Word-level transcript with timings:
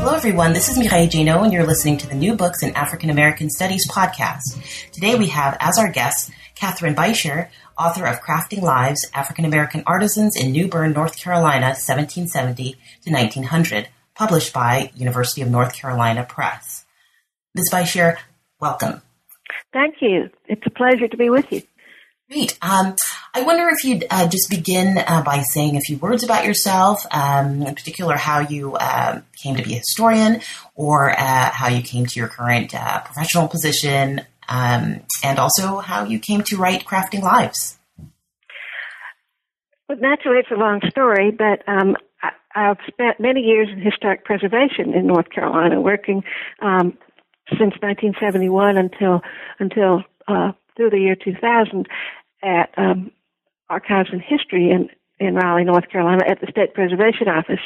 Hello, 0.00 0.14
everyone. 0.14 0.52
This 0.52 0.68
is 0.68 0.78
Mireille 0.78 1.08
Gino, 1.08 1.42
and 1.42 1.52
you're 1.52 1.66
listening 1.66 1.98
to 1.98 2.06
the 2.06 2.14
New 2.14 2.34
Books 2.34 2.62
in 2.62 2.74
African 2.74 3.10
American 3.10 3.50
Studies 3.50 3.86
podcast. 3.90 4.92
Today 4.92 5.16
we 5.16 5.26
have 5.26 5.56
as 5.60 5.76
our 5.76 5.90
guest 5.90 6.30
Catherine 6.54 6.94
Bishir, 6.94 7.48
author 7.76 8.06
of 8.06 8.20
Crafting 8.20 8.62
Lives 8.62 9.04
African 9.12 9.44
American 9.44 9.82
Artisans 9.86 10.36
in 10.36 10.52
New 10.52 10.68
Bern, 10.68 10.92
North 10.92 11.18
Carolina, 11.18 11.66
1770 11.66 12.76
to 13.02 13.10
1900, 13.10 13.88
published 14.14 14.52
by 14.52 14.90
University 14.94 15.42
of 15.42 15.50
North 15.50 15.74
Carolina 15.74 16.24
Press. 16.24 16.86
Ms. 17.56 17.68
Bishir, 17.72 18.18
welcome. 18.60 19.02
Thank 19.72 19.96
you. 20.00 20.30
It's 20.46 20.64
a 20.64 20.70
pleasure 20.70 21.08
to 21.08 21.16
be 21.16 21.28
with 21.28 21.50
you. 21.50 21.62
Great. 22.30 22.58
Um, 22.60 22.94
I 23.32 23.40
wonder 23.40 23.70
if 23.70 23.84
you'd 23.84 24.04
uh, 24.10 24.28
just 24.28 24.50
begin 24.50 24.98
uh, 24.98 25.22
by 25.22 25.40
saying 25.40 25.76
a 25.76 25.80
few 25.80 25.96
words 25.96 26.22
about 26.22 26.44
yourself, 26.44 27.00
um, 27.10 27.62
in 27.62 27.74
particular 27.74 28.16
how 28.16 28.40
you 28.40 28.74
uh, 28.74 29.22
came 29.42 29.56
to 29.56 29.62
be 29.62 29.72
a 29.72 29.78
historian 29.78 30.42
or 30.74 31.10
uh, 31.10 31.50
how 31.50 31.68
you 31.68 31.80
came 31.80 32.04
to 32.04 32.20
your 32.20 32.28
current 32.28 32.74
uh, 32.74 33.00
professional 33.00 33.48
position, 33.48 34.20
um, 34.46 35.00
and 35.24 35.38
also 35.38 35.78
how 35.78 36.04
you 36.04 36.18
came 36.18 36.42
to 36.42 36.58
write 36.58 36.84
Crafting 36.84 37.22
Lives. 37.22 37.78
Well, 39.88 39.96
naturally, 39.98 40.40
it's 40.40 40.50
a 40.50 40.54
long 40.54 40.82
story, 40.90 41.30
but 41.30 41.66
um, 41.66 41.96
I, 42.22 42.32
have 42.52 42.78
spent 42.88 43.20
many 43.20 43.40
years 43.40 43.68
in 43.72 43.80
historic 43.80 44.26
preservation 44.26 44.92
in 44.92 45.06
North 45.06 45.30
Carolina, 45.30 45.80
working 45.80 46.22
um, 46.60 46.98
since 47.52 47.72
1971 47.80 48.76
until 48.76 49.22
until 49.58 50.02
uh, 50.26 50.52
through 50.76 50.90
the 50.90 50.98
year 50.98 51.16
2000 51.16 51.86
at 52.42 52.70
um, 52.76 53.10
Archives 53.68 54.10
and 54.12 54.22
History 54.22 54.70
in, 54.70 54.88
in 55.18 55.34
Raleigh, 55.34 55.64
North 55.64 55.88
Carolina, 55.88 56.24
at 56.26 56.40
the 56.40 56.46
State 56.50 56.74
Preservation 56.74 57.28
Office. 57.28 57.60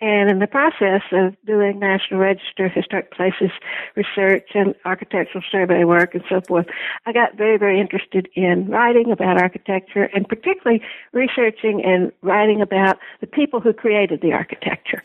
And 0.00 0.30
in 0.30 0.38
the 0.38 0.46
process 0.46 1.02
of 1.10 1.34
doing 1.44 1.80
National 1.80 2.20
Register 2.20 2.66
of 2.66 2.72
Historic 2.72 3.10
Places 3.12 3.50
research 3.96 4.48
and 4.54 4.74
architectural 4.84 5.42
survey 5.50 5.82
work 5.82 6.14
and 6.14 6.22
so 6.28 6.40
forth, 6.40 6.66
I 7.04 7.12
got 7.12 7.36
very, 7.36 7.58
very 7.58 7.80
interested 7.80 8.28
in 8.36 8.68
writing 8.68 9.10
about 9.10 9.42
architecture 9.42 10.04
and 10.14 10.28
particularly 10.28 10.82
researching 11.12 11.82
and 11.84 12.12
writing 12.22 12.62
about 12.62 12.98
the 13.20 13.26
people 13.26 13.60
who 13.60 13.72
created 13.72 14.20
the 14.20 14.32
architecture. 14.32 15.02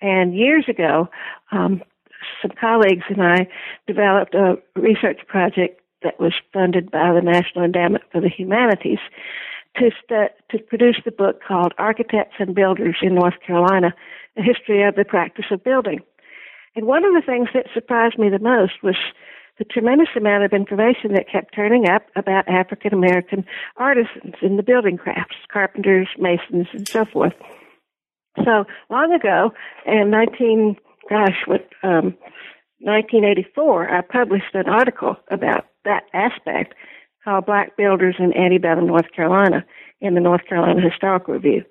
And 0.00 0.36
years 0.36 0.66
ago, 0.68 1.08
um, 1.50 1.82
some 2.40 2.52
colleagues 2.60 3.04
and 3.08 3.22
I 3.22 3.48
developed 3.88 4.34
a 4.34 4.58
research 4.76 5.20
project 5.26 5.80
that 6.02 6.20
was 6.20 6.32
funded 6.52 6.90
by 6.90 7.12
the 7.12 7.22
National 7.22 7.64
Endowment 7.64 8.04
for 8.12 8.20
the 8.20 8.28
Humanities 8.28 8.98
to, 9.76 9.90
st- 10.02 10.32
to 10.50 10.58
produce 10.58 11.00
the 11.04 11.10
book 11.10 11.40
called 11.46 11.72
Architects 11.78 12.36
and 12.38 12.54
Builders 12.54 12.96
in 13.02 13.14
North 13.14 13.34
Carolina, 13.46 13.94
a 14.36 14.42
history 14.42 14.82
of 14.82 14.94
the 14.94 15.04
practice 15.04 15.46
of 15.50 15.64
building. 15.64 16.00
And 16.74 16.86
one 16.86 17.04
of 17.04 17.12
the 17.14 17.22
things 17.24 17.48
that 17.54 17.66
surprised 17.72 18.18
me 18.18 18.28
the 18.28 18.38
most 18.38 18.82
was 18.82 18.96
the 19.58 19.64
tremendous 19.64 20.08
amount 20.14 20.44
of 20.44 20.52
information 20.52 21.14
that 21.14 21.30
kept 21.30 21.54
turning 21.54 21.88
up 21.88 22.02
about 22.14 22.48
African 22.48 22.92
American 22.92 23.44
artisans 23.76 24.34
in 24.42 24.56
the 24.56 24.62
building 24.62 24.98
crafts, 24.98 25.36
carpenters, 25.50 26.08
masons, 26.18 26.66
and 26.72 26.86
so 26.86 27.06
forth. 27.06 27.32
So 28.44 28.64
long 28.90 29.12
ago, 29.12 29.52
in 29.86 30.10
19, 30.10 30.76
gosh, 31.08 31.38
what, 31.46 31.66
um, 31.82 32.14
1984, 32.80 33.90
I 33.90 34.00
published 34.02 34.54
an 34.54 34.68
article 34.68 35.16
about 35.30 35.66
that 35.84 36.04
aspect 36.12 36.74
called 37.24 37.46
Black 37.46 37.76
Builders 37.76 38.16
in 38.18 38.36
Antebellum, 38.36 38.86
North 38.86 39.10
Carolina 39.14 39.64
in 40.00 40.14
the 40.14 40.20
North 40.20 40.46
Carolina 40.46 40.80
Historical 40.80 41.34
Review. 41.34 41.64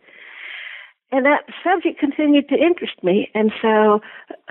And 1.11 1.25
that 1.25 1.45
subject 1.63 1.99
continued 1.99 2.49
to 2.49 2.55
interest 2.55 3.03
me. 3.03 3.29
And 3.33 3.51
so 3.61 4.01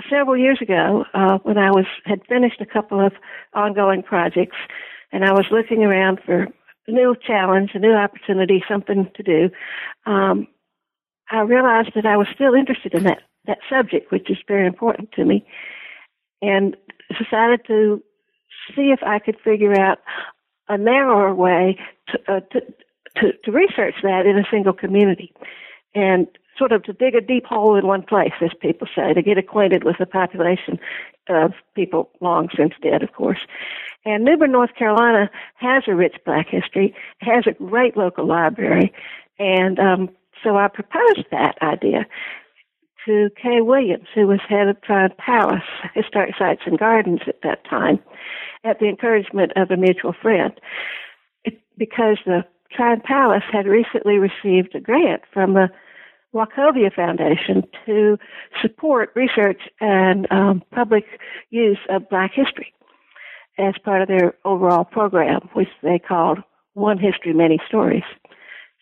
several 0.09 0.37
years 0.37 0.59
ago, 0.62 1.04
uh, 1.12 1.38
when 1.42 1.59
I 1.59 1.70
was, 1.70 1.87
had 2.04 2.25
finished 2.26 2.60
a 2.60 2.66
couple 2.66 3.04
of 3.04 3.12
ongoing 3.53 4.03
projects 4.03 4.56
and 5.12 5.25
I 5.25 5.32
was 5.32 5.47
looking 5.50 5.84
around 5.84 6.21
for 6.25 6.48
a 6.86 6.91
new 6.91 7.16
challenge, 7.26 7.71
a 7.75 7.78
new 7.78 7.92
opportunity, 7.92 8.62
something 8.69 9.10
to 9.15 9.22
do, 9.22 9.50
um, 10.06 10.47
I 11.31 11.41
realized 11.41 11.91
that 11.94 12.06
I 12.06 12.16
was 12.16 12.28
still 12.34 12.54
interested 12.54 12.94
in 12.94 13.04
that, 13.04 13.22
that 13.47 13.59
subject, 13.69 14.12
which 14.12 14.31
is 14.31 14.38
very 14.47 14.66
important 14.66 15.12
to 15.12 15.25
me, 15.25 15.44
and 16.44 16.77
decided 17.19 17.60
to 17.66 18.03
see 18.75 18.93
if 18.93 19.03
I 19.03 19.19
could 19.19 19.37
figure 19.43 19.78
out 19.78 19.99
a 20.69 20.77
narrower 20.77 21.34
way 21.34 21.78
to, 22.09 22.19
uh, 22.32 22.41
to, 22.53 22.60
to, 23.16 23.32
to 23.44 23.53
research 23.53 23.94
that 24.03 24.27
in 24.27 24.38
a 24.38 24.44
single 24.50 24.72
community 24.72 25.33
and 25.94 26.27
sort 26.59 26.72
of 26.72 26.83
to 26.84 26.93
dig 26.93 27.15
a 27.15 27.21
deep 27.21 27.44
hole 27.47 27.77
in 27.77 27.87
one 27.87 28.03
place, 28.03 28.33
as 28.41 28.50
people 28.60 28.87
say, 28.94 29.12
to 29.12 29.22
get 29.22 29.38
acquainted 29.38 29.84
with 29.84 29.97
the 29.99 30.06
population 30.06 30.78
of 31.28 31.53
people 31.75 32.10
long 32.21 32.49
since 32.56 32.75
dead, 32.83 33.03
of 33.03 33.12
course. 33.12 33.41
And 34.04 34.25
New 34.25 34.37
Bern, 34.37 34.53
North 34.53 34.75
Carolina 34.75 35.31
has 35.56 35.84
a 35.87 35.94
rich 35.94 36.16
black 36.25 36.49
history, 36.49 36.94
has 37.21 37.44
a 37.47 37.53
great 37.53 37.97
local 37.97 38.27
library, 38.27 38.93
and 39.38 39.78
um, 39.78 40.10
so 40.43 40.56
I 40.56 40.69
proposed 40.69 41.25
that 41.31 41.56
idea 41.62 42.06
to 43.06 43.31
Kay 43.41 43.60
Williams, 43.60 44.06
who 44.15 44.26
was 44.26 44.41
head 44.48 44.69
of 44.69 44.81
Tryon 44.82 45.12
Palace 45.19 45.62
Historic 45.94 46.34
Sites 46.38 46.62
and 46.66 46.78
Gardens 46.78 47.20
at 47.26 47.42
that 47.42 47.65
time 47.69 47.98
at 48.65 48.78
the 48.78 48.88
encouragement 48.88 49.53
of 49.56 49.70
a 49.70 49.76
mutual 49.76 50.15
friend, 50.20 50.53
because 51.76 52.19
the 52.25 52.44
Tryon 52.72 53.00
Palace 53.00 53.44
had 53.53 53.66
recently 53.66 54.19
received 54.19 54.75
a 54.75 54.81
grant 54.81 55.22
from 55.32 55.54
the 55.54 55.69
Wachovia 56.34 56.92
Foundation 56.92 57.62
to 57.87 58.19
support 58.60 59.12
research 59.15 59.62
and 59.81 60.26
um, 60.32 60.62
public 60.72 61.04
use 61.50 61.78
of 61.88 62.09
Black 62.09 62.32
history 62.34 62.75
as 63.56 63.75
part 63.84 64.03
of 64.03 64.09
their 64.09 64.34
overall 64.44 64.84
program, 64.84 65.48
which 65.53 65.69
they 65.82 65.98
called 65.98 66.38
One 66.72 66.98
History, 66.98 67.32
Many 67.32 67.60
Stories. 67.69 68.03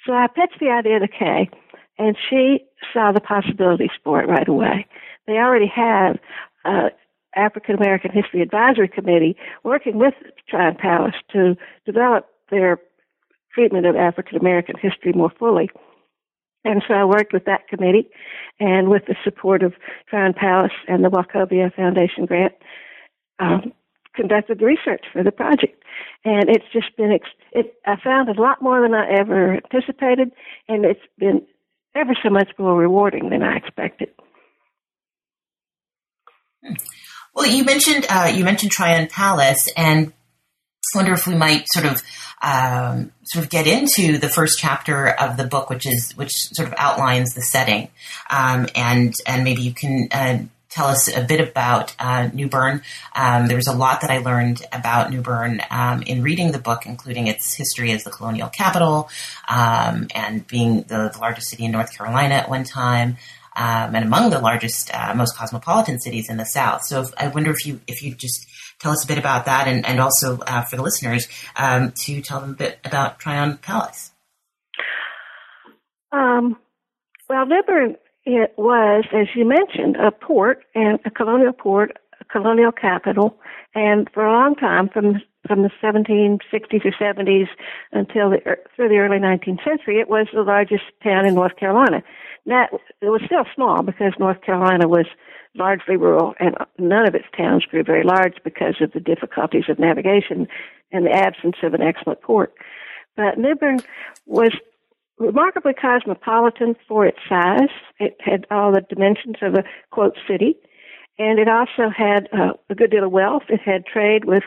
So 0.07 0.15
I 0.15 0.29
pitched 0.29 0.61
the 0.61 0.71
idea 0.71 0.99
to 0.99 1.09
Kay, 1.09 1.51
and 1.99 2.17
she 2.29 2.65
saw 2.93 3.13
the 3.13 3.21
possibilities 3.21 3.91
for 4.03 4.21
it 4.21 4.29
right 4.29 4.49
away. 4.49 4.87
They 5.27 5.35
already 5.35 5.71
have 5.75 6.19
uh, 6.65 6.91
African 7.35 7.77
American 7.77 8.11
History 8.11 8.43
Advisory 8.43 8.89
Committee 8.89 9.37
working 9.63 9.99
with 9.99 10.15
Tryon 10.49 10.77
Palace 10.77 11.15
to 11.33 11.57
develop 11.87 12.27
their 12.51 12.79
treatment 13.55 13.87
of 13.87 13.97
African 13.97 14.39
American 14.39 14.77
history 14.81 15.13
more 15.13 15.33
fully. 15.39 15.71
And 16.65 16.83
so 16.87 16.95
I 16.95 17.05
worked 17.05 17.33
with 17.33 17.45
that 17.47 17.67
committee 17.69 18.09
and 18.61 18.89
with 18.89 19.07
the 19.07 19.17
support 19.25 19.63
of 19.63 19.75
Tryon 20.09 20.33
Palace 20.33 20.73
and 20.87 21.05
the 21.05 21.11
Wachovia 21.11 21.75
Foundation 21.75 22.27
grant, 22.27 22.55
um, 23.41 23.73
conducted 24.15 24.63
research 24.63 25.05
for 25.13 25.23
the 25.23 25.33
project. 25.33 25.83
And 26.25 26.49
it's 26.49 26.65
just 26.73 26.97
been, 26.97 27.13
ex- 27.13 27.29
it, 27.53 27.75
I 27.87 27.97
found 28.03 28.29
a 28.29 28.41
lot 28.41 28.63
more 28.63 28.81
than 28.81 28.95
I 28.95 29.11
ever 29.11 29.55
anticipated, 29.55 30.31
and 30.69 30.85
it's 30.85 31.01
been 31.19 31.43
ever 31.95 32.15
so 32.23 32.31
much 32.31 32.51
more 32.59 32.77
rewarding 32.77 33.31
than 33.31 33.43
I 33.43 33.57
expected. 33.57 34.11
Well, 37.35 37.47
you 37.47 37.65
mentioned 37.65 38.07
uh, 38.09 38.33
you 38.35 38.45
mentioned 38.45 38.73
Tryon 38.73 39.09
Palace, 39.09 39.69
and 39.77 40.13
I 40.95 40.99
wonder 40.99 41.13
if 41.13 41.27
we 41.27 41.35
might 41.35 41.65
sort 41.73 41.87
of 41.87 42.03
um, 42.43 43.13
sort 43.25 43.45
of 43.45 43.51
get 43.51 43.67
into 43.67 44.19
the 44.19 44.29
first 44.29 44.59
chapter 44.59 45.09
of 45.09 45.37
the 45.37 45.45
book, 45.45 45.71
which 45.71 45.87
is 45.87 46.13
which 46.17 46.33
sort 46.33 46.69
of 46.69 46.75
outlines 46.77 47.35
the 47.35 47.43
setting, 47.43 47.89
um, 48.31 48.69
and 48.75 49.15
and 49.27 49.45
maybe 49.45 49.63
you 49.63 49.73
can. 49.73 50.09
Uh, 50.11 50.39
tell 50.73 50.87
us 50.87 51.15
a 51.15 51.23
bit 51.23 51.41
about 51.41 51.95
uh, 51.99 52.29
New 52.33 52.49
Bern. 52.49 52.83
Um, 53.15 53.47
there 53.47 53.57
was 53.57 53.67
a 53.67 53.77
lot 53.77 54.01
that 54.01 54.11
I 54.11 54.19
learned 54.19 54.65
about 54.73 55.11
New 55.11 55.21
Bern 55.21 55.61
um, 55.71 56.03
in 56.03 56.23
reading 56.23 56.53
the 56.53 56.59
book, 56.59 56.87
including 56.87 57.27
its 57.27 57.55
history 57.55 57.93
as 57.93 58.05
the 58.05 58.11
colonial 58.11 58.49
capital 58.49 59.11
um, 59.49 60.09
and 60.15 60.47
being 60.47 60.83
the, 60.83 61.11
the, 61.13 61.19
largest 61.21 61.51
city 61.51 61.65
in 61.65 61.73
North 61.73 61.97
Carolina 61.97 62.35
at 62.35 62.49
one 62.49 62.65
time 62.65 63.19
um, 63.55 63.95
and 63.95 64.05
among 64.05 64.31
the 64.31 64.39
largest, 64.39 64.91
uh, 64.95 65.15
most 65.15 65.37
cosmopolitan 65.37 66.01
cities 66.01 66.31
in 66.31 66.37
the 66.39 66.47
South. 66.47 66.83
So 66.85 67.03
if, 67.03 67.11
I 67.19 67.29
wonder 67.29 67.51
if 67.51 67.67
you 67.67 67.81
if 67.87 68.03
you 68.03 68.15
just 68.15 68.47
tell 68.79 68.93
us 68.93 69.05
a 69.05 69.07
bit 69.07 69.19
about 69.19 69.45
that, 69.45 69.69
and 69.69 69.85
and 69.87 70.01
also 70.01 70.39
uh, 70.41 70.63
for 70.65 70.77
the 70.77 70.83
listeners 70.83 71.29
um, 71.57 71.93
to 72.05 72.23
tell 72.23 72.41
them 72.41 72.51
a 72.51 72.55
bit 72.55 72.79
about 72.85 73.19
Tryon 73.19 73.59
Palace. 73.59 74.13
Um, 76.13 76.57
well, 77.29 77.47
New 77.47 77.63
Bern 77.63 77.97
it 78.25 78.55
was, 78.57 79.05
as 79.13 79.29
you 79.35 79.45
mentioned, 79.45 79.97
a 79.97 80.11
port 80.11 80.65
and 80.75 80.99
a 81.05 81.11
colonial 81.11 81.53
port, 81.53 81.97
a 82.21 82.25
colonial 82.25 82.73
capital, 82.73 83.39
and 83.75 84.09
for 84.13 84.25
a 84.25 84.33
long 84.33 84.55
time, 84.55 84.89
from 84.89 85.21
from 85.47 85.63
the 85.63 85.71
1760s 85.83 86.85
or 86.85 86.93
70s 86.93 87.49
until 87.91 88.31
the, 88.31 88.39
through 88.77 88.89
the 88.89 88.99
early 88.99 89.19
19th 89.19 89.65
century, 89.65 89.99
it 89.99 90.09
was 90.09 90.29
the 90.33 90.43
largest 90.43 90.85
town 91.03 91.27
in 91.27 91.35
North 91.35 91.57
Carolina. 91.57 92.01
That 92.47 92.71
it 93.01 93.09
was 93.09 93.23
still 93.27 93.45
small 93.55 93.83
because 93.83 94.13
North 94.21 94.41
Carolina 94.43 94.87
was 94.87 95.07
largely 95.55 95.97
rural, 95.97 96.35
and 96.39 96.55
none 96.79 97.07
of 97.07 97.15
its 97.15 97.27
towns 97.37 97.67
grew 97.67 97.83
very 97.83 98.05
large 98.05 98.37
because 98.45 98.77
of 98.81 98.93
the 98.93 99.01
difficulties 99.01 99.65
of 99.69 99.79
navigation 99.79 100.47
and 100.93 101.07
the 101.07 101.11
absence 101.11 101.57
of 101.63 101.75
an 101.75 101.83
excellent 101.83 102.23
port. 102.23 102.55
But 103.17 103.39
New 103.39 103.55
Bern 103.55 103.81
was 104.27 104.53
remarkably 105.19 105.73
cosmopolitan 105.75 106.75
for 106.89 107.07
its 107.07 107.19
size. 107.29 107.71
It 107.99 108.17
had 108.21 108.47
all 108.51 108.73
the 108.73 108.83
dimensions 108.89 109.37
of 109.43 109.55
a 109.55 109.65
quote 109.91 110.17
city, 110.29 110.57
and 111.19 111.39
it 111.39 111.49
also 111.49 111.91
had 111.95 112.29
uh, 112.33 112.55
a 112.71 112.75
good 112.75 112.91
deal 112.91 113.05
of 113.05 113.13
wealth. 113.13 113.45
It 113.49 113.61
had 113.61 113.87
trade 113.87 114.25
with 114.25 114.45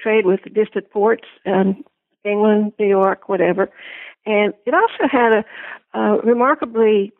trade 0.00 0.26
with 0.26 0.40
distant 0.54 0.90
ports, 0.90 1.24
um, 1.46 1.84
England, 2.24 2.72
New 2.78 2.88
York, 2.88 3.28
whatever, 3.28 3.70
and 4.26 4.54
it 4.66 4.74
also 4.74 5.08
had 5.10 5.32
a, 5.32 5.98
a 5.98 6.18
remarkably 6.20 7.12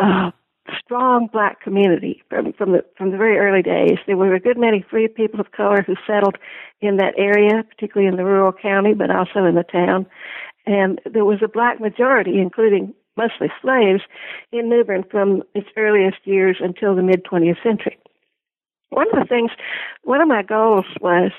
uh, 0.00 0.30
strong 0.78 1.28
black 1.32 1.60
community 1.60 2.22
from 2.28 2.52
from 2.52 2.72
the 2.72 2.84
from 2.96 3.10
the 3.10 3.16
very 3.16 3.38
early 3.38 3.62
days. 3.62 3.98
There 4.06 4.16
were 4.16 4.34
a 4.34 4.40
good 4.40 4.58
many 4.58 4.84
free 4.88 5.08
people 5.08 5.40
of 5.40 5.52
color 5.52 5.82
who 5.82 5.94
settled 6.06 6.36
in 6.80 6.96
that 6.96 7.14
area, 7.16 7.62
particularly 7.64 8.08
in 8.08 8.16
the 8.16 8.24
rural 8.24 8.52
county, 8.52 8.94
but 8.94 9.10
also 9.10 9.44
in 9.44 9.54
the 9.54 9.64
town. 9.64 10.06
And 10.66 11.00
there 11.10 11.24
was 11.24 11.38
a 11.42 11.48
black 11.48 11.80
majority, 11.80 12.38
including 12.40 12.94
mostly 13.16 13.48
slaves, 13.60 14.02
in 14.52 14.68
New 14.68 14.84
Bern 14.84 15.04
from 15.10 15.42
its 15.54 15.68
earliest 15.76 16.18
years 16.24 16.58
until 16.60 16.94
the 16.94 17.02
mid 17.02 17.24
20th 17.24 17.62
century. 17.62 17.98
One 18.90 19.06
of 19.12 19.18
the 19.20 19.28
things, 19.28 19.50
one 20.02 20.20
of 20.20 20.28
my 20.28 20.42
goals 20.42 20.86
was 21.00 21.30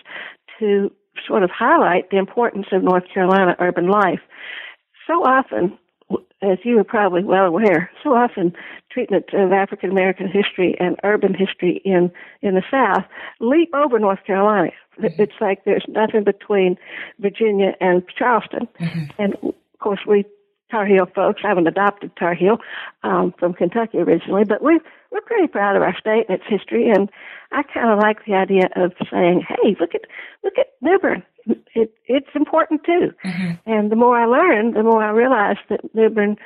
to 0.59 0.91
sort 1.27 1.44
of 1.44 1.50
highlight 1.50 2.09
the 2.09 2.18
importance 2.18 2.68
of 2.71 2.83
North 2.83 3.03
Carolina 3.13 3.56
urban 3.59 3.88
life. 3.88 4.21
So 5.07 5.25
often, 5.25 5.77
as 6.41 6.57
you 6.63 6.79
are 6.79 6.83
probably 6.83 7.23
well 7.23 7.45
aware, 7.45 7.89
so 8.03 8.13
often 8.15 8.53
treatment 8.91 9.25
of 9.33 9.51
African 9.51 9.91
American 9.91 10.27
history 10.27 10.75
and 10.79 10.95
urban 11.03 11.33
history 11.33 11.81
in 11.85 12.11
in 12.41 12.55
the 12.55 12.63
South 12.69 13.03
leap 13.39 13.69
over 13.73 13.99
North 13.99 14.23
Carolina. 14.25 14.71
Mm-hmm. 14.99 15.21
It's 15.21 15.39
like 15.39 15.63
there's 15.65 15.85
nothing 15.88 16.23
between 16.23 16.77
Virginia 17.19 17.73
and 17.79 18.03
Charleston, 18.17 18.67
mm-hmm. 18.79 19.21
and 19.21 19.35
of 19.43 19.79
course 19.79 20.01
we 20.07 20.25
Tar 20.71 20.85
Heel 20.85 21.05
folks. 21.13 21.41
I'm 21.43 21.57
an 21.57 21.67
adopted 21.67 22.15
Tar 22.15 22.33
Heel 22.33 22.57
um, 23.03 23.33
from 23.37 23.53
Kentucky 23.53 23.99
originally, 23.99 24.45
but 24.45 24.63
we're 24.63 24.79
we're 25.11 25.21
pretty 25.21 25.47
proud 25.47 25.75
of 25.75 25.81
our 25.81 25.95
state 25.99 26.25
and 26.29 26.39
its 26.39 26.47
history, 26.47 26.89
and 26.89 27.09
I 27.51 27.63
kind 27.63 27.91
of 27.91 27.99
like 27.99 28.25
the 28.25 28.33
idea 28.33 28.69
of 28.75 28.94
saying, 29.11 29.44
"Hey, 29.47 29.75
look 29.79 29.94
at 29.94 30.01
look 30.44 30.57
at 30.57 30.67
New 30.81 30.97
Bern 30.97 31.23
it, 31.75 31.93
it's 32.05 32.29
important 32.35 32.83
too. 32.85 33.11
Mm-hmm. 33.25 33.51
And 33.65 33.91
the 33.91 33.95
more 33.95 34.17
I 34.17 34.25
learned, 34.25 34.75
the 34.75 34.83
more 34.83 35.03
I 35.03 35.11
realized 35.11 35.59
that 35.69 35.95
New 35.95 36.09
Bern 36.09 36.38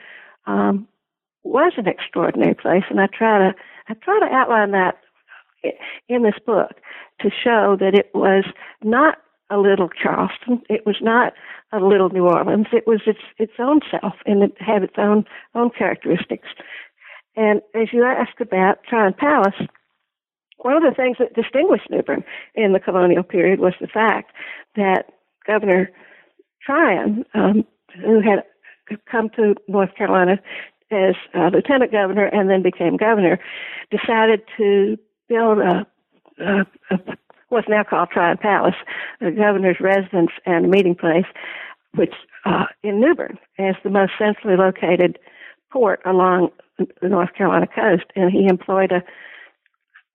um, 0.46 0.88
was 1.44 1.74
an 1.78 1.88
extraordinary 1.88 2.56
place, 2.56 2.84
and 2.90 3.00
I 3.00 3.08
try 3.08 3.38
to 3.40 3.56
I 3.88 3.94
try 3.96 4.20
to 4.20 4.34
outline 4.34 4.72
that 4.72 4.96
in 6.08 6.24
this 6.24 6.40
book 6.46 6.72
to 7.22 7.30
show 7.30 7.78
that 7.80 7.94
it 7.94 8.12
was 8.14 8.46
not 8.84 9.18
a 9.50 9.58
little 9.58 9.90
Charleston. 9.90 10.62
It 10.70 10.86
was 10.86 10.98
not 11.02 11.34
a 11.72 11.80
little 11.80 12.10
New 12.10 12.26
Orleans. 12.26 12.68
It 12.72 12.88
was 12.88 13.02
its 13.06 13.20
its 13.38 13.54
own 13.60 13.80
self, 13.92 14.14
and 14.26 14.44
it 14.44 14.54
had 14.60 14.84
its 14.84 14.96
own 14.98 15.26
own 15.54 15.70
characteristics. 15.70 16.48
And 17.36 17.62
as 17.74 17.90
you 17.92 18.04
asked 18.04 18.40
about 18.40 18.84
Tryon 18.88 19.14
Palace, 19.14 19.68
one 20.66 20.76
of 20.76 20.82
the 20.82 20.96
things 20.96 21.18
that 21.20 21.36
distinguished 21.36 21.92
New 21.92 22.02
Bern 22.02 22.24
in 22.56 22.74
the 22.74 22.80
colonial 22.80 23.22
period 23.22 23.60
was 23.60 23.74
the 23.80 23.86
fact 23.86 24.32
that 24.76 25.12
Governor 25.46 25.92
Tryon, 26.66 27.24
um, 27.36 27.66
who 28.04 28.20
had 28.20 28.44
come 29.06 29.30
to 29.36 29.54
North 29.68 29.94
Carolina 29.96 30.40
as 30.90 31.14
uh, 31.36 31.52
lieutenant 31.54 31.92
governor 31.92 32.26
and 32.26 32.50
then 32.50 32.64
became 32.64 32.98
governor, 32.98 33.40
decided 33.92 34.42
to 34.58 34.98
build 35.30 35.60
a, 35.60 35.86
a, 36.40 36.66
a 36.90 36.98
what's 37.50 37.70
now 37.70 37.84
called 37.88 38.10
Tryon 38.10 38.38
Palace, 38.38 38.74
the 39.22 39.30
governor's 39.30 39.78
residence 39.80 40.32
and 40.48 40.72
meeting 40.72 40.96
place, 40.96 41.28
which 41.94 42.16
uh, 42.44 42.66
in 42.82 43.00
New 43.00 43.14
Bern 43.14 43.38
as 43.60 43.76
the 43.84 43.92
most 43.92 44.14
centrally 44.18 44.58
located 44.58 45.20
port 45.72 46.02
along 46.06 46.50
the 46.80 47.08
North 47.08 47.36
Carolina 47.36 47.68
coast, 47.68 48.06
and 48.16 48.32
he 48.32 48.48
employed 48.48 48.92
a 48.92 49.04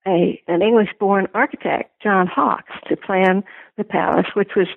a 0.07 0.41
an 0.47 0.61
English-born 0.61 1.27
architect, 1.33 1.91
John 2.01 2.27
Hawks, 2.27 2.73
to 2.87 2.97
plan 2.97 3.43
the 3.77 3.83
palace, 3.83 4.27
which 4.33 4.51
was 4.55 4.67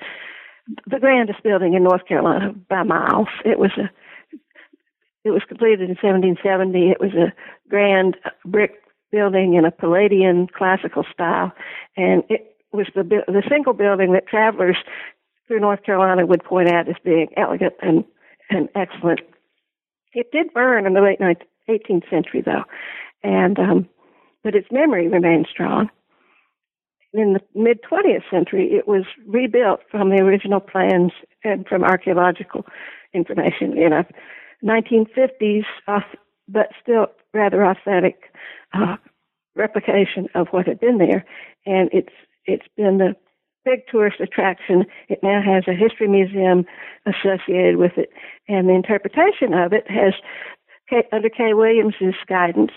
the 0.86 0.98
grandest 0.98 1.42
building 1.42 1.74
in 1.74 1.82
North 1.84 2.06
Carolina 2.06 2.54
by 2.68 2.82
miles. 2.82 3.28
It 3.44 3.58
was 3.58 3.72
a 3.76 3.90
it 5.24 5.30
was 5.30 5.42
completed 5.48 5.80
in 5.80 5.96
1770. 5.96 6.90
It 6.90 7.00
was 7.00 7.14
a 7.14 7.32
grand 7.68 8.16
brick 8.44 8.82
building 9.10 9.54
in 9.54 9.64
a 9.64 9.70
Palladian 9.70 10.48
classical 10.48 11.04
style, 11.10 11.52
and 11.96 12.22
it 12.28 12.56
was 12.72 12.86
the 12.94 13.02
the 13.02 13.42
single 13.48 13.72
building 13.72 14.12
that 14.12 14.26
travelers 14.26 14.76
through 15.46 15.60
North 15.60 15.82
Carolina 15.82 16.26
would 16.26 16.44
point 16.44 16.68
out 16.68 16.88
as 16.88 16.96
being 17.04 17.28
elegant 17.36 17.74
and 17.80 18.04
and 18.50 18.68
excellent. 18.74 19.20
It 20.12 20.30
did 20.30 20.52
burn 20.52 20.86
in 20.86 20.94
the 20.94 21.00
late 21.00 21.18
19th, 21.18 21.42
18th 21.68 22.08
century, 22.10 22.42
though, 22.42 22.64
and 23.22 23.58
um, 23.58 23.88
but 24.44 24.54
its 24.54 24.68
memory 24.70 25.08
remained 25.08 25.48
strong. 25.50 25.90
In 27.12 27.32
the 27.32 27.40
mid 27.54 27.80
20th 27.82 28.28
century, 28.30 28.68
it 28.72 28.86
was 28.86 29.04
rebuilt 29.26 29.80
from 29.90 30.10
the 30.10 30.22
original 30.22 30.60
plans 30.60 31.12
and 31.42 31.66
from 31.66 31.82
archaeological 31.82 32.66
information 33.12 33.76
in 33.78 33.92
a 33.92 34.06
1950s, 34.64 35.64
but 36.48 36.68
still 36.82 37.06
rather 37.32 37.64
authentic 37.64 38.32
uh, 38.72 38.96
replication 39.54 40.28
of 40.34 40.48
what 40.48 40.66
had 40.66 40.80
been 40.80 40.98
there. 40.98 41.24
And 41.66 41.88
it's 41.92 42.12
it's 42.46 42.66
been 42.76 42.98
the 42.98 43.14
big 43.64 43.86
tourist 43.90 44.20
attraction. 44.20 44.84
It 45.08 45.20
now 45.22 45.40
has 45.42 45.64
a 45.66 45.72
history 45.72 46.08
museum 46.08 46.66
associated 47.06 47.76
with 47.76 47.92
it, 47.96 48.10
and 48.48 48.68
the 48.68 48.74
interpretation 48.74 49.54
of 49.54 49.72
it 49.72 49.88
has, 49.88 50.14
under 51.12 51.30
Kay 51.30 51.54
Williams's 51.54 52.14
guidance, 52.28 52.72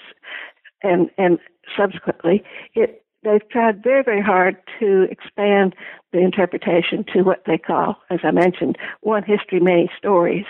and 0.84 1.10
and 1.18 1.40
subsequently, 1.76 2.44
it 2.74 3.04
they've 3.24 3.48
tried 3.50 3.84
very, 3.84 4.04
very 4.04 4.22
hard 4.22 4.58
to 4.80 5.08
expand 5.10 5.76
the 6.14 6.20
interpretation 6.20 7.04
to 7.14 7.24
what 7.24 7.44
they 7.46 7.58
call, 7.58 7.98
as 8.10 8.20
I 8.24 8.32
mentioned, 8.32 8.78
one 9.02 9.24
history, 9.24 9.60
many 9.60 9.90
stories, 9.98 10.46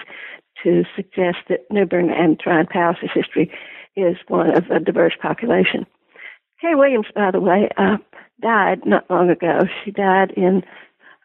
to 0.63 0.83
suggest 0.95 1.37
that 1.49 1.65
New 1.71 1.85
Bern 1.85 2.11
and 2.11 2.39
Tryon 2.39 2.67
Palace's 2.67 3.09
history 3.13 3.51
is 3.95 4.17
one 4.27 4.55
of 4.55 4.69
a 4.69 4.79
diverse 4.79 5.13
population. 5.21 5.85
Kay 6.61 6.75
Williams, 6.75 7.07
by 7.15 7.31
the 7.31 7.39
way, 7.39 7.69
uh, 7.77 7.97
died 8.41 8.85
not 8.85 9.09
long 9.09 9.29
ago. 9.29 9.61
She 9.83 9.91
died 9.91 10.31
in 10.35 10.63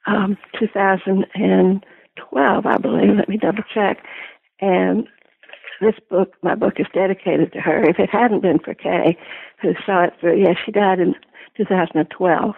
um, 0.06 0.38
2012, 0.58 2.66
I 2.66 2.76
believe. 2.78 3.16
Let 3.16 3.28
me 3.28 3.36
double 3.36 3.64
check. 3.74 4.04
And 4.60 5.06
this 5.80 5.94
book, 6.10 6.34
my 6.42 6.54
book, 6.54 6.74
is 6.78 6.86
dedicated 6.92 7.52
to 7.52 7.60
her. 7.60 7.82
If 7.82 7.98
it 7.98 8.10
hadn't 8.10 8.42
been 8.42 8.58
for 8.58 8.74
Kay, 8.74 9.16
who 9.60 9.74
saw 9.84 10.04
it 10.04 10.14
through, 10.20 10.40
yes, 10.40 10.56
she 10.64 10.72
died 10.72 11.00
in 11.00 11.14
2012, 11.56 12.54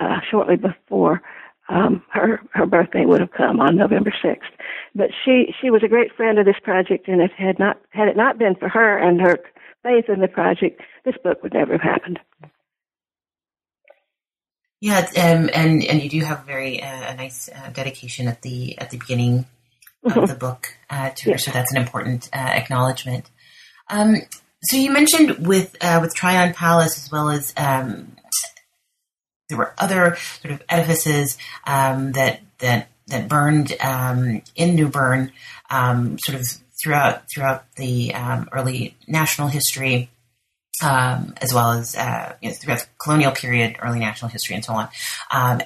uh, 0.00 0.20
shortly 0.30 0.56
before 0.56 1.22
um, 1.68 2.02
her 2.10 2.40
her 2.52 2.66
birthday 2.66 3.04
would 3.04 3.20
have 3.20 3.32
come 3.32 3.60
on 3.60 3.76
November 3.76 4.12
6th. 4.24 4.38
But 4.94 5.10
she 5.24 5.54
she 5.60 5.70
was 5.70 5.82
a 5.84 5.88
great 5.88 6.14
friend 6.16 6.38
of 6.38 6.46
this 6.46 6.58
project, 6.62 7.06
and 7.06 7.20
it 7.20 7.30
had 7.36 7.58
not 7.58 7.80
had 7.90 8.08
it 8.08 8.16
not 8.16 8.38
been 8.38 8.56
for 8.56 8.68
her 8.68 8.98
and 8.98 9.20
her 9.20 9.38
faith 9.82 10.06
in 10.08 10.20
the 10.20 10.28
project, 10.28 10.80
this 11.04 11.14
book 11.22 11.42
would 11.42 11.54
never 11.54 11.72
have 11.72 11.80
happened. 11.80 12.18
Yeah, 14.80 14.98
um, 14.98 15.50
and 15.52 15.84
and 15.84 16.02
you 16.02 16.08
do 16.08 16.20
have 16.20 16.42
a 16.42 16.46
very 16.46 16.82
uh, 16.82 17.12
a 17.12 17.14
nice 17.14 17.48
uh, 17.54 17.70
dedication 17.70 18.28
at 18.28 18.42
the 18.42 18.78
at 18.78 18.90
the 18.90 18.98
beginning 18.98 19.46
of 20.04 20.12
mm-hmm. 20.12 20.26
the 20.26 20.34
book 20.34 20.76
uh, 20.88 21.10
to 21.10 21.32
her, 21.32 21.38
so 21.38 21.50
that's 21.50 21.72
an 21.72 21.80
important 21.80 22.28
uh, 22.32 22.38
acknowledgement. 22.38 23.28
Um, 23.88 24.16
so 24.62 24.76
you 24.76 24.90
mentioned 24.90 25.46
with 25.46 25.76
uh, 25.80 25.98
with 26.00 26.14
Tryon 26.14 26.54
Palace 26.54 27.04
as 27.04 27.10
well 27.10 27.28
as 27.28 27.52
um, 27.56 28.16
there 29.48 29.58
were 29.58 29.74
other 29.78 30.16
sort 30.16 30.54
of 30.54 30.62
edifices 30.68 31.38
um, 31.66 32.12
that 32.12 32.40
that 32.58 32.88
that 33.08 33.28
burned 33.28 33.74
um, 33.80 34.42
in 34.54 34.74
New 34.74 34.88
Bern, 34.88 35.32
um, 35.70 36.18
sort 36.18 36.38
of 36.38 36.46
throughout 36.82 37.24
throughout 37.32 37.64
the 37.76 38.14
um, 38.14 38.48
early 38.52 38.96
national 39.06 39.48
history. 39.48 40.10
Um, 40.82 41.34
as 41.42 41.52
well 41.52 41.72
as 41.72 41.94
uh, 41.94 42.36
you 42.40 42.48
know, 42.48 42.54
throughout 42.54 42.78
the 42.78 42.86
colonial 42.96 43.32
period, 43.32 43.76
early 43.82 43.98
national 43.98 44.30
history, 44.30 44.54
and 44.54 44.64
so 44.64 44.72
on. 44.72 44.88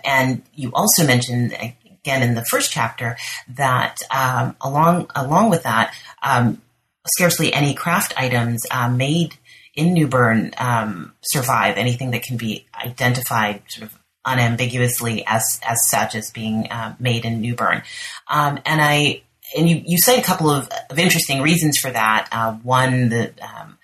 and 0.05 0.43
you 0.55 0.73
also 0.75 1.07
mentioned 1.07 1.57
again 2.04 2.23
in 2.23 2.34
the 2.34 2.44
first 2.44 2.70
chapter 2.70 3.16
that 3.49 3.99
um, 4.11 4.56
along 4.61 5.11
along 5.14 5.50
with 5.50 5.62
that, 5.62 5.94
um, 6.23 6.61
scarcely 7.06 7.52
any 7.52 7.75
craft 7.75 8.14
items 8.16 8.66
uh, 8.70 8.88
made 8.88 9.37
in 9.75 9.92
New 9.92 10.06
Bern 10.06 10.52
um, 10.58 11.14
survive. 11.23 11.76
Anything 11.76 12.11
that 12.12 12.23
can 12.23 12.37
be 12.37 12.66
identified 12.75 13.62
sort 13.68 13.90
of 13.90 13.99
unambiguously 14.26 15.25
as 15.26 15.61
as 15.66 15.78
such 15.88 16.14
as 16.14 16.30
being 16.30 16.70
uh, 16.70 16.94
made 16.99 17.25
in 17.25 17.40
New 17.40 17.54
Bern. 17.54 17.82
Um, 18.28 18.61
and 18.66 18.80
I 18.82 19.23
and 19.56 19.68
you, 19.68 19.82
you 19.87 19.99
cite 19.99 20.18
a 20.18 20.23
couple 20.23 20.50
of, 20.50 20.68
of 20.90 20.99
interesting 20.99 21.40
reasons 21.40 21.78
for 21.78 21.90
that. 21.90 22.28
Uh, 22.32 22.54
one, 22.54 23.08
the 23.08 23.32
um, 23.42 23.78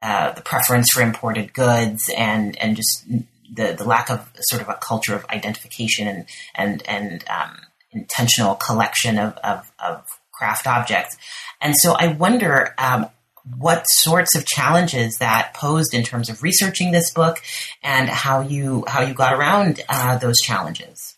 uh, 0.00 0.32
the 0.32 0.42
preference 0.42 0.90
for 0.92 1.02
imported 1.02 1.52
goods 1.52 2.08
and 2.16 2.56
and 2.58 2.76
just 2.76 3.04
the, 3.52 3.74
the 3.76 3.84
lack 3.84 4.10
of 4.10 4.30
sort 4.40 4.62
of 4.62 4.68
a 4.68 4.74
culture 4.74 5.14
of 5.14 5.24
identification 5.26 6.06
and 6.06 6.26
and 6.54 6.82
and 6.88 7.24
um, 7.28 7.56
intentional 7.92 8.54
collection 8.54 9.18
of, 9.18 9.36
of, 9.38 9.72
of, 9.78 10.04
craft 10.32 10.68
objects. 10.68 11.16
And 11.60 11.74
so 11.76 11.94
I 11.98 12.08
wonder 12.08 12.72
um, 12.78 13.06
what 13.56 13.82
sorts 13.88 14.36
of 14.36 14.46
challenges 14.46 15.16
that 15.18 15.52
posed 15.52 15.94
in 15.94 16.04
terms 16.04 16.30
of 16.30 16.44
researching 16.44 16.92
this 16.92 17.12
book 17.12 17.42
and 17.82 18.08
how 18.08 18.42
you 18.42 18.84
how 18.86 19.02
you 19.02 19.14
got 19.14 19.32
around 19.34 19.80
uh, 19.88 20.16
those 20.18 20.38
challenges. 20.38 21.16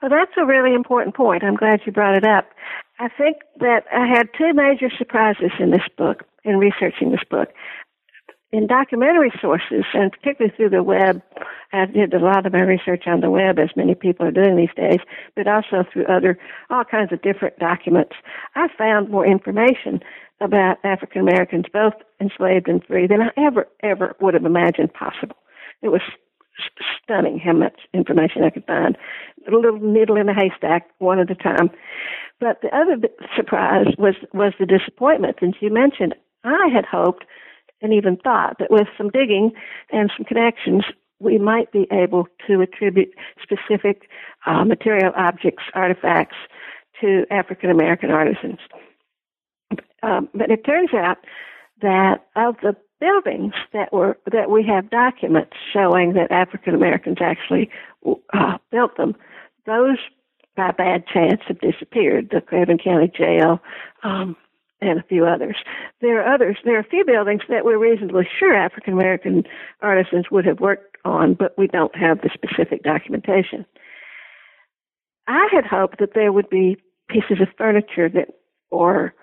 Well, 0.00 0.10
that's 0.10 0.32
a 0.40 0.46
really 0.46 0.74
important 0.74 1.14
point. 1.14 1.44
I'm 1.44 1.56
glad 1.56 1.80
you 1.84 1.92
brought 1.92 2.16
it 2.16 2.24
up. 2.24 2.46
I 2.98 3.08
think 3.08 3.38
that 3.58 3.82
I 3.92 4.06
had 4.06 4.28
two 4.36 4.54
major 4.54 4.88
surprises 4.96 5.50
in 5.60 5.70
this 5.70 5.86
book, 5.98 6.24
in 6.44 6.56
researching 6.56 7.10
this 7.10 7.24
book 7.30 7.48
in 8.50 8.66
documentary 8.66 9.32
sources, 9.40 9.84
and 9.92 10.10
particularly 10.10 10.54
through 10.56 10.70
the 10.70 10.82
web, 10.82 11.22
I 11.72 11.84
did 11.84 12.14
a 12.14 12.18
lot 12.18 12.46
of 12.46 12.52
my 12.52 12.60
research 12.60 13.04
on 13.06 13.20
the 13.20 13.30
web, 13.30 13.58
as 13.58 13.70
many 13.76 13.94
people 13.94 14.26
are 14.26 14.30
doing 14.30 14.56
these 14.56 14.74
days, 14.74 15.00
but 15.36 15.46
also 15.46 15.84
through 15.92 16.06
other, 16.06 16.38
all 16.70 16.84
kinds 16.84 17.12
of 17.12 17.20
different 17.20 17.58
documents. 17.58 18.12
I 18.54 18.68
found 18.76 19.10
more 19.10 19.26
information 19.26 20.00
about 20.40 20.78
African 20.84 21.20
Americans, 21.20 21.66
both 21.72 21.94
enslaved 22.20 22.68
and 22.68 22.82
free, 22.84 23.06
than 23.06 23.20
I 23.22 23.30
ever, 23.36 23.68
ever 23.82 24.16
would 24.20 24.34
have 24.34 24.46
imagined 24.46 24.94
possible. 24.94 25.36
It 25.82 25.88
was 25.88 26.00
stunning 27.02 27.38
how 27.38 27.52
much 27.52 27.80
information 27.92 28.44
I 28.44 28.50
could 28.50 28.64
find. 28.64 28.96
A 29.46 29.54
little 29.54 29.78
needle 29.78 30.16
in 30.16 30.28
a 30.28 30.34
haystack, 30.34 30.88
one 30.98 31.18
at 31.18 31.30
a 31.30 31.34
time. 31.34 31.70
But 32.40 32.62
the 32.62 32.68
other 32.74 32.96
surprise 33.36 33.86
was 33.98 34.14
was 34.32 34.52
the 34.58 34.66
disappointment. 34.66 35.36
And 35.40 35.54
you 35.60 35.72
mentioned 35.72 36.14
I 36.44 36.68
had 36.72 36.84
hoped 36.84 37.24
and 37.80 37.92
even 37.92 38.16
thought 38.16 38.56
that 38.58 38.70
with 38.70 38.88
some 38.96 39.10
digging 39.10 39.52
and 39.92 40.10
some 40.16 40.24
connections, 40.24 40.84
we 41.20 41.38
might 41.38 41.72
be 41.72 41.86
able 41.90 42.26
to 42.46 42.60
attribute 42.60 43.12
specific 43.42 44.08
uh, 44.46 44.64
material 44.64 45.12
objects, 45.16 45.62
artifacts 45.74 46.36
to 47.00 47.24
African 47.30 47.70
American 47.70 48.10
artisans. 48.10 48.58
Um, 50.02 50.28
but 50.34 50.50
it 50.50 50.64
turns 50.64 50.90
out 50.94 51.18
that 51.82 52.26
of 52.36 52.56
the 52.62 52.76
buildings 53.00 53.54
that 53.72 53.92
were 53.92 54.18
that 54.30 54.50
we 54.50 54.64
have 54.64 54.90
documents 54.90 55.56
showing 55.72 56.14
that 56.14 56.30
African 56.30 56.74
Americans 56.74 57.18
actually 57.20 57.70
uh, 58.32 58.58
built 58.70 58.96
them, 58.96 59.14
those 59.66 59.98
by 60.56 60.72
bad 60.72 61.06
chance 61.06 61.40
have 61.46 61.60
disappeared. 61.60 62.30
The 62.32 62.40
Craven 62.40 62.78
County 62.78 63.10
Jail, 63.16 63.60
um, 64.02 64.36
and 64.80 64.98
a 64.98 65.02
few 65.02 65.26
others. 65.26 65.56
There 66.00 66.22
are 66.22 66.34
others. 66.34 66.56
There 66.64 66.76
are 66.76 66.80
a 66.80 66.84
few 66.84 67.04
buildings 67.04 67.42
that 67.48 67.64
we're 67.64 67.78
reasonably 67.78 68.28
sure 68.38 68.54
African 68.54 68.92
American 68.92 69.44
artisans 69.82 70.26
would 70.30 70.44
have 70.46 70.60
worked 70.60 70.96
on, 71.04 71.34
but 71.34 71.56
we 71.58 71.66
don't 71.66 71.94
have 71.96 72.20
the 72.20 72.30
specific 72.32 72.82
documentation. 72.82 73.66
I 75.26 75.48
had 75.52 75.66
hoped 75.66 75.98
that 75.98 76.14
there 76.14 76.32
would 76.32 76.48
be 76.48 76.76
pieces 77.08 77.40
of 77.40 77.48
furniture 77.56 78.08
that, 78.08 78.28
or 78.70 79.14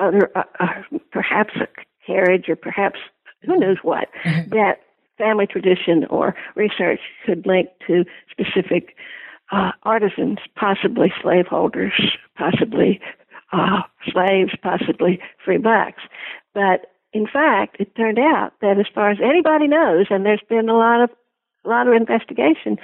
other, 0.00 0.30
uh, 0.34 0.44
uh, 0.60 0.98
perhaps 1.12 1.54
a 1.56 1.66
carriage, 2.06 2.48
or 2.48 2.56
perhaps 2.56 2.98
who 3.42 3.56
knows 3.56 3.76
what, 3.82 4.08
mm-hmm. 4.24 4.50
that 4.50 4.80
family 5.16 5.46
tradition 5.46 6.06
or 6.10 6.34
research 6.54 7.00
could 7.26 7.46
link 7.46 7.68
to 7.86 8.04
specific 8.30 8.94
uh, 9.50 9.72
artisans, 9.82 10.38
possibly 10.56 11.12
slaveholders, 11.22 11.92
possibly 12.36 13.00
uh, 13.52 13.82
slaves, 14.12 14.52
possibly 14.62 15.20
free 15.44 15.58
blacks. 15.58 16.02
But 16.54 16.92
in 17.12 17.26
fact, 17.26 17.76
it 17.78 17.94
turned 17.96 18.18
out 18.18 18.52
that 18.60 18.78
as 18.78 18.86
far 18.94 19.10
as 19.10 19.18
anybody 19.22 19.66
knows, 19.66 20.06
and 20.10 20.24
there's 20.24 20.42
been 20.48 20.68
a 20.68 20.76
lot 20.76 21.02
of 21.02 21.10
a 21.64 21.68
lot 21.68 21.88
of 21.88 21.94
investigation, 21.94 22.78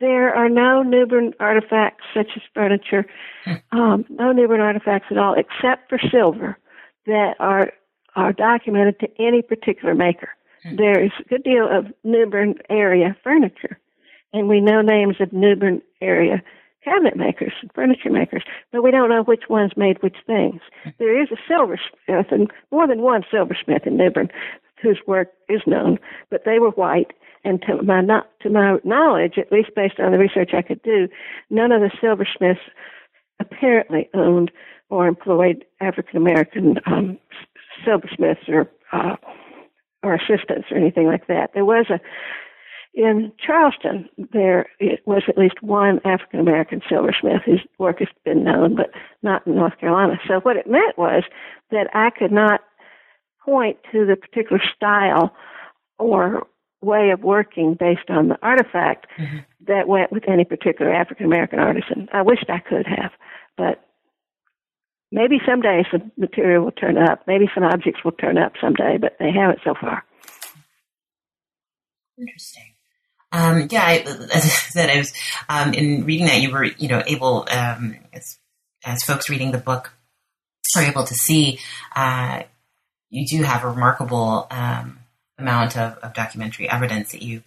there 0.00 0.34
are 0.34 0.48
no 0.48 0.82
New 0.82 1.06
Bern 1.06 1.32
artifacts 1.40 2.04
such 2.12 2.28
as 2.36 2.42
furniture, 2.54 3.06
hmm. 3.44 3.54
um, 3.78 4.04
no 4.10 4.32
New 4.32 4.46
Bern 4.46 4.60
artifacts 4.60 5.06
at 5.10 5.18
all, 5.18 5.34
except 5.34 5.88
for 5.88 5.98
silver, 6.10 6.58
that 7.06 7.34
are 7.38 7.72
are 8.14 8.32
documented 8.32 8.98
to 9.00 9.08
any 9.18 9.42
particular 9.42 9.94
maker. 9.94 10.28
Hmm. 10.62 10.76
There 10.76 11.02
is 11.02 11.12
a 11.20 11.28
good 11.28 11.44
deal 11.44 11.68
of 11.70 11.86
New 12.04 12.26
Bern 12.26 12.56
area 12.68 13.16
furniture, 13.22 13.78
and 14.32 14.48
we 14.48 14.60
know 14.60 14.82
names 14.82 15.16
of 15.20 15.32
New 15.32 15.56
Bern 15.56 15.80
area 16.00 16.42
cabinet 16.86 17.16
makers 17.16 17.52
and 17.60 17.70
furniture 17.74 18.10
makers, 18.10 18.44
but 18.72 18.82
we 18.82 18.90
don't 18.90 19.08
know 19.10 19.24
which 19.24 19.44
ones 19.48 19.72
made 19.76 20.02
which 20.02 20.16
things. 20.26 20.60
There 20.98 21.20
is 21.20 21.28
a 21.32 21.36
silversmith, 21.48 22.30
and 22.30 22.50
more 22.70 22.86
than 22.86 23.02
one 23.02 23.24
silversmith 23.30 23.86
in 23.86 23.96
New 23.96 24.10
Bern 24.10 24.30
whose 24.82 25.00
work 25.06 25.28
is 25.48 25.62
known, 25.66 25.98
but 26.30 26.42
they 26.44 26.58
were 26.58 26.70
white. 26.70 27.12
And 27.44 27.62
to 27.62 27.82
my 27.82 28.00
not 28.00 28.28
to 28.40 28.50
my 28.50 28.78
knowledge, 28.84 29.34
at 29.38 29.52
least 29.52 29.70
based 29.76 30.00
on 30.00 30.10
the 30.12 30.18
research 30.18 30.50
I 30.52 30.62
could 30.62 30.82
do, 30.82 31.08
none 31.48 31.70
of 31.70 31.80
the 31.80 31.90
silversmiths 32.00 32.60
apparently 33.38 34.08
owned 34.14 34.50
or 34.90 35.06
employed 35.06 35.64
African 35.80 36.16
American 36.16 36.76
um, 36.86 37.18
silversmiths 37.84 38.48
or 38.48 38.68
uh, 38.92 39.16
or 40.02 40.14
assistants 40.14 40.68
or 40.70 40.76
anything 40.76 41.06
like 41.06 41.26
that. 41.28 41.50
There 41.54 41.64
was 41.64 41.86
a 41.88 42.00
in 42.96 43.30
Charleston, 43.38 44.08
there 44.32 44.66
was 45.04 45.22
at 45.28 45.36
least 45.36 45.62
one 45.62 46.00
African 46.06 46.40
American 46.40 46.80
silversmith 46.88 47.42
whose 47.44 47.60
work 47.78 47.98
has 47.98 48.08
been 48.24 48.42
known, 48.42 48.74
but 48.74 48.90
not 49.22 49.46
in 49.46 49.54
North 49.54 49.78
Carolina. 49.78 50.18
So 50.26 50.40
what 50.40 50.56
it 50.56 50.66
meant 50.66 50.96
was 50.96 51.22
that 51.70 51.88
I 51.92 52.08
could 52.08 52.32
not 52.32 52.62
point 53.44 53.76
to 53.92 54.06
the 54.06 54.16
particular 54.16 54.62
style 54.74 55.36
or 55.98 56.46
way 56.80 57.10
of 57.10 57.20
working 57.20 57.76
based 57.78 58.08
on 58.08 58.28
the 58.28 58.38
artifact 58.42 59.06
mm-hmm. 59.18 59.38
that 59.66 59.88
went 59.88 60.10
with 60.10 60.26
any 60.26 60.46
particular 60.46 60.90
African 60.90 61.26
American 61.26 61.58
artisan. 61.58 62.08
I 62.14 62.22
wished 62.22 62.46
I 62.48 62.60
could 62.60 62.86
have, 62.86 63.12
but 63.58 63.84
maybe 65.12 65.38
someday 65.46 65.84
some 65.90 66.10
material 66.16 66.64
will 66.64 66.72
turn 66.72 66.96
up. 66.96 67.24
Maybe 67.26 67.44
some 67.54 67.62
objects 67.62 68.02
will 68.02 68.12
turn 68.12 68.38
up 68.38 68.52
someday, 68.58 68.96
but 68.98 69.16
they 69.18 69.32
haven't 69.32 69.60
so 69.64 69.74
far. 69.78 70.02
Interesting. 72.18 72.75
Um, 73.36 73.68
yeah, 73.70 73.84
I, 73.84 73.98
as 73.98 74.44
I 74.44 74.48
said, 74.48 74.88
I 74.88 74.96
was 74.96 75.12
um, 75.50 75.74
in 75.74 76.06
reading 76.06 76.26
that 76.26 76.40
you 76.40 76.50
were, 76.50 76.64
you 76.64 76.88
know, 76.88 77.02
able 77.06 77.46
um, 77.50 77.96
as, 78.14 78.38
as 78.82 79.02
folks 79.02 79.28
reading 79.28 79.50
the 79.50 79.58
book 79.58 79.92
are 80.74 80.82
able 80.82 81.04
to 81.04 81.14
see, 81.14 81.58
uh, 81.94 82.42
you 83.10 83.26
do 83.26 83.42
have 83.42 83.62
a 83.62 83.68
remarkable 83.68 84.46
um, 84.50 85.00
amount 85.38 85.76
of, 85.76 85.98
of, 85.98 86.14
documentary 86.14 86.68
evidence 86.68 87.12
that 87.12 87.22
you 87.22 87.42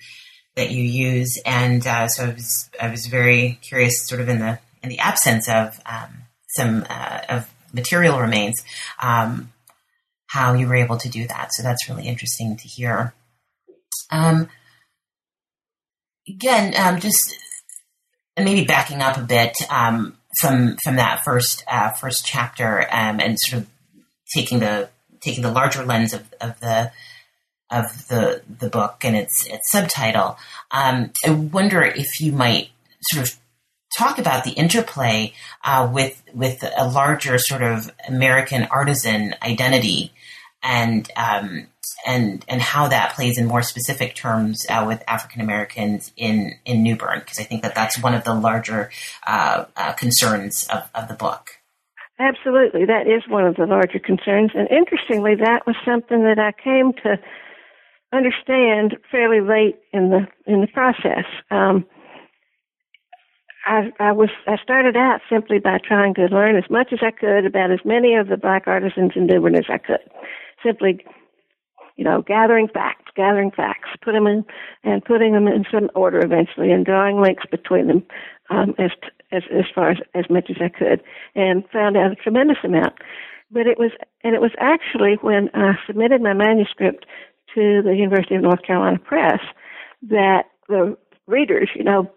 that 0.55 0.69
you 0.71 0.83
use, 0.83 1.41
and 1.45 1.85
uh, 1.85 2.07
so 2.07 2.25
I 2.25 2.33
was 2.33 2.69
I 2.79 2.89
was 2.89 3.07
very 3.07 3.57
curious, 3.61 4.07
sort 4.07 4.21
of 4.21 4.29
in 4.29 4.39
the 4.39 4.59
in 4.83 4.89
the 4.89 4.99
absence 4.99 5.49
of 5.49 5.79
um, 5.85 6.23
some 6.49 6.85
uh, 6.89 7.21
of 7.29 7.53
material 7.73 8.19
remains, 8.19 8.63
um, 9.01 9.51
how 10.27 10.53
you 10.53 10.67
were 10.67 10.75
able 10.75 10.97
to 10.97 11.09
do 11.09 11.27
that. 11.27 11.53
So 11.53 11.63
that's 11.63 11.89
really 11.89 12.07
interesting 12.07 12.57
to 12.57 12.67
hear. 12.67 13.13
Um, 14.11 14.49
again, 16.29 16.73
um, 16.77 16.99
just 16.99 17.35
maybe 18.37 18.65
backing 18.65 19.01
up 19.01 19.17
a 19.17 19.21
bit 19.21 19.55
um, 19.69 20.17
from 20.39 20.77
from 20.83 20.95
that 20.97 21.23
first 21.23 21.63
uh, 21.67 21.91
first 21.91 22.25
chapter 22.25 22.81
um, 22.91 23.19
and 23.19 23.37
sort 23.39 23.63
of 23.63 23.69
taking 24.33 24.59
the 24.59 24.89
taking 25.21 25.43
the 25.43 25.51
larger 25.51 25.85
lens 25.85 26.13
of, 26.13 26.33
of 26.39 26.59
the 26.59 26.91
of 27.71 28.07
the 28.07 28.41
the 28.59 28.69
book 28.69 29.03
and 29.03 29.15
its 29.15 29.47
its 29.47 29.71
subtitle. 29.71 30.37
Um, 30.71 31.11
I 31.25 31.31
wonder 31.31 31.81
if 31.81 32.21
you 32.21 32.31
might 32.31 32.69
sort 33.11 33.27
of 33.27 33.37
talk 33.97 34.19
about 34.19 34.43
the 34.43 34.51
interplay 34.51 35.33
uh, 35.63 35.89
with 35.91 36.21
with 36.33 36.63
a 36.77 36.87
larger 36.87 37.37
sort 37.37 37.63
of 37.63 37.91
American 38.07 38.63
artisan 38.65 39.35
identity 39.41 40.13
and 40.61 41.09
um, 41.15 41.67
and 42.05 42.45
and 42.47 42.61
how 42.61 42.87
that 42.87 43.13
plays 43.15 43.37
in 43.37 43.45
more 43.45 43.61
specific 43.61 44.15
terms 44.15 44.65
uh, 44.69 44.83
with 44.87 45.03
African 45.07 45.41
Americans 45.41 46.11
in 46.15 46.53
in 46.65 46.83
New 46.83 46.95
Bern, 46.95 47.19
because 47.19 47.39
I 47.39 47.43
think 47.43 47.63
that 47.63 47.75
that's 47.75 48.01
one 48.01 48.13
of 48.13 48.23
the 48.23 48.33
larger 48.33 48.91
uh, 49.25 49.65
uh, 49.75 49.93
concerns 49.93 50.67
of, 50.67 50.89
of 50.95 51.07
the 51.07 51.15
book. 51.15 51.51
Absolutely, 52.19 52.85
that 52.85 53.07
is 53.07 53.23
one 53.29 53.45
of 53.45 53.55
the 53.55 53.65
larger 53.65 53.99
concerns, 53.99 54.51
and 54.53 54.67
interestingly, 54.69 55.35
that 55.35 55.65
was 55.65 55.75
something 55.85 56.23
that 56.23 56.39
I 56.39 56.51
came 56.51 56.93
to 57.03 57.17
understand 58.11 58.97
fairly 59.11 59.41
late 59.41 59.79
in 59.93 60.09
the 60.09 60.27
in 60.45 60.61
the 60.61 60.67
process. 60.67 61.25
Um, 61.51 61.85
I, 63.65 63.91
I 63.99 64.11
was 64.13 64.29
I 64.47 64.57
started 64.63 64.97
out 64.97 65.21
simply 65.29 65.59
by 65.59 65.77
trying 65.85 66.13
to 66.15 66.25
learn 66.25 66.55
as 66.55 66.69
much 66.69 66.91
as 66.91 66.99
I 67.01 67.11
could 67.11 67.45
about 67.45 67.71
as 67.71 67.79
many 67.85 68.15
of 68.15 68.27
the 68.27 68.37
black 68.37 68.63
artisans 68.65 69.11
in 69.15 69.27
New 69.27 69.39
Bern 69.39 69.55
as 69.55 69.65
I 69.69 69.77
could. 69.77 69.99
Simply, 70.65 71.05
you 71.99 72.05
know, 72.05 72.21
gathering 72.21 72.69
facts, 72.69 73.11
gathering 73.13 73.51
facts, 73.51 73.89
put 74.01 74.13
them 74.13 74.25
in 74.25 74.45
and 74.85 75.03
putting 75.03 75.33
them 75.33 75.49
in 75.49 75.65
some 75.69 75.89
order 75.95 76.23
eventually, 76.23 76.71
and 76.71 76.85
drawing 76.85 77.19
links 77.19 77.43
between 77.51 77.87
them 77.87 78.03
um, 78.49 78.73
as 78.79 78.91
as 79.33 79.43
as 79.51 79.65
far 79.75 79.91
as 79.91 79.97
as 80.15 80.23
much 80.29 80.49
as 80.49 80.55
I 80.61 80.69
could, 80.69 81.03
and 81.35 81.65
found 81.73 81.97
out 81.97 82.13
a 82.13 82.15
tremendous 82.15 82.59
amount. 82.63 82.93
But 83.51 83.67
it 83.67 83.77
was 83.77 83.91
and 84.23 84.33
it 84.33 84.39
was 84.39 84.51
actually 84.59 85.15
when 85.19 85.49
I 85.53 85.73
submitted 85.85 86.21
my 86.21 86.31
manuscript 86.31 87.05
to 87.55 87.81
the 87.83 87.93
University 87.97 88.35
of 88.35 88.43
North 88.43 88.63
Carolina 88.63 88.97
Press 88.97 89.41
that 90.03 90.43
the 90.69 90.95
readers, 91.27 91.69
you 91.75 91.83
know, 91.83 92.09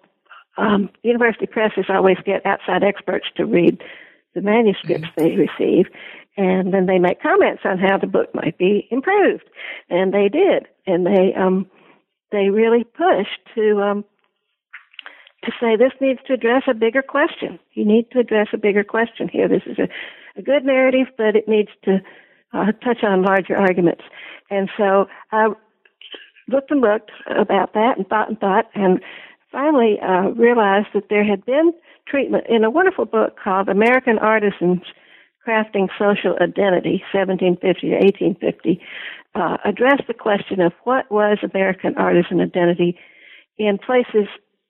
um, 0.58 0.90
university 1.02 1.46
presses 1.46 1.86
always 1.88 2.18
get 2.24 2.46
outside 2.46 2.84
experts 2.84 3.26
to 3.36 3.44
read 3.44 3.82
the 4.34 4.42
manuscripts 4.42 5.08
mm-hmm. 5.08 5.20
they 5.20 5.36
receive, 5.36 5.86
and 6.36 6.72
then 6.72 6.86
they 6.86 6.98
make 6.98 7.20
comments 7.20 7.62
on 7.64 7.78
how 7.78 7.98
the 7.98 8.06
book 8.06 8.34
might 8.34 8.56
be 8.58 8.88
improved, 8.90 9.44
and 9.90 10.12
they 10.12 10.28
did, 10.28 10.66
and 10.86 11.06
they 11.06 11.34
um, 11.34 11.70
they 12.30 12.48
really 12.48 12.84
pushed 12.84 13.40
to 13.54 13.80
um, 13.82 14.04
to 15.44 15.52
say 15.60 15.76
this 15.76 15.92
needs 16.00 16.20
to 16.26 16.32
address 16.32 16.62
a 16.68 16.74
bigger 16.74 17.02
question. 17.02 17.58
You 17.74 17.84
need 17.84 18.10
to 18.12 18.18
address 18.18 18.48
a 18.52 18.58
bigger 18.58 18.84
question 18.84 19.28
here. 19.28 19.48
This 19.48 19.62
is 19.66 19.78
a, 19.78 19.88
a 20.38 20.42
good 20.42 20.64
narrative, 20.64 21.08
but 21.16 21.36
it 21.36 21.48
needs 21.48 21.70
to 21.84 22.00
uh, 22.52 22.72
touch 22.84 23.02
on 23.02 23.22
larger 23.22 23.56
arguments. 23.56 24.02
And 24.50 24.70
so 24.76 25.06
I 25.32 25.48
looked 26.48 26.70
and 26.70 26.80
looked 26.80 27.10
about 27.26 27.74
that 27.74 27.98
and 27.98 28.06
thought 28.08 28.28
and 28.28 28.38
thought, 28.38 28.70
and 28.74 29.00
finally 29.50 29.98
uh, 30.00 30.30
realized 30.30 30.88
that 30.94 31.08
there 31.10 31.24
had 31.24 31.44
been 31.44 31.72
treatment 32.06 32.44
in 32.48 32.64
a 32.64 32.70
wonderful 32.70 33.04
book 33.04 33.36
called 33.42 33.68
American 33.68 34.18
Artisans 34.18 34.82
Crafting 35.46 35.88
Social 35.98 36.36
Identity, 36.40 37.02
1750 37.12 37.88
to 37.88 37.94
1850, 37.94 38.80
uh, 39.34 39.56
addressed 39.64 40.06
the 40.06 40.14
question 40.14 40.60
of 40.60 40.72
what 40.84 41.10
was 41.10 41.38
American 41.42 41.96
artisan 41.96 42.40
identity 42.40 42.98
in 43.58 43.78
places 43.78 44.28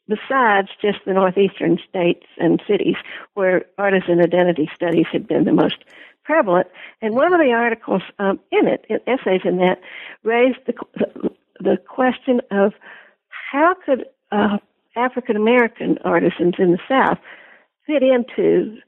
besides 0.08 0.68
just 0.80 0.98
the 1.06 1.12
northeastern 1.12 1.78
states 1.88 2.26
and 2.38 2.62
cities 2.66 2.96
where 3.34 3.64
artisan 3.78 4.20
identity 4.20 4.68
studies 4.74 5.06
had 5.12 5.26
been 5.26 5.44
the 5.44 5.52
most 5.52 5.84
prevalent. 6.24 6.68
And 7.00 7.14
one 7.14 7.32
of 7.32 7.40
the 7.40 7.52
articles 7.52 8.02
um, 8.18 8.40
in 8.50 8.66
it, 8.66 8.84
essays 9.06 9.42
in 9.44 9.58
that, 9.58 9.80
raised 10.22 10.58
the, 10.66 10.74
the 11.60 11.76
question 11.88 12.40
of 12.50 12.72
how 13.50 13.74
could 13.84 14.06
uh, 14.30 14.58
African 14.96 15.36
American 15.36 15.98
artisans 16.04 16.54
in 16.58 16.72
the 16.72 16.78
South 16.88 17.18
fit 17.86 18.02
into 18.02 18.78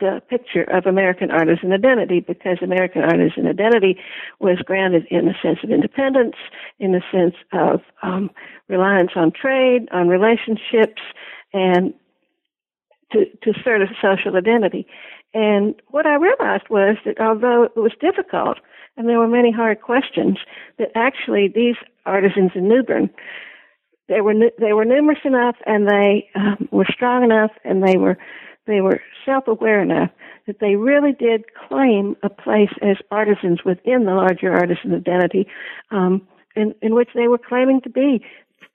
the 0.00 0.20
picture 0.28 0.62
of 0.64 0.86
American 0.86 1.30
artisan 1.30 1.72
identity 1.72 2.20
because 2.20 2.58
American 2.62 3.02
artisan 3.02 3.46
identity 3.46 3.98
was 4.40 4.58
grounded 4.64 5.06
in 5.10 5.28
a 5.28 5.34
sense 5.42 5.58
of 5.62 5.70
independence, 5.70 6.36
in 6.78 6.94
a 6.94 7.00
sense 7.12 7.34
of 7.52 7.80
um, 8.02 8.30
reliance 8.68 9.12
on 9.16 9.32
trade, 9.32 9.88
on 9.92 10.08
relationships, 10.08 11.02
and 11.52 11.94
to, 13.12 13.24
to 13.42 13.52
sort 13.62 13.82
of 13.82 13.88
social 14.02 14.36
identity. 14.36 14.86
And 15.34 15.74
what 15.88 16.06
I 16.06 16.14
realized 16.14 16.68
was 16.70 16.96
that 17.04 17.20
although 17.20 17.64
it 17.64 17.76
was 17.76 17.92
difficult 18.00 18.58
and 18.96 19.08
there 19.08 19.18
were 19.18 19.28
many 19.28 19.52
hard 19.52 19.82
questions, 19.82 20.38
that 20.78 20.88
actually 20.94 21.48
these 21.54 21.76
artisans 22.06 22.52
in 22.54 22.68
New 22.68 22.82
Bern 22.82 23.10
they 24.08 24.20
were 24.20 24.34
they 24.58 24.72
were 24.72 24.84
numerous 24.84 25.18
enough 25.24 25.56
and 25.66 25.88
they 25.88 26.28
um, 26.34 26.68
were 26.70 26.86
strong 26.92 27.24
enough 27.24 27.50
and 27.64 27.82
they 27.82 27.96
were 27.96 28.16
they 28.66 28.80
were 28.80 29.00
self-aware 29.24 29.82
enough 29.82 30.10
that 30.46 30.60
they 30.60 30.76
really 30.76 31.12
did 31.12 31.44
claim 31.68 32.16
a 32.22 32.30
place 32.30 32.70
as 32.82 32.96
artisans 33.10 33.64
within 33.64 34.04
the 34.04 34.14
larger 34.14 34.52
artisan 34.52 34.94
identity 34.94 35.46
um, 35.90 36.26
in, 36.54 36.74
in 36.82 36.94
which 36.94 37.10
they 37.14 37.28
were 37.28 37.38
claiming 37.38 37.80
to 37.82 37.90
be. 37.90 38.24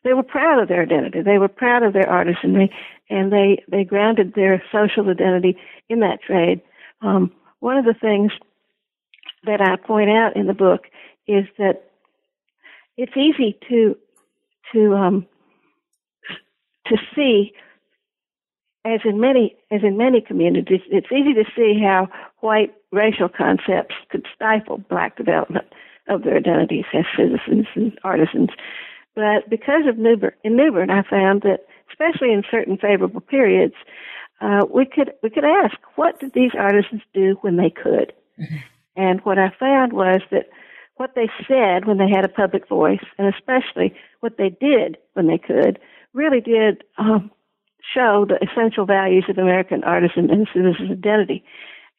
They 0.03 0.13
were 0.13 0.23
proud 0.23 0.61
of 0.61 0.67
their 0.67 0.81
identity. 0.83 1.21
They 1.21 1.37
were 1.37 1.47
proud 1.47 1.83
of 1.83 1.93
their 1.93 2.03
artisanry, 2.09 2.69
and 3.09 3.31
they 3.31 3.63
they 3.69 3.83
grounded 3.83 4.33
their 4.33 4.63
social 4.71 5.09
identity 5.09 5.57
in 5.89 5.99
that 5.99 6.21
trade. 6.21 6.61
Um, 7.01 7.31
one 7.59 7.77
of 7.77 7.85
the 7.85 7.93
things 7.93 8.31
that 9.43 9.61
I 9.61 9.75
point 9.75 10.09
out 10.09 10.35
in 10.35 10.47
the 10.47 10.53
book 10.53 10.85
is 11.27 11.45
that 11.57 11.83
it's 12.97 13.15
easy 13.15 13.57
to 13.69 13.95
to 14.73 14.95
um, 14.95 15.27
to 16.87 16.97
see, 17.15 17.53
as 18.85 19.01
in 19.05 19.19
many 19.19 19.55
as 19.71 19.81
in 19.83 19.97
many 19.97 20.21
communities, 20.21 20.81
it's 20.89 21.11
easy 21.11 21.33
to 21.33 21.45
see 21.55 21.79
how 21.81 22.07
white 22.39 22.73
racial 22.91 23.29
concepts 23.29 23.95
could 24.09 24.25
stifle 24.35 24.77
black 24.89 25.15
development 25.17 25.67
of 26.07 26.23
their 26.23 26.37
identities 26.37 26.85
as 26.93 27.05
citizens 27.15 27.67
and 27.75 27.97
artisans. 28.03 28.49
But 29.15 29.49
because 29.49 29.87
of 29.87 29.97
New 29.97 30.17
Bern, 30.17 30.31
in 30.43 30.55
New 30.55 30.71
Bern, 30.71 30.89
I 30.89 31.03
found 31.03 31.41
that, 31.43 31.65
especially 31.89 32.31
in 32.33 32.43
certain 32.49 32.77
favorable 32.77 33.21
periods, 33.21 33.75
uh, 34.39 34.61
we 34.73 34.85
could 34.85 35.13
we 35.21 35.29
could 35.29 35.45
ask, 35.45 35.77
what 35.95 36.19
did 36.19 36.33
these 36.33 36.51
artisans 36.57 37.01
do 37.13 37.37
when 37.41 37.57
they 37.57 37.69
could? 37.69 38.13
Mm-hmm. 38.39 38.57
And 38.95 39.21
what 39.21 39.37
I 39.37 39.51
found 39.59 39.93
was 39.93 40.21
that 40.31 40.49
what 40.95 41.15
they 41.15 41.29
said 41.47 41.85
when 41.85 41.97
they 41.97 42.09
had 42.09 42.25
a 42.25 42.29
public 42.29 42.67
voice, 42.67 43.03
and 43.17 43.33
especially 43.33 43.93
what 44.19 44.37
they 44.37 44.49
did 44.49 44.97
when 45.13 45.27
they 45.27 45.37
could, 45.37 45.79
really 46.13 46.41
did 46.41 46.83
um, 46.97 47.31
show 47.93 48.25
the 48.27 48.37
essential 48.45 48.85
values 48.85 49.25
of 49.29 49.37
American 49.37 49.83
artisan 49.83 50.29
and 50.29 50.47
citizen 50.53 50.91
identity. 50.91 51.43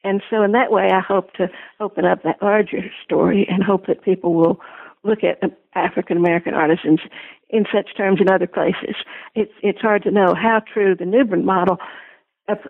And 0.05 0.23
so, 0.29 0.43
in 0.43 0.53
that 0.53 0.73
way, 0.73 0.91
I 0.93 1.01
hope 1.01 1.33
to 1.35 1.49
open 1.81 2.05
up 2.05 2.23
that 2.25 2.43
larger 2.43 2.91
story 3.05 3.47
and 3.49 3.63
hope 3.63 3.87
that 3.87 4.03
people 4.03 4.35
will 4.35 4.61
look 5.05 5.21
at 5.23 5.41
African 5.75 6.17
American 6.17 6.55
artisans 6.55 7.01
in 7.51 7.65
such 7.73 7.97
terms 7.97 8.21
in 8.21 8.31
other 8.31 8.47
places. 8.47 8.97
It's 9.35 9.53
it's 9.63 9.81
hard 9.81 10.03
to 10.05 10.11
know 10.11 10.35
how 10.35 10.61
true 10.73 10.97
the 10.97 11.05
New 11.05 11.25
Bern 11.25 11.45
model, 11.45 11.79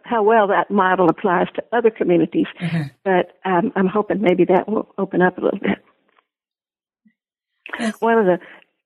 how 0.05 0.23
well 0.23 0.49
that 0.49 0.71
model 0.71 1.09
applies 1.09 1.47
to 1.55 1.65
other 1.73 1.91
communities, 1.91 2.47
mm-hmm. 2.61 2.89
but 3.05 3.39
um, 3.45 3.73
I'm 3.77 3.87
hoping 3.87 4.21
maybe 4.21 4.45
that 4.47 4.69
will 4.69 4.89
open 4.99 5.23
up 5.23 5.39
a 5.39 5.41
little 5.41 5.61
bit. 5.61 5.79
Yes. 7.79 8.01
One 8.01 8.19
of 8.19 8.27
the 8.27 8.39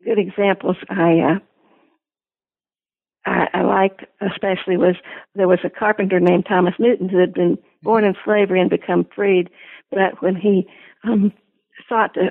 good 0.05 0.19
examples 0.19 0.77
I, 0.89 1.19
uh, 1.19 1.39
I 3.27 3.49
I 3.53 3.63
liked 3.63 4.05
especially 4.21 4.77
was 4.77 4.97
there 5.35 5.49
was 5.49 5.59
a 5.65 5.71
carpenter 5.71 6.21
named 6.21 6.47
Thomas 6.47 6.75
Newton 6.79 7.09
who 7.09 7.19
had 7.19 7.35
been 7.35 7.59
born 7.83 8.05
in 8.05 8.15
slavery 8.25 8.61
and 8.61 8.71
become 8.71 9.07
freed, 9.15 9.51
but 9.91 10.23
when 10.23 10.37
he 10.37 10.67
um, 11.05 11.33
sought 11.89 12.15
to 12.15 12.31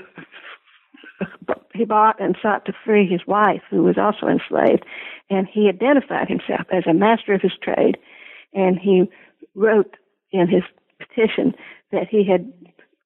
he 1.73 1.86
bought 1.86 2.19
and 2.19 2.38
sought 2.41 2.65
to 2.65 2.73
free 2.86 3.08
his 3.08 3.21
wife, 3.27 3.62
who 3.69 3.84
was 3.84 3.97
also 3.97 4.27
enslaved, 4.27 4.86
and 5.29 5.47
he 5.47 5.69
identified 5.69 6.27
himself 6.27 6.65
as 6.71 6.84
a 6.88 6.93
master 6.93 7.34
of 7.34 7.41
his 7.41 7.53
trade, 7.62 7.97
and 8.53 8.79
he 8.79 9.03
wrote 9.53 9.97
in 10.31 10.47
his 10.47 10.63
petition 10.99 11.53
that 11.91 12.08
he 12.10 12.25
had 12.25 12.51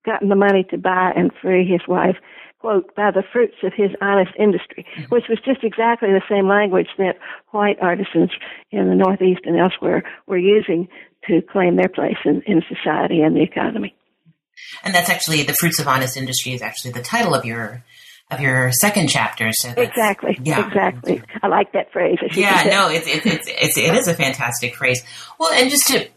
gotten 0.06 0.30
the 0.30 0.36
money 0.36 0.64
to 0.70 0.78
buy 0.78 1.12
and 1.16 1.32
free 1.42 1.68
his 1.68 1.82
wife 1.88 2.18
quote, 2.60 2.94
by 2.96 3.12
the 3.12 3.24
fruits 3.32 3.56
of 3.64 3.74
his 3.76 3.92
honest 4.02 4.32
industry, 4.38 4.86
mm-hmm. 4.86 5.04
which 5.16 5.26
was 5.30 5.40
just 5.46 5.64
exactly 5.64 6.10
the 6.10 6.22
same 6.30 6.48
language 6.48 6.88
that 6.98 7.18
white 7.52 7.78
artisans 7.82 8.32
in 8.72 8.90
the 8.90 8.96
Northeast 8.96 9.42
and 9.46 9.58
elsewhere 9.58 10.04
were 10.28 10.38
using 10.38 10.88
to 11.28 11.42
claim 11.42 11.76
their 11.76 11.90
place 11.90 12.18
in, 12.26 12.42
in 12.46 12.62
society 12.68 13.22
and 13.22 13.36
the 13.36 13.44
economy. 13.44 13.96
And 14.84 14.94
that's 14.94 15.10
actually 15.10 15.44
the 15.44 15.54
fruits 15.54 15.80
of 15.80 15.88
honest 15.88 16.18
industry 16.18 16.54
is 16.54 16.62
actually 16.62 16.92
the 16.92 17.02
title 17.02 17.34
of 17.34 17.46
your 17.46 17.84
of 18.30 18.40
your 18.40 18.72
second 18.74 19.08
chapter. 19.08 19.52
So 19.54 19.70
exactly, 19.76 20.38
yeah. 20.44 20.68
exactly. 20.68 21.24
I 21.42 21.48
like 21.48 21.72
that 21.72 21.92
phrase. 21.92 22.20
Yeah, 22.34 22.64
no, 22.70 22.90
it's, 22.90 23.08
it's 23.08 23.26
it's 23.26 23.48
it's 23.48 23.78
it 23.78 23.96
is 23.96 24.08
a 24.08 24.14
fantastic 24.14 24.76
phrase. 24.76 25.04
Well, 25.40 25.52
and 25.54 25.70
just 25.70 25.88
to 25.88 26.08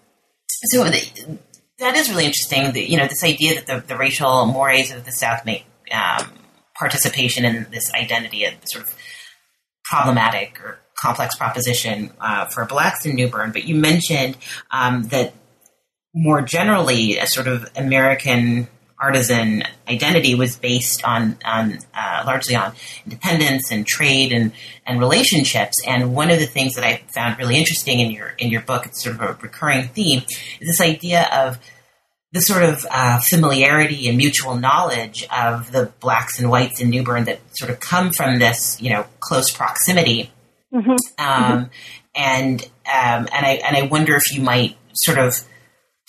so 0.46 0.84
the, 0.84 1.38
that 1.78 1.96
is 1.96 2.10
really 2.10 2.26
interesting. 2.26 2.72
The, 2.72 2.82
you 2.82 2.96
know, 2.96 3.06
this 3.06 3.24
idea 3.24 3.54
that 3.54 3.66
the, 3.66 3.86
the 3.86 3.96
racial 3.96 4.46
mores 4.46 4.90
of 4.92 5.04
the 5.04 5.12
South 5.12 5.44
make 5.44 5.64
um, 5.92 6.32
participation 6.74 7.44
in 7.44 7.66
this 7.70 7.92
identity, 7.94 8.44
a 8.44 8.54
sort 8.64 8.84
of 8.84 8.96
problematic 9.84 10.58
or 10.62 10.78
complex 10.96 11.36
proposition 11.36 12.12
uh, 12.20 12.46
for 12.46 12.64
blacks 12.64 13.04
in 13.04 13.14
New 13.14 13.28
Bern. 13.28 13.52
But 13.52 13.64
you 13.64 13.74
mentioned 13.74 14.36
um, 14.70 15.04
that 15.04 15.34
more 16.14 16.42
generally, 16.42 17.18
a 17.18 17.26
sort 17.26 17.48
of 17.48 17.70
American 17.76 18.68
artisan 19.00 19.64
identity 19.88 20.34
was 20.34 20.56
based 20.56 21.02
on, 21.04 21.36
on 21.44 21.78
uh, 21.92 22.22
largely 22.24 22.54
on 22.54 22.72
independence 23.04 23.72
and 23.72 23.84
trade 23.84 24.32
and, 24.32 24.52
and 24.86 25.00
relationships. 25.00 25.76
And 25.86 26.14
one 26.14 26.30
of 26.30 26.38
the 26.38 26.46
things 26.46 26.74
that 26.74 26.84
I 26.84 27.02
found 27.12 27.38
really 27.38 27.56
interesting 27.56 27.98
in 27.98 28.12
your 28.12 28.28
in 28.38 28.50
your 28.50 28.60
book, 28.60 28.86
it's 28.86 29.02
sort 29.02 29.16
of 29.16 29.22
a 29.22 29.38
recurring 29.42 29.88
theme, 29.88 30.22
is 30.60 30.68
this 30.68 30.80
idea 30.80 31.28
of 31.32 31.58
the 32.32 32.40
sort 32.40 32.62
of 32.62 32.86
uh, 32.90 33.20
familiarity 33.20 34.08
and 34.08 34.16
mutual 34.16 34.56
knowledge 34.56 35.26
of 35.30 35.70
the 35.70 35.92
blacks 36.00 36.38
and 36.38 36.50
whites 36.50 36.80
in 36.80 36.88
New 36.90 37.02
Bern 37.02 37.24
that 37.24 37.40
sort 37.52 37.70
of 37.70 37.78
come 37.78 38.10
from 38.10 38.38
this, 38.38 38.80
you 38.80 38.90
know, 38.90 39.04
close 39.20 39.50
proximity. 39.50 40.32
Mm-hmm. 40.72 40.90
Um, 40.90 40.96
mm-hmm. 41.18 41.64
And 42.14 42.62
um, 42.62 43.28
and 43.32 43.46
I 43.46 43.60
and 43.66 43.76
I 43.76 43.82
wonder 43.82 44.14
if 44.16 44.34
you 44.34 44.42
might 44.42 44.76
sort 44.94 45.18
of 45.18 45.42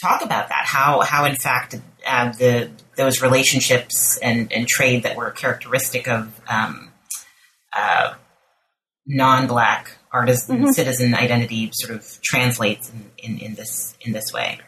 talk 0.02 0.24
about 0.24 0.50
that. 0.50 0.66
How 0.66 1.02
how 1.02 1.26
in 1.26 1.36
fact 1.36 1.76
uh, 2.06 2.32
the 2.32 2.70
those 2.96 3.22
relationships 3.22 4.18
and, 4.18 4.52
and 4.54 4.68
trade 4.68 5.04
that 5.04 5.18
were 5.18 5.32
characteristic 5.32 6.08
of 6.08 6.40
um, 6.48 6.92
uh, 7.76 8.14
non-black 9.08 9.98
artisan 10.12 10.58
mm-hmm. 10.58 10.72
citizen 10.72 11.16
identity 11.16 11.70
sort 11.74 11.98
of 11.98 12.22
translates 12.22 12.92
in, 12.92 13.12
in, 13.18 13.40
in 13.40 13.56
this 13.56 13.98
in 14.02 14.14
this 14.14 14.32
way. 14.34 14.60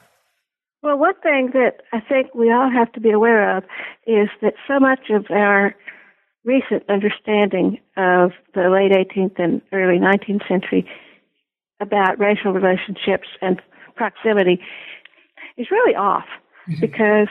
Well, 0.86 1.00
one 1.00 1.16
thing 1.24 1.50
that 1.54 1.82
I 1.94 2.00
think 2.00 2.36
we 2.36 2.52
all 2.52 2.70
have 2.70 2.92
to 2.92 3.00
be 3.00 3.10
aware 3.10 3.58
of 3.58 3.64
is 4.06 4.30
that 4.44 4.54
so 4.68 4.80
much 4.80 5.10
of 5.10 5.26
our 5.32 5.76
recent 6.44 6.84
understanding 6.88 7.80
of 7.98 8.34
the 8.54 8.70
late 8.70 8.92
18th 8.92 9.40
and 9.40 9.64
early 9.74 9.98
19th 9.98 10.48
century 10.48 10.88
about 11.82 12.20
racial 12.20 12.54
relationships 12.54 13.28
and 13.42 13.64
proximity 13.96 14.62
is 15.58 15.72
really 15.72 15.96
off 15.96 16.28
mm-hmm. 16.70 16.80
because 16.80 17.30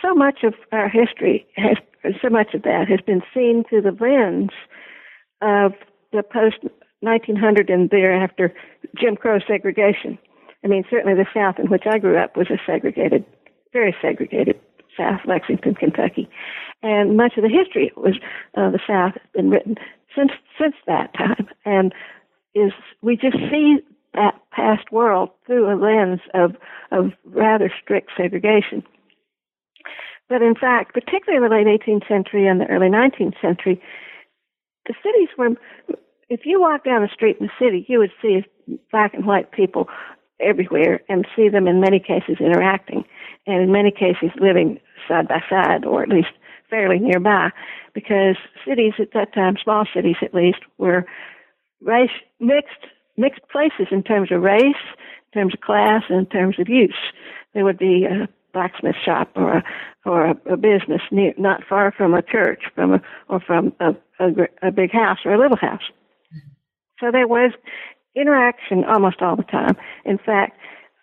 so 0.00 0.14
much 0.14 0.44
of 0.44 0.54
our 0.70 0.88
history 0.88 1.44
has 1.56 1.78
so 2.22 2.28
much 2.28 2.54
of 2.54 2.62
that 2.62 2.86
has 2.88 3.00
been 3.00 3.22
seen 3.34 3.64
through 3.68 3.82
the 3.82 3.90
lens 3.90 4.50
of 5.42 5.72
the 6.12 6.22
post 6.22 6.58
1900 7.00 7.68
and 7.68 7.90
thereafter 7.90 8.54
Jim 8.96 9.16
Crow 9.16 9.40
segregation. 9.44 10.20
I 10.64 10.68
mean, 10.68 10.84
certainly 10.90 11.14
the 11.14 11.26
South 11.34 11.58
in 11.58 11.68
which 11.68 11.84
I 11.86 11.98
grew 11.98 12.16
up 12.16 12.36
was 12.36 12.48
a 12.50 12.58
segregated, 12.66 13.24
very 13.72 13.94
segregated 14.00 14.58
South, 14.96 15.20
Lexington, 15.26 15.74
Kentucky, 15.74 16.28
and 16.82 17.16
much 17.16 17.34
of 17.36 17.42
the 17.42 17.48
history 17.48 17.92
was 17.96 18.14
uh, 18.56 18.70
the 18.70 18.80
South 18.86 19.12
has 19.14 19.30
been 19.34 19.50
written 19.50 19.76
since 20.16 20.30
since 20.58 20.74
that 20.86 21.12
time, 21.14 21.48
and 21.64 21.92
is 22.54 22.72
we 23.02 23.16
just 23.16 23.36
see 23.50 23.78
that 24.14 24.40
past 24.52 24.92
world 24.92 25.30
through 25.46 25.66
a 25.66 25.76
lens 25.76 26.20
of 26.32 26.52
of 26.92 27.12
rather 27.24 27.70
strict 27.82 28.10
segregation. 28.16 28.82
But 30.28 30.40
in 30.40 30.54
fact, 30.54 30.94
particularly 30.94 31.44
in 31.44 31.50
the 31.50 31.54
late 31.54 31.80
18th 31.80 32.08
century 32.08 32.46
and 32.46 32.60
the 32.60 32.66
early 32.66 32.88
19th 32.88 33.40
century, 33.42 33.82
the 34.86 34.94
cities 35.02 35.28
were. 35.36 35.50
If 36.30 36.46
you 36.46 36.60
walked 36.60 36.86
down 36.86 37.02
the 37.02 37.08
street 37.12 37.36
in 37.38 37.46
the 37.46 37.64
city, 37.64 37.84
you 37.86 37.98
would 37.98 38.12
see 38.22 38.44
black 38.90 39.12
and 39.12 39.26
white 39.26 39.52
people 39.52 39.88
everywhere 40.40 41.00
and 41.08 41.26
see 41.36 41.48
them 41.48 41.66
in 41.68 41.80
many 41.80 41.98
cases 42.00 42.36
interacting 42.40 43.04
and 43.46 43.62
in 43.62 43.72
many 43.72 43.90
cases 43.90 44.30
living 44.40 44.80
side 45.08 45.28
by 45.28 45.40
side 45.48 45.84
or 45.84 46.02
at 46.02 46.08
least 46.08 46.28
fairly 46.68 46.98
nearby 46.98 47.50
because 47.94 48.36
cities 48.66 48.94
at 48.98 49.12
that 49.14 49.32
time, 49.32 49.56
small 49.62 49.86
cities 49.94 50.16
at 50.20 50.34
least, 50.34 50.58
were 50.78 51.06
race 51.80 52.10
mixed 52.40 52.86
mixed 53.16 53.48
places 53.50 53.86
in 53.92 54.02
terms 54.02 54.32
of 54.32 54.42
race, 54.42 54.62
in 55.32 55.40
terms 55.40 55.54
of 55.54 55.60
class, 55.60 56.02
and 56.08 56.18
in 56.18 56.26
terms 56.26 56.58
of 56.58 56.68
use. 56.68 57.12
There 57.54 57.64
would 57.64 57.78
be 57.78 58.04
a 58.04 58.28
blacksmith 58.52 58.96
shop 59.02 59.30
or 59.36 59.58
a 59.58 59.64
or 60.04 60.26
a, 60.26 60.36
a 60.52 60.56
business 60.56 61.02
near, 61.10 61.32
not 61.38 61.62
far 61.66 61.92
from 61.92 62.12
a 62.12 62.22
church, 62.22 62.64
from 62.74 62.94
a 62.94 63.02
or 63.28 63.40
from 63.40 63.72
a, 63.80 63.90
a, 64.18 64.68
a 64.68 64.72
big 64.72 64.90
house 64.92 65.18
or 65.24 65.32
a 65.32 65.38
little 65.38 65.56
house. 65.56 65.82
So 67.00 67.10
there 67.10 67.28
was 67.28 67.52
interaction 68.14 68.84
almost 68.84 69.20
all 69.20 69.36
the 69.36 69.42
time. 69.44 69.76
In 70.04 70.18
fact, 70.18 70.58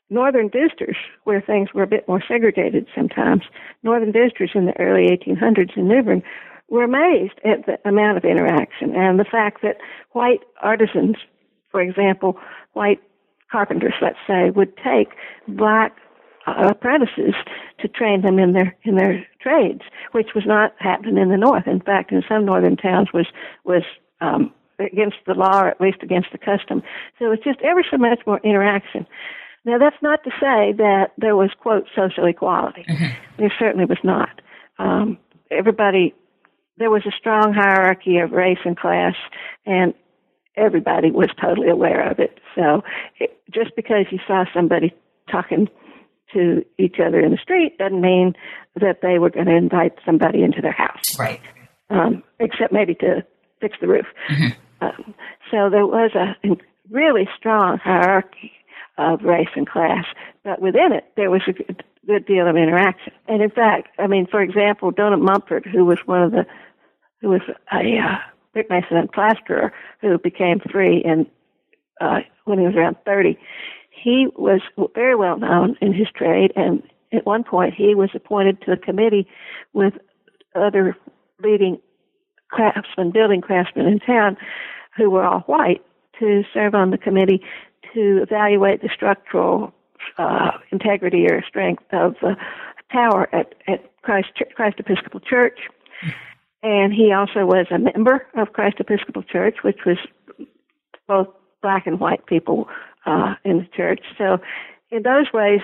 northern 0.10 0.50
districts, 0.50 1.00
where 1.24 1.41
things 1.41 1.69
were 1.74 1.84
a 1.84 1.88
bit 1.88 2.08
more 2.08 2.24
segregated 2.28 2.88
sometimes, 2.95 3.43
northern 3.84 4.12
districts 4.12 4.56
in 4.56 4.65
the 4.65 4.80
early 4.80 5.08
1800s 5.08 5.76
in 5.78 5.88
New 5.88 6.04
Bern 6.04 6.24
were 6.69 6.84
amazed 6.84 7.39
at 7.43 7.65
the 7.65 7.78
amount 7.88 8.17
of 8.17 8.24
interaction 8.24 8.95
and 8.95 9.19
the 9.19 9.26
fact 9.26 9.62
that 9.62 9.78
white 10.12 10.39
artisans, 10.62 11.17
for 11.69 11.82
example, 11.82 12.38
white 12.74 13.00
carpenters, 13.52 13.93
let's 14.02 14.17
say, 14.26 14.50
would 14.52 14.76
take 14.78 15.10
black 15.47 15.97
uh, 16.47 16.69
apprentices 16.69 17.36
to 17.80 17.88
train 17.88 18.21
them 18.21 18.39
in 18.39 18.54
their 18.54 18.76
in 18.84 18.95
their 18.95 19.26
trades, 19.41 19.82
which 20.13 20.30
was 20.34 20.45
not 20.45 20.74
happening 20.80 21.17
in 21.17 21.30
the 21.30 21.38
north. 21.38 21.67
In 21.67 21.82
fact, 21.82 22.12
in 22.12 22.24
some 22.28 22.45
northern 22.45 22.78
towns 22.78 23.10
was 23.13 23.28
was 23.63 23.84
um, 24.21 24.54
against 24.82 25.17
the 25.26 25.34
law 25.34 25.62
or 25.62 25.67
at 25.67 25.82
least 25.82 26.00
against 26.02 26.30
the 26.32 26.38
custom. 26.38 26.82
So 27.20 27.32
it's 27.32 27.44
just 27.44 27.60
ever 27.62 27.84
so 27.89 27.98
much 27.98 28.20
more 28.26 28.39
interaction. 28.44 29.06
Now 29.65 29.78
that's 29.78 30.02
not 30.02 30.24
to 30.24 30.32
say 30.32 30.74
that 30.78 31.12
there 31.17 31.36
was 31.36 31.52
quote 31.60 31.88
social 31.96 32.26
equality. 32.26 32.86
Mm-hmm. 32.89 33.06
There 33.38 33.54
certainly 33.60 33.86
was 33.86 34.00
not. 34.04 34.41
Um, 34.80 35.17
everybody, 35.52 36.13
there 36.78 36.89
was 36.89 37.04
a 37.06 37.12
strong 37.17 37.54
hierarchy 37.54 38.17
of 38.17 38.32
race 38.32 38.58
and 38.65 38.78
class, 38.78 39.13
and 39.65 39.94
everybody 40.56 41.12
was 41.12 41.30
totally 41.39 41.70
aware 41.70 42.10
of 42.10 42.20
it. 42.20 42.39
So 42.56 42.82
it, 43.20 43.39
just 43.54 43.76
because 43.76 44.06
you 44.12 44.20
saw 44.28 44.46
somebody 44.54 44.94
talking 45.32 45.67
to 46.34 46.65
each 46.80 46.96
other 47.06 47.20
in 47.20 47.32
the 47.32 47.38
street 47.38 47.78
doesn't 47.78 48.02
mean 48.02 48.34
that 48.76 49.00
they 49.02 49.20
were 49.20 49.30
going 49.30 49.48
to 49.48 49.56
invite 49.56 49.94
somebody 50.06 50.44
into 50.44 50.62
their 50.62 50.72
house. 50.72 51.20
Right. 51.20 51.41
Um, 51.89 52.24
except 52.39 52.72
maybe 52.72 52.96
to 52.96 53.26
fix 53.60 53.78
the 53.82 53.88
roof. 53.88 54.06
Mm-hmm. 54.30 54.60
Um, 54.82 55.13
so 55.50 55.70
there 55.70 55.86
was 55.86 56.12
a 56.15 56.36
really 56.89 57.28
strong 57.38 57.78
hierarchy 57.78 58.52
of 58.98 59.22
race 59.24 59.50
and 59.56 59.67
class, 59.67 60.06
but 60.44 60.62
within 60.62 60.91
it 60.91 61.06
there 61.15 61.30
was 61.30 61.41
a 61.48 61.54
good, 61.54 61.84
good 62.06 62.26
deal 62.26 62.48
of 62.48 62.56
interaction. 62.56 63.13
And 63.28 63.41
in 63.41 63.50
fact, 63.50 63.89
I 64.00 64.08
mean, 64.08 64.28
for 64.28 64.41
example, 64.41 64.91
Donum 64.91 65.22
Montford, 65.22 65.65
who 65.65 65.86
was 65.86 66.00
one 66.06 66.24
of 66.24 66.32
the, 66.32 66.46
who 67.22 67.30
was 67.30 67.41
a 67.72 67.98
uh, 67.98 68.17
brick 68.54 68.70
mason 68.70 68.98
and 68.98 69.12
plasterer 69.12 69.72
who 70.02 70.17
became 70.17 70.60
free 70.72 71.02
in 71.04 71.28
uh, 72.00 72.22
when 72.46 72.58
he 72.58 72.65
was 72.65 72.76
around 72.76 72.98
30, 73.06 73.38
he 73.91 74.28
was 74.36 74.62
very 74.96 75.15
well 75.15 75.38
known 75.38 75.78
in 75.82 75.94
his 75.94 76.08
trade, 76.15 76.52
and 76.56 76.82
at 77.13 77.26
one 77.26 77.44
point 77.44 77.76
he 77.76 77.94
was 77.94 78.10
appointed 78.15 78.60
to 78.62 78.72
a 78.72 78.78
committee 78.78 79.28
with 79.74 79.94
other 80.56 80.98
leading 81.44 81.80
craftsmen, 82.52 83.12
building 83.12 83.42
craftsmen 83.42 83.88
in 83.88 84.00
town, 84.00 84.38
who 84.96 85.10
were 85.10 85.24
all 85.24 85.42
white, 85.42 85.82
to 86.20 86.44
serve 86.54 86.76
on 86.76 86.92
the 86.92 86.98
committee 86.98 87.42
to 87.94 88.22
evaluate 88.22 88.82
the 88.82 88.90
structural 88.94 89.74
uh, 90.18 90.52
integrity 90.72 91.26
or 91.30 91.44
strength 91.48 91.84
of 91.92 92.16
the 92.22 92.36
tower 92.92 93.28
at, 93.34 93.56
at 93.68 93.92
Christ, 94.02 94.30
Christ 94.56 94.80
Episcopal 94.80 95.20
Church. 95.20 95.60
And 96.64 96.94
he 96.94 97.12
also 97.12 97.46
was 97.46 97.66
a 97.72 97.80
member 97.80 98.28
of 98.36 98.54
Christ 98.54 98.76
Episcopal 98.80 99.24
Church, 99.24 99.58
which 99.64 99.80
was 99.86 99.98
both 101.08 101.28
black 101.62 101.88
and 101.88 102.00
white 102.00 102.26
people 102.28 102.68
uh, 103.06 103.36
in 103.44 103.58
the 103.60 103.68
church. 103.76 104.02
So, 104.18 104.38
in 104.92 105.04
those 105.04 105.28
ways, 105.34 105.62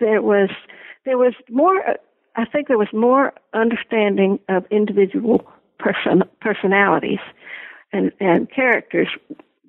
there 0.00 0.22
was 0.22 0.50
there 1.04 1.18
was 1.18 1.34
more. 1.48 1.80
I 2.34 2.44
think 2.44 2.68
there 2.68 2.78
was 2.78 2.92
more 2.92 3.32
understanding 3.54 4.40
of 4.48 4.64
individual 4.70 5.46
person 5.78 6.22
personalities 6.40 7.20
and 7.92 8.12
and 8.20 8.50
characters 8.50 9.08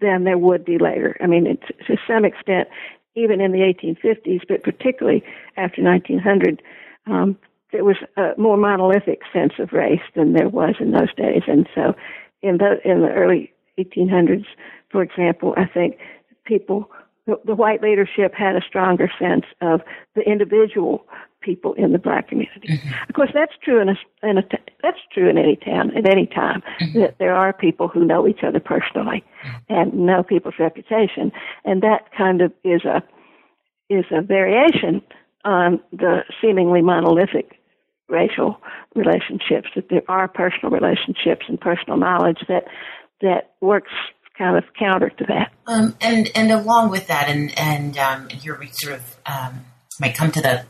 than 0.02 0.24
there 0.24 0.38
would 0.38 0.64
be 0.64 0.78
later. 0.78 1.18
I 1.22 1.28
mean, 1.28 1.48
it's, 1.48 1.68
to 1.88 1.98
some 2.08 2.24
extent, 2.24 2.68
even 3.16 3.42
in 3.42 3.52
the 3.52 3.60
1850s, 3.60 4.42
but 4.48 4.64
particularly 4.64 5.24
after 5.58 5.82
1900, 5.82 6.62
um, 7.08 7.38
there 7.72 7.84
was 7.84 7.98
a 8.16 8.34
more 8.38 8.58
monolithic 8.58 9.22
sense 9.34 9.54
of 9.60 9.74
race 9.74 10.02
than 10.16 10.34
there 10.34 10.50
was 10.50 10.76
in 10.80 10.92
those 10.92 11.14
days. 11.16 11.42
And 11.48 11.68
so, 11.74 11.96
in 12.42 12.58
the 12.58 12.80
in 12.86 13.02
the 13.02 13.10
early 13.10 13.52
1800s, 13.80 14.46
for 14.90 15.02
example, 15.02 15.54
I 15.58 15.66
think 15.66 15.98
people, 16.46 16.90
the, 17.28 17.40
the 17.46 17.56
white 17.56 17.84
leadership 17.84 18.34
had 18.34 18.56
a 18.56 18.62
stronger 18.68 19.12
sense 19.20 19.46
of 19.62 19.82
the 20.16 20.22
individual 20.22 21.06
people 21.42 21.74
in 21.74 21.92
the 21.92 22.00
black 22.00 22.30
community. 22.30 22.70
Mm-hmm. 22.70 23.10
Of 23.10 23.16
course, 23.16 23.30
that's 23.34 23.54
true 23.64 23.80
in 23.80 23.90
a, 23.90 23.96
in 24.24 24.38
a 24.38 24.44
that's 24.82 24.98
true 25.14 25.30
in 25.30 25.38
any 25.38 25.56
town 25.58 25.96
at 25.96 26.08
any 26.10 26.26
time. 26.26 26.64
Mm-hmm. 26.82 27.00
That 27.00 27.18
there 27.20 27.36
are 27.36 27.54
people 27.54 27.88
who 27.88 28.06
know 28.06 28.28
each 28.28 28.44
other 28.44 28.60
personally 28.60 29.24
mm-hmm. 29.46 29.74
and 29.74 29.94
know 29.94 30.24
people's 30.24 30.56
reputation, 30.58 31.32
and 31.66 31.84
that 31.84 32.12
kind 32.18 32.42
of 32.42 32.52
is 32.64 32.84
a 32.86 33.04
is 33.90 34.06
a 34.12 34.22
variation 34.22 35.02
on 35.46 35.80
the 35.92 36.24
seemingly 36.42 36.82
monolithic 36.82 37.60
racial 38.10 38.58
relationships. 38.96 39.70
That 39.76 39.90
there 39.90 40.04
are 40.08 40.28
personal 40.28 40.72
relationships 40.72 41.46
and 41.48 41.60
personal 41.60 41.98
knowledge 41.98 42.40
that 42.48 42.64
that 43.22 43.54
works 43.62 43.92
kind 44.38 44.58
of 44.58 44.64
counter 44.78 45.10
to 45.10 45.26
that. 45.26 45.52
Um, 45.66 45.96
and 46.02 46.30
and 46.36 46.52
along 46.52 46.92
with 46.92 47.08
that, 47.08 47.30
and 47.30 47.58
and 47.58 47.98
um, 47.98 48.30
here 48.30 48.58
we 48.58 48.70
sort 48.72 48.96
of 48.96 49.18
um, 49.26 49.66
might 50.00 50.16
come 50.16 50.32
to 50.32 50.42
the 50.42 50.66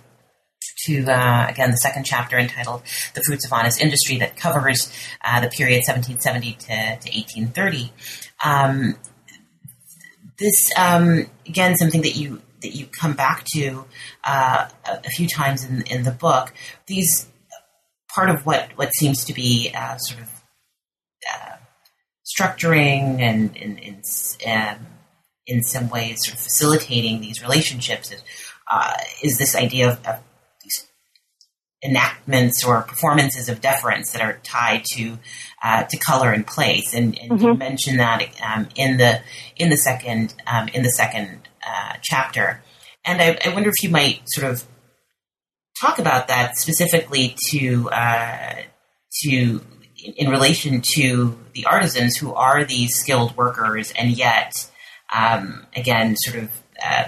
to 0.86 1.06
uh, 1.06 1.48
again 1.50 1.72
the 1.72 1.78
second 1.78 2.06
chapter 2.06 2.38
entitled 2.38 2.84
"The 3.14 3.22
Fruits 3.26 3.46
of 3.46 3.54
Honest 3.54 3.82
Industry" 3.82 4.18
that 4.20 4.38
covers 4.38 4.92
uh, 5.24 5.42
the 5.42 5.50
period 5.50 5.84
1770 5.88 6.54
to, 6.54 6.68
to 6.68 7.18
1830. 7.18 7.92
Um, 8.44 8.96
this 10.40 10.72
um, 10.78 11.28
again 11.46 11.76
something 11.76 12.02
that 12.02 12.16
you 12.16 12.42
that 12.62 12.76
you 12.76 12.88
come 12.88 13.14
back 13.14 13.44
to 13.54 13.86
uh, 14.24 14.68
a, 14.86 15.10
few 15.10 15.28
times 15.28 15.64
in 15.64 15.82
in 15.84 16.04
the 16.04 16.12
book. 16.12 16.54
These 16.88 17.28
part 18.14 18.30
of 18.30 18.46
what 18.46 18.72
what 18.76 18.94
seems 18.94 19.26
to 19.26 19.34
be 19.34 19.72
uh, 19.76 19.98
sort 19.98 20.22
of 20.22 20.30
uh, 21.34 21.57
structuring 22.38 23.20
and, 23.20 23.58
and 23.58 24.04
um, 24.46 24.86
in 25.46 25.64
some 25.64 25.90
ways 25.90 26.18
sort 26.22 26.36
of 26.36 26.44
facilitating 26.44 27.22
these 27.22 27.42
relationships 27.42 28.12
is, 28.12 28.22
uh, 28.70 28.94
is 29.24 29.38
this 29.38 29.56
idea 29.56 29.92
of, 29.92 30.06
of 30.06 30.20
these 30.62 30.88
enactments 31.84 32.64
or 32.66 32.82
performances 32.82 33.50
of 33.50 33.62
deference 33.62 34.12
that 34.12 34.22
are 34.22 34.40
tied 34.44 34.84
to 34.94 35.18
uh, 35.64 35.84
to 35.84 35.98
color 35.98 36.32
and 36.32 36.46
place, 36.46 36.94
and, 36.94 37.18
and 37.20 37.32
mm-hmm. 37.32 37.46
you 37.46 37.54
mentioned 37.56 38.00
that 38.00 38.22
um, 38.46 38.68
in 38.76 38.98
the 38.98 39.22
in 39.56 39.70
the 39.70 39.78
second 39.78 40.36
um, 40.46 40.68
in 40.70 40.84
the 40.84 40.92
second 40.92 41.48
uh, 41.68 41.94
chapter, 42.02 42.62
and 43.06 43.22
I, 43.22 43.38
I, 43.44 43.54
wonder 43.54 43.70
if 43.70 43.82
you 43.82 43.90
might 43.90 44.22
sort 44.26 44.52
of 44.52 44.66
talk 45.82 45.98
about 45.98 46.28
that 46.28 46.58
specifically 46.58 47.36
to 47.50 47.90
uh, 47.90 48.56
to 49.24 49.62
in 49.98 50.30
relation 50.30 50.82
to 50.96 51.38
the 51.54 51.66
artisans 51.66 52.18
who 52.18 52.34
are 52.34 52.64
these 52.64 52.96
skilled 52.96 53.36
workers 53.36 53.92
and 53.98 54.12
yet 54.12 54.70
um, 55.16 55.66
again 55.76 56.16
sort 56.16 56.44
of 56.44 56.52
uh, 56.84 57.06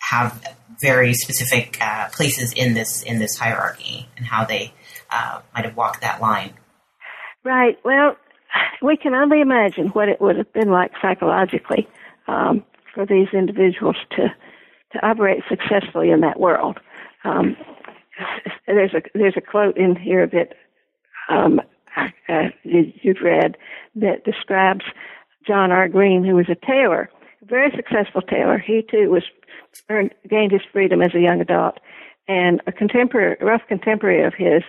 have 0.00 0.42
very 0.80 1.14
specific 1.14 1.78
uh, 1.80 2.08
places 2.10 2.52
in 2.52 2.74
this 2.74 3.02
in 3.02 3.18
this 3.18 3.36
hierarchy 3.36 4.08
and 4.16 4.26
how 4.26 4.44
they 4.44 4.72
uh, 5.10 5.40
might 5.54 5.64
have 5.64 5.76
walked 5.76 6.00
that 6.02 6.20
line. 6.20 6.54
Right. 7.44 7.78
Well, 7.84 8.16
we 8.82 8.96
can 8.96 9.14
only 9.14 9.40
imagine 9.40 9.88
what 9.88 10.08
it 10.08 10.20
would 10.20 10.36
have 10.36 10.52
been 10.52 10.70
like 10.70 10.92
psychologically 11.00 11.88
um, 12.26 12.64
for 12.94 13.06
these 13.06 13.28
individuals 13.32 13.96
to 14.16 14.28
to 14.92 15.06
operate 15.06 15.42
successfully 15.48 16.10
in 16.10 16.20
that 16.20 16.40
world. 16.40 16.78
Um, 17.24 17.56
there's 18.66 18.94
a 18.94 19.02
there's 19.14 19.36
a 19.36 19.40
quote 19.40 19.76
in 19.76 19.96
here 19.96 20.26
that 20.26 20.54
um, 21.28 21.60
you've 22.64 23.22
read 23.22 23.56
that 23.96 24.24
describes 24.24 24.84
John 25.46 25.70
R. 25.70 25.88
Green, 25.88 26.24
who 26.24 26.34
was 26.34 26.48
a 26.48 26.66
tailor, 26.66 27.10
a 27.42 27.44
very 27.46 27.70
successful 27.74 28.22
tailor. 28.22 28.58
He 28.58 28.82
too 28.88 29.10
was 29.10 29.24
earned, 29.88 30.14
gained 30.28 30.52
his 30.52 30.62
freedom 30.72 31.02
as 31.02 31.14
a 31.14 31.20
young 31.20 31.40
adult, 31.40 31.78
and 32.26 32.60
a 32.66 32.72
contemporary, 32.72 33.36
rough 33.40 33.62
contemporary 33.68 34.24
of 34.24 34.34
his, 34.34 34.62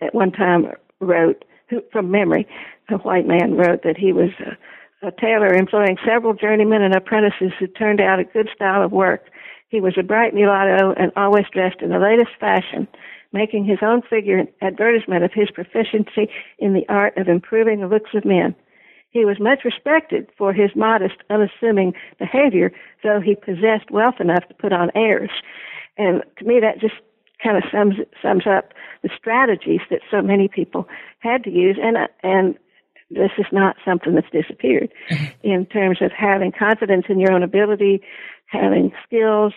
at 0.00 0.14
one 0.14 0.30
time 0.30 0.66
wrote, 1.00 1.44
who, 1.68 1.82
from 1.90 2.10
memory, 2.10 2.46
a 2.90 2.96
white 2.98 3.26
man 3.26 3.56
wrote 3.56 3.82
that 3.82 3.96
he 3.96 4.12
was 4.12 4.30
a, 4.40 5.08
a 5.08 5.12
tailor 5.12 5.52
employing 5.52 5.96
several 6.06 6.34
journeymen 6.34 6.82
and 6.82 6.94
apprentices 6.94 7.52
who 7.58 7.66
turned 7.66 8.00
out 8.00 8.20
a 8.20 8.24
good 8.24 8.48
style 8.54 8.84
of 8.84 8.92
work. 8.92 9.24
He 9.68 9.80
was 9.80 9.94
a 9.98 10.02
bright 10.02 10.34
mulatto 10.34 10.92
and 10.96 11.10
always 11.16 11.46
dressed 11.52 11.82
in 11.82 11.90
the 11.90 11.98
latest 11.98 12.30
fashion 12.38 12.86
making 13.34 13.66
his 13.66 13.80
own 13.82 14.00
figure 14.00 14.38
an 14.38 14.48
advertisement 14.62 15.24
of 15.24 15.32
his 15.34 15.50
proficiency 15.50 16.30
in 16.58 16.72
the 16.72 16.88
art 16.88 17.18
of 17.18 17.28
improving 17.28 17.80
the 17.80 17.88
looks 17.88 18.10
of 18.14 18.24
men. 18.24 18.54
He 19.10 19.24
was 19.24 19.38
much 19.38 19.64
respected 19.64 20.28
for 20.38 20.52
his 20.52 20.70
modest, 20.74 21.16
unassuming 21.28 21.92
behavior, 22.18 22.72
though 23.02 23.20
he 23.20 23.34
possessed 23.34 23.90
wealth 23.90 24.20
enough 24.20 24.48
to 24.48 24.54
put 24.54 24.72
on 24.72 24.90
airs. 24.94 25.30
And 25.98 26.22
to 26.38 26.44
me, 26.44 26.60
that 26.60 26.80
just 26.80 26.94
kind 27.42 27.56
of 27.56 27.64
sums 27.70 27.96
sums 28.22 28.46
up 28.46 28.72
the 29.02 29.10
strategies 29.16 29.80
that 29.90 30.00
so 30.10 30.22
many 30.22 30.48
people 30.48 30.88
had 31.18 31.44
to 31.44 31.50
use. 31.50 31.78
And 31.80 31.96
and 32.22 32.56
this 33.10 33.30
is 33.38 33.46
not 33.52 33.76
something 33.84 34.14
that's 34.14 34.30
disappeared 34.30 34.90
in 35.42 35.66
terms 35.66 35.98
of 36.00 36.10
having 36.10 36.52
confidence 36.52 37.06
in 37.08 37.20
your 37.20 37.32
own 37.32 37.42
ability, 37.42 38.00
having 38.46 38.92
skills, 39.06 39.52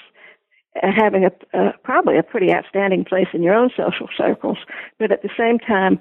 having 0.84 1.26
a, 1.26 1.32
uh, 1.58 1.72
probably 1.84 2.18
a 2.18 2.24
pretty 2.24 2.54
outstanding 2.54 3.06
place 3.06 3.28
in 3.34 3.44
your 3.44 3.54
own 3.54 3.70
social 3.76 4.08
circles, 4.18 4.58
but 5.00 5.12
at 5.12 5.22
the 5.22 5.30
same 5.38 5.60
time 5.60 6.00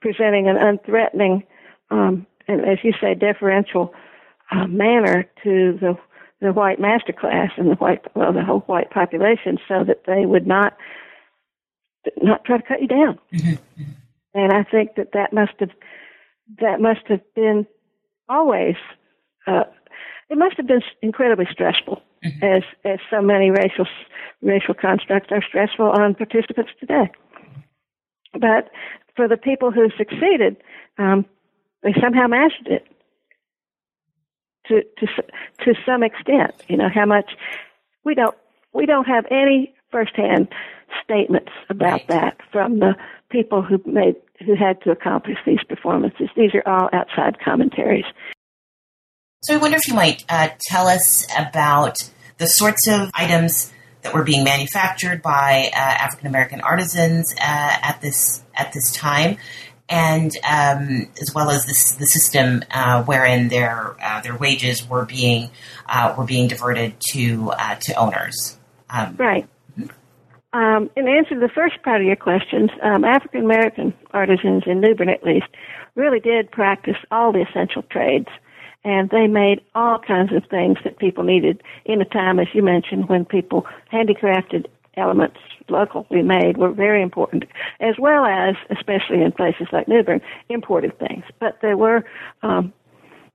presenting 0.00 0.48
an 0.48 0.56
unthreatening 0.56 1.44
um, 1.90 2.26
and, 2.46 2.60
as 2.64 2.78
you 2.82 2.92
say, 3.00 3.14
deferential 3.14 3.92
uh, 4.50 4.66
manner 4.66 5.24
to 5.44 5.78
the 5.80 5.96
the 6.40 6.52
white 6.52 6.78
master 6.78 7.12
class 7.12 7.50
and 7.56 7.68
the 7.68 7.74
white 7.74 8.04
well 8.14 8.32
the 8.32 8.44
whole 8.44 8.60
white 8.60 8.90
population, 8.90 9.58
so 9.66 9.82
that 9.84 10.04
they 10.06 10.24
would 10.24 10.46
not 10.46 10.76
not 12.22 12.44
try 12.44 12.56
to 12.56 12.62
cut 12.62 12.80
you 12.80 12.86
down. 12.88 13.18
Mm-hmm. 13.32 13.82
And 14.34 14.52
I 14.52 14.62
think 14.62 14.94
that 14.96 15.12
that 15.12 15.32
must 15.32 15.52
have 15.58 15.70
that 16.60 16.80
must 16.80 17.06
have 17.08 17.22
been 17.34 17.66
always 18.28 18.76
uh, 19.46 19.64
it 20.30 20.38
must 20.38 20.56
have 20.56 20.66
been 20.66 20.82
incredibly 21.02 21.46
stressful 21.50 22.02
mm-hmm. 22.24 22.44
as 22.44 22.62
as 22.84 22.98
so 23.10 23.22
many 23.22 23.50
racial 23.50 23.86
racial 24.42 24.74
constructs 24.74 25.30
are 25.30 25.42
stressful 25.42 25.86
on 25.86 26.14
participants 26.14 26.70
today. 26.80 27.10
But 28.32 28.70
for 29.16 29.28
the 29.28 29.36
people 29.36 29.70
who 29.70 29.88
succeeded, 29.96 30.56
um, 30.98 31.24
they 31.82 31.94
somehow 32.00 32.26
mastered 32.26 32.68
it 32.68 32.86
to 34.68 34.82
to 34.98 35.06
to 35.64 35.74
some 35.84 36.02
extent. 36.02 36.54
You 36.68 36.76
know 36.76 36.88
how 36.92 37.06
much 37.06 37.32
we 38.04 38.14
don't 38.14 38.36
we 38.72 38.86
don't 38.86 39.06
have 39.06 39.26
any 39.30 39.74
firsthand 39.90 40.48
statements 41.02 41.52
about 41.68 42.06
that 42.08 42.38
from 42.52 42.78
the 42.78 42.94
people 43.30 43.62
who 43.62 43.80
made 43.86 44.16
who 44.44 44.54
had 44.54 44.80
to 44.82 44.90
accomplish 44.90 45.38
these 45.46 45.62
performances. 45.68 46.28
These 46.36 46.54
are 46.54 46.66
all 46.66 46.88
outside 46.92 47.38
commentaries. 47.40 48.04
So 49.40 49.54
I 49.54 49.58
wonder 49.58 49.76
if 49.76 49.86
you 49.86 49.94
might 49.94 50.24
uh, 50.28 50.48
tell 50.60 50.88
us 50.88 51.24
about 51.38 51.98
the 52.38 52.48
sorts 52.48 52.88
of 52.88 53.08
items 53.14 53.72
that 54.02 54.12
were 54.12 54.24
being 54.24 54.42
manufactured 54.42 55.22
by 55.22 55.70
uh, 55.72 55.76
African 55.76 56.26
American 56.26 56.60
artisans 56.60 57.32
uh, 57.36 57.40
at 57.40 58.00
this 58.00 58.42
at 58.56 58.72
this 58.72 58.92
time, 58.92 59.36
and 59.88 60.32
um, 60.42 61.08
as 61.20 61.32
well 61.36 61.50
as 61.50 61.64
this, 61.66 61.92
the 61.92 62.06
system 62.06 62.64
uh, 62.72 63.04
wherein 63.04 63.48
their 63.48 63.94
uh, 64.02 64.20
their 64.22 64.36
wages 64.36 64.88
were 64.88 65.04
being 65.04 65.50
uh, 65.88 66.16
were 66.18 66.24
being 66.24 66.48
diverted 66.48 66.96
to 67.12 67.52
to 67.82 67.94
owners. 67.94 68.58
Um, 68.90 69.14
right. 69.18 69.48
Um, 70.52 70.90
in 70.96 71.06
answer 71.06 71.34
to 71.34 71.40
the 71.40 71.50
first 71.54 71.80
part 71.84 72.00
of 72.00 72.06
your 72.08 72.16
questions, 72.16 72.70
um, 72.82 73.04
African 73.04 73.44
American 73.44 73.94
artisans 74.10 74.64
in 74.66 74.80
New 74.80 74.96
Bern, 74.96 75.10
at 75.10 75.22
least, 75.22 75.46
really 75.94 76.18
did 76.18 76.50
practice 76.50 76.96
all 77.12 77.30
the 77.30 77.42
essential 77.48 77.82
trades 77.82 78.26
and 78.88 79.10
they 79.10 79.26
made 79.26 79.60
all 79.74 79.98
kinds 79.98 80.32
of 80.32 80.46
things 80.46 80.78
that 80.82 80.98
people 80.98 81.22
needed 81.22 81.62
in 81.84 82.00
a 82.00 82.06
time, 82.06 82.40
as 82.40 82.46
you 82.54 82.62
mentioned, 82.62 83.06
when 83.10 83.22
people 83.22 83.66
handicrafted 83.92 84.64
elements 84.96 85.36
locally 85.68 86.22
made 86.22 86.56
were 86.56 86.72
very 86.72 87.02
important, 87.02 87.44
as 87.80 87.96
well 87.98 88.24
as, 88.24 88.54
especially 88.70 89.20
in 89.20 89.30
places 89.30 89.66
like 89.72 89.88
New 89.88 90.02
Bern, 90.02 90.22
imported 90.48 90.98
things. 90.98 91.24
But 91.38 91.58
there 91.60 91.76
were 91.76 92.02
um, 92.42 92.72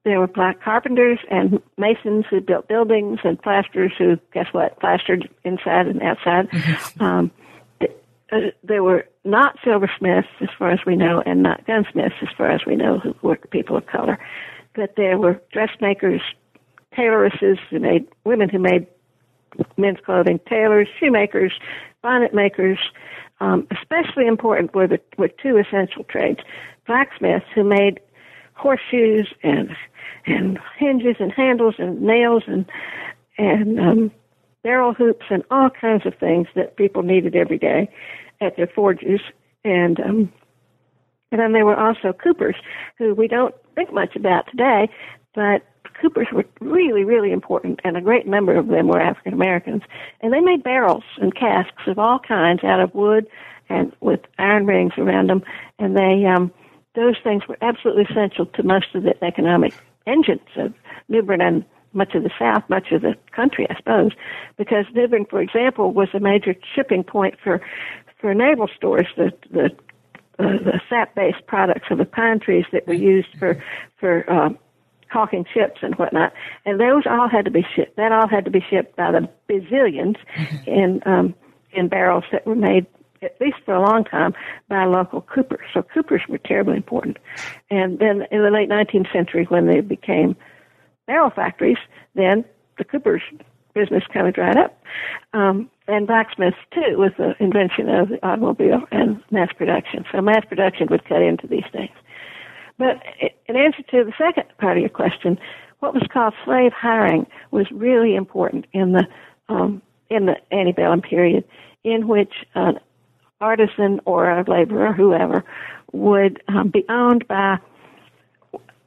there 0.04 0.20
were 0.20 0.28
black 0.28 0.60
carpenters 0.60 1.20
and 1.30 1.62
masons 1.78 2.26
who 2.32 2.42
built 2.42 2.68
buildings 2.68 3.20
and 3.24 3.39
plasterers 3.39 3.94
who, 3.96 4.18
guess 4.34 4.48
what, 4.54 4.80
plastered 4.80 5.30
inside 5.44 5.86
and 5.86 6.02
outside. 6.02 6.50
Mm-hmm. 6.50 7.04
Um, 7.04 7.32
uh, 8.32 8.38
there 8.63 8.84
were 8.84 9.06
not 9.24 9.60
silversmiths, 9.63 10.28
as 10.42 10.50
far 10.58 10.72
as 10.72 10.80
we 10.88 10.96
know, 10.96 11.22
and 11.28 11.44
not 11.44 11.66
gunsmiths, 11.68 12.16
as 12.24 12.30
far 12.36 12.50
as 12.50 12.62
we 12.66 12.76
know, 12.76 12.98
who 12.98 13.16
were 13.22 13.38
people 13.52 13.78
of 13.78 13.86
color 13.86 14.18
that 14.76 14.96
there 14.96 15.18
were 15.18 15.42
dressmakers, 15.52 16.22
tailoresses 16.96 17.58
who 17.70 17.80
made 17.80 18.08
women 18.26 18.50
who 18.50 18.60
made 18.60 18.88
men's 19.78 20.00
clothing, 20.06 20.40
tailors, 20.48 20.88
shoemakers, 21.00 21.54
bonnet 22.02 22.34
makers. 22.34 22.80
Um, 23.40 23.68
especially 23.72 24.28
important 24.28 24.74
were 24.74 24.88
the 24.88 25.00
were 25.18 25.28
two 25.28 25.58
essential 25.58 26.04
trades: 26.06 26.40
blacksmiths 26.88 27.46
who 27.54 27.64
made 27.64 28.00
horseshoes 28.54 29.28
and 29.44 29.70
and 30.26 30.60
hinges 30.78 31.16
and 31.20 31.32
handles 31.32 31.76
and 31.78 32.02
nails 32.02 32.44
and 32.48 32.66
and 33.38 33.80
um, 33.80 34.12
barrel 34.64 34.94
hoops 34.94 35.26
and 35.30 35.44
all 35.52 35.70
kinds 35.70 36.06
of 36.06 36.14
things 36.20 36.48
that 36.56 36.78
people 36.78 37.04
needed 37.04 37.36
every 37.36 37.58
day 37.58 37.90
at 38.40 38.56
their 38.56 38.68
forges. 38.68 39.20
And 39.66 40.00
um, 40.00 40.32
and 41.32 41.42
then 41.42 41.52
there 41.54 41.66
were 41.66 41.80
also 41.80 42.14
coopers, 42.14 42.56
who 43.00 43.16
we 43.16 43.28
don't 43.28 43.56
think 43.76 43.94
much 43.94 44.16
about 44.16 44.48
today, 44.50 44.90
but 45.36 45.64
coopers 46.02 46.28
were 46.34 46.46
really, 46.60 47.04
really 47.04 47.32
important, 47.32 47.80
and 47.84 47.98
a 47.98 48.02
great 48.02 48.28
number 48.28 48.56
of 48.56 48.68
them 48.68 48.88
were 48.88 49.02
African 49.02 49.34
Americans. 49.34 49.84
And 50.22 50.34
they 50.34 50.40
made 50.40 50.64
barrels 50.64 51.04
and 51.18 51.36
casks 51.36 51.84
of 51.88 52.00
all 52.00 52.20
kinds 52.20 52.64
out 52.64 52.80
of 52.80 52.94
wood 52.94 53.28
and 53.70 53.94
with 54.02 54.22
iron 54.38 54.66
rings 54.66 54.94
around 54.98 55.30
them. 55.30 55.44
And 55.80 55.96
they, 55.96 56.26
um, 56.26 56.52
those 56.96 57.16
things 57.24 57.48
were 57.48 57.58
absolutely 57.62 58.06
essential 58.10 58.46
to 58.48 58.64
most 58.64 58.88
of 58.94 59.04
the 59.04 59.24
economic 59.24 59.74
engines 60.06 60.42
of 60.58 60.74
New 61.10 61.22
Bern 61.22 61.42
and 61.42 61.66
much 61.94 62.16
of 62.16 62.24
the 62.24 62.32
South, 62.40 62.64
much 62.70 62.92
of 62.92 63.02
the 63.02 63.16
country, 63.32 63.68
I 63.70 63.76
suppose, 63.76 64.12
because 64.58 64.86
New 64.94 65.08
Bern, 65.08 65.26
for 65.26 65.42
example, 65.42 65.92
was 65.92 66.10
a 66.14 66.20
major 66.20 66.56
shipping 66.76 67.04
point 67.04 67.36
for 67.44 67.62
for 68.20 68.34
naval 68.34 68.68
stores. 68.76 69.08
The 69.16 69.32
the 69.52 69.70
sap-based 71.04 71.46
products 71.48 71.88
of 71.89 71.98
the 71.98 72.06
pine 72.06 72.39
trees 72.39 72.66
that 72.72 72.88
were 72.88 72.94
used 72.94 73.30
for 73.39 73.62
for 74.00 74.30
uh, 74.32 74.50
caulking 75.12 75.46
ships 75.54 75.80
and 75.82 75.96
whatnot, 75.96 76.34
and 76.66 76.80
those 76.80 77.04
all 77.10 77.30
had 77.30 77.46
to 77.46 77.52
be 77.52 77.66
shipped. 77.76 77.96
That 77.98 78.12
all 78.12 78.28
had 78.28 78.46
to 78.46 78.52
be 78.52 78.63
shipped 78.70 78.96
by 78.96 79.12
the 79.12 79.30
bazillions 79.50 80.18
mm-hmm. 80.36 80.70
in 80.70 81.02
um, 81.06 81.36
in 81.72 81.88
barrels 81.88 82.24
that 82.32 82.46
were 82.46 82.56
made 82.56 82.86
at 83.22 83.39
least 83.39 83.58
for 83.66 83.74
a 83.74 83.82
long 83.82 84.04
time 84.04 84.34
by 84.68 84.84
local 84.84 85.22
coopers. 85.22 85.66
So 85.74 85.82
coopers 85.82 86.22
were 86.28 86.39
terribly 86.39 86.76
important. 86.76 87.18
And 87.70 87.98
then 88.00 88.26
in 88.32 88.44
the 88.44 88.52
late 88.52 88.70
19th 88.70 89.12
century, 89.13 89.46
when 89.46 89.66
they 89.66 89.80
became 89.80 90.36
barrel 91.08 91.30
factories, 91.30 91.78
then 92.16 92.44
the 92.78 92.84
Cooper's 92.84 93.22
business 93.74 94.04
kind 94.14 94.28
of 94.28 94.34
dried 94.34 94.58
up. 94.58 94.82
Um, 95.34 95.70
and 95.88 96.08
blacksmiths 96.08 96.58
too, 96.74 96.98
with 96.98 97.18
the 97.18 97.36
invention 97.40 97.90
of 97.90 98.10
the 98.10 98.26
automobile 98.26 98.82
and 98.92 99.22
mass 99.32 99.50
production. 99.58 100.06
So 100.12 100.22
mass 100.22 100.46
production 100.46 100.88
would 100.90 101.06
cut 101.06 101.22
into 101.22 101.48
these 101.48 101.66
things. 101.72 101.92
But 102.78 103.04
in 103.48 103.56
answer 103.56 103.84
to 103.84 104.04
the 104.04 104.14
second 104.18 104.46
part 104.58 104.78
of 104.78 104.82
your 104.82 104.90
question, 104.90 105.38
what 105.80 105.94
was 105.94 106.04
called 106.12 106.34
slave 106.46 106.72
hiring 106.72 107.28
was 107.52 107.68
really 107.72 108.16
important 108.16 108.66
in 108.72 108.94
the 108.94 109.06
um, 109.50 109.82
in 110.10 110.26
the 110.26 110.36
antebellum 110.52 111.02
period, 111.02 111.44
in 111.84 112.08
which 112.08 112.34
an 112.56 112.80
artisan 113.42 114.00
or 114.06 114.30
a 114.30 114.50
laborer, 114.50 114.94
whoever, 114.94 115.44
would 115.92 116.42
um, 116.48 116.70
be 116.70 116.86
owned 116.88 117.28
by 117.28 117.58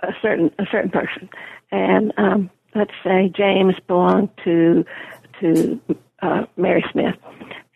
a 0.01 0.13
certain 0.23 0.51
a 0.59 0.65
certain 0.71 0.91
person, 0.91 1.29
and 1.71 2.13
um, 2.17 2.51
let's 2.77 2.95
say 3.03 3.33
James 3.35 3.75
belonged 3.87 4.31
to 4.45 4.85
to 5.41 5.81
uh, 6.23 6.47
Mary 6.57 6.85
Smith, 6.93 7.15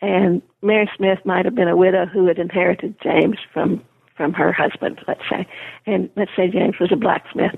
and 0.01 0.43
Mary 0.63 0.91
Smith 0.97 1.19
might 1.25 1.45
have 1.45 1.55
been 1.55 1.69
a 1.69 1.77
widow 1.77 2.07
who 2.07 2.27
had 2.27 2.39
inherited 2.39 2.95
James 3.03 3.39
from 3.53 3.83
from 4.17 4.33
her 4.35 4.53
husband, 4.53 5.01
let's 5.09 5.23
say, 5.31 5.47
and 5.87 6.11
let's 6.17 6.31
say 6.37 6.49
James 6.49 6.79
was 6.79 6.93
a 6.93 6.97
blacksmith, 6.97 7.55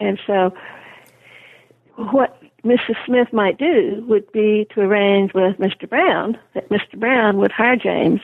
and 0.00 0.18
so 0.26 0.54
what 1.96 2.40
Mrs. 2.64 2.96
Smith 3.06 3.32
might 3.32 3.58
do 3.58 4.04
would 4.08 4.30
be 4.32 4.66
to 4.74 4.80
arrange 4.80 5.32
with 5.34 5.56
Mr. 5.58 5.88
Brown 5.88 6.38
that 6.54 6.68
Mr. 6.68 6.98
Brown 6.98 7.38
would 7.38 7.52
hire 7.52 7.76
James, 7.76 8.20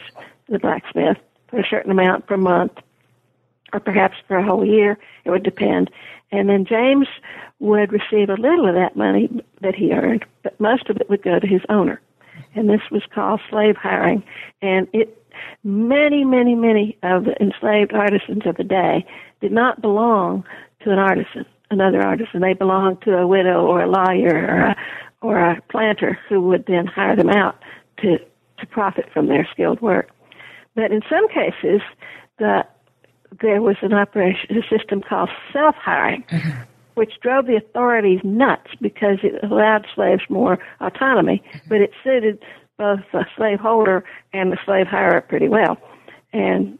the 0.48 0.58
blacksmith, 0.58 1.16
for 1.48 1.60
a 1.60 1.66
certain 1.68 1.90
amount 1.90 2.26
per 2.26 2.36
month, 2.36 2.72
or 3.72 3.80
perhaps 3.80 4.16
for 4.26 4.36
a 4.36 4.44
whole 4.44 4.64
year. 4.64 4.98
It 5.24 5.30
would 5.30 5.44
depend. 5.44 5.90
And 6.32 6.48
then 6.48 6.64
James 6.64 7.06
would 7.60 7.92
receive 7.92 8.30
a 8.30 8.40
little 8.40 8.66
of 8.66 8.74
that 8.74 8.96
money 8.96 9.28
that 9.60 9.74
he 9.74 9.92
earned, 9.92 10.24
but 10.42 10.58
most 10.58 10.88
of 10.88 10.96
it 10.96 11.08
would 11.08 11.22
go 11.22 11.38
to 11.38 11.46
his 11.46 11.60
owner. 11.68 12.00
And 12.54 12.68
this 12.68 12.80
was 12.90 13.02
called 13.14 13.40
slave 13.50 13.76
hiring. 13.76 14.24
And 14.62 14.88
it, 14.92 15.22
many, 15.62 16.24
many, 16.24 16.54
many 16.54 16.98
of 17.02 17.24
the 17.24 17.36
enslaved 17.40 17.92
artisans 17.92 18.46
of 18.46 18.56
the 18.56 18.64
day 18.64 19.06
did 19.40 19.52
not 19.52 19.80
belong 19.82 20.44
to 20.82 20.90
an 20.90 20.98
artisan, 20.98 21.44
another 21.70 22.02
artisan. 22.02 22.40
They 22.40 22.54
belonged 22.54 23.02
to 23.02 23.18
a 23.18 23.26
widow 23.26 23.66
or 23.66 23.82
a 23.82 23.90
lawyer 23.90 24.34
or 24.34 24.60
a, 24.70 24.76
or 25.20 25.38
a 25.38 25.62
planter 25.70 26.18
who 26.28 26.40
would 26.48 26.64
then 26.66 26.86
hire 26.86 27.14
them 27.14 27.30
out 27.30 27.62
to, 27.98 28.18
to 28.58 28.66
profit 28.66 29.06
from 29.12 29.28
their 29.28 29.46
skilled 29.52 29.80
work. 29.80 30.10
But 30.74 30.90
in 30.90 31.02
some 31.08 31.28
cases, 31.28 31.82
the, 32.38 32.64
there 33.40 33.62
was 33.62 33.76
an 33.82 33.92
operation, 33.92 34.56
a 34.56 34.62
system 34.68 35.00
called 35.00 35.30
self-hiring, 35.52 36.24
mm-hmm 36.24 36.62
which 36.94 37.20
drove 37.20 37.46
the 37.46 37.56
authorities 37.56 38.20
nuts 38.22 38.70
because 38.80 39.18
it 39.22 39.42
allowed 39.42 39.86
slaves 39.94 40.22
more 40.28 40.58
autonomy, 40.80 41.42
but 41.68 41.80
it 41.80 41.92
suited 42.04 42.38
both 42.78 43.00
the 43.12 43.24
slaveholder 43.36 44.04
and 44.32 44.52
the 44.52 44.58
slave 44.64 44.86
hirer 44.86 45.20
pretty 45.26 45.48
well, 45.48 45.78
and 46.32 46.78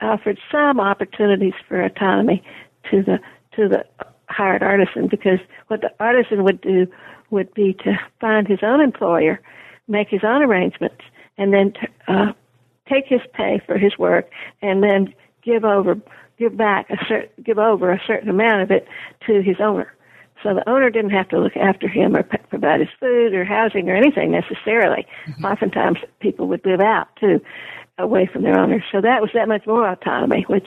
offered 0.00 0.38
some 0.50 0.80
opportunities 0.80 1.54
for 1.68 1.82
autonomy 1.82 2.42
to 2.90 3.02
the 3.02 3.18
to 3.54 3.68
the 3.68 3.84
hired 4.28 4.62
artisan 4.62 5.08
because 5.08 5.38
what 5.68 5.80
the 5.80 5.90
artisan 6.00 6.44
would 6.44 6.60
do 6.60 6.86
would 7.30 7.52
be 7.54 7.72
to 7.72 7.98
find 8.20 8.46
his 8.46 8.58
own 8.62 8.80
employer, 8.80 9.40
make 9.88 10.08
his 10.08 10.22
own 10.22 10.42
arrangements, 10.42 11.02
and 11.38 11.52
then 11.52 11.72
uh, 12.08 12.32
take 12.88 13.06
his 13.06 13.20
pay 13.32 13.60
for 13.66 13.78
his 13.78 13.98
work, 13.98 14.30
and 14.62 14.82
then 14.82 15.12
give 15.46 15.64
over 15.64 15.96
give 16.38 16.56
back 16.56 16.90
a 16.90 16.96
certain, 17.08 17.30
give 17.42 17.58
over 17.58 17.90
a 17.90 18.00
certain 18.06 18.28
amount 18.28 18.62
of 18.62 18.70
it 18.70 18.86
to 19.26 19.40
his 19.42 19.56
owner. 19.60 19.92
So 20.42 20.54
the 20.54 20.68
owner 20.68 20.90
didn't 20.90 21.10
have 21.10 21.28
to 21.30 21.40
look 21.40 21.56
after 21.56 21.88
him 21.88 22.14
or 22.14 22.22
provide 22.22 22.80
his 22.80 22.90
food 23.00 23.32
or 23.32 23.44
housing 23.44 23.88
or 23.88 23.96
anything 23.96 24.30
necessarily. 24.30 25.06
Mm-hmm. 25.26 25.44
Oftentimes 25.44 25.98
people 26.20 26.46
would 26.48 26.64
live 26.66 26.80
out 26.80 27.08
too, 27.18 27.40
away 27.98 28.28
from 28.30 28.42
their 28.42 28.58
owners. 28.58 28.82
So 28.92 29.00
that 29.00 29.22
was 29.22 29.30
that 29.32 29.48
much 29.48 29.66
more 29.66 29.90
autonomy, 29.90 30.44
which 30.46 30.66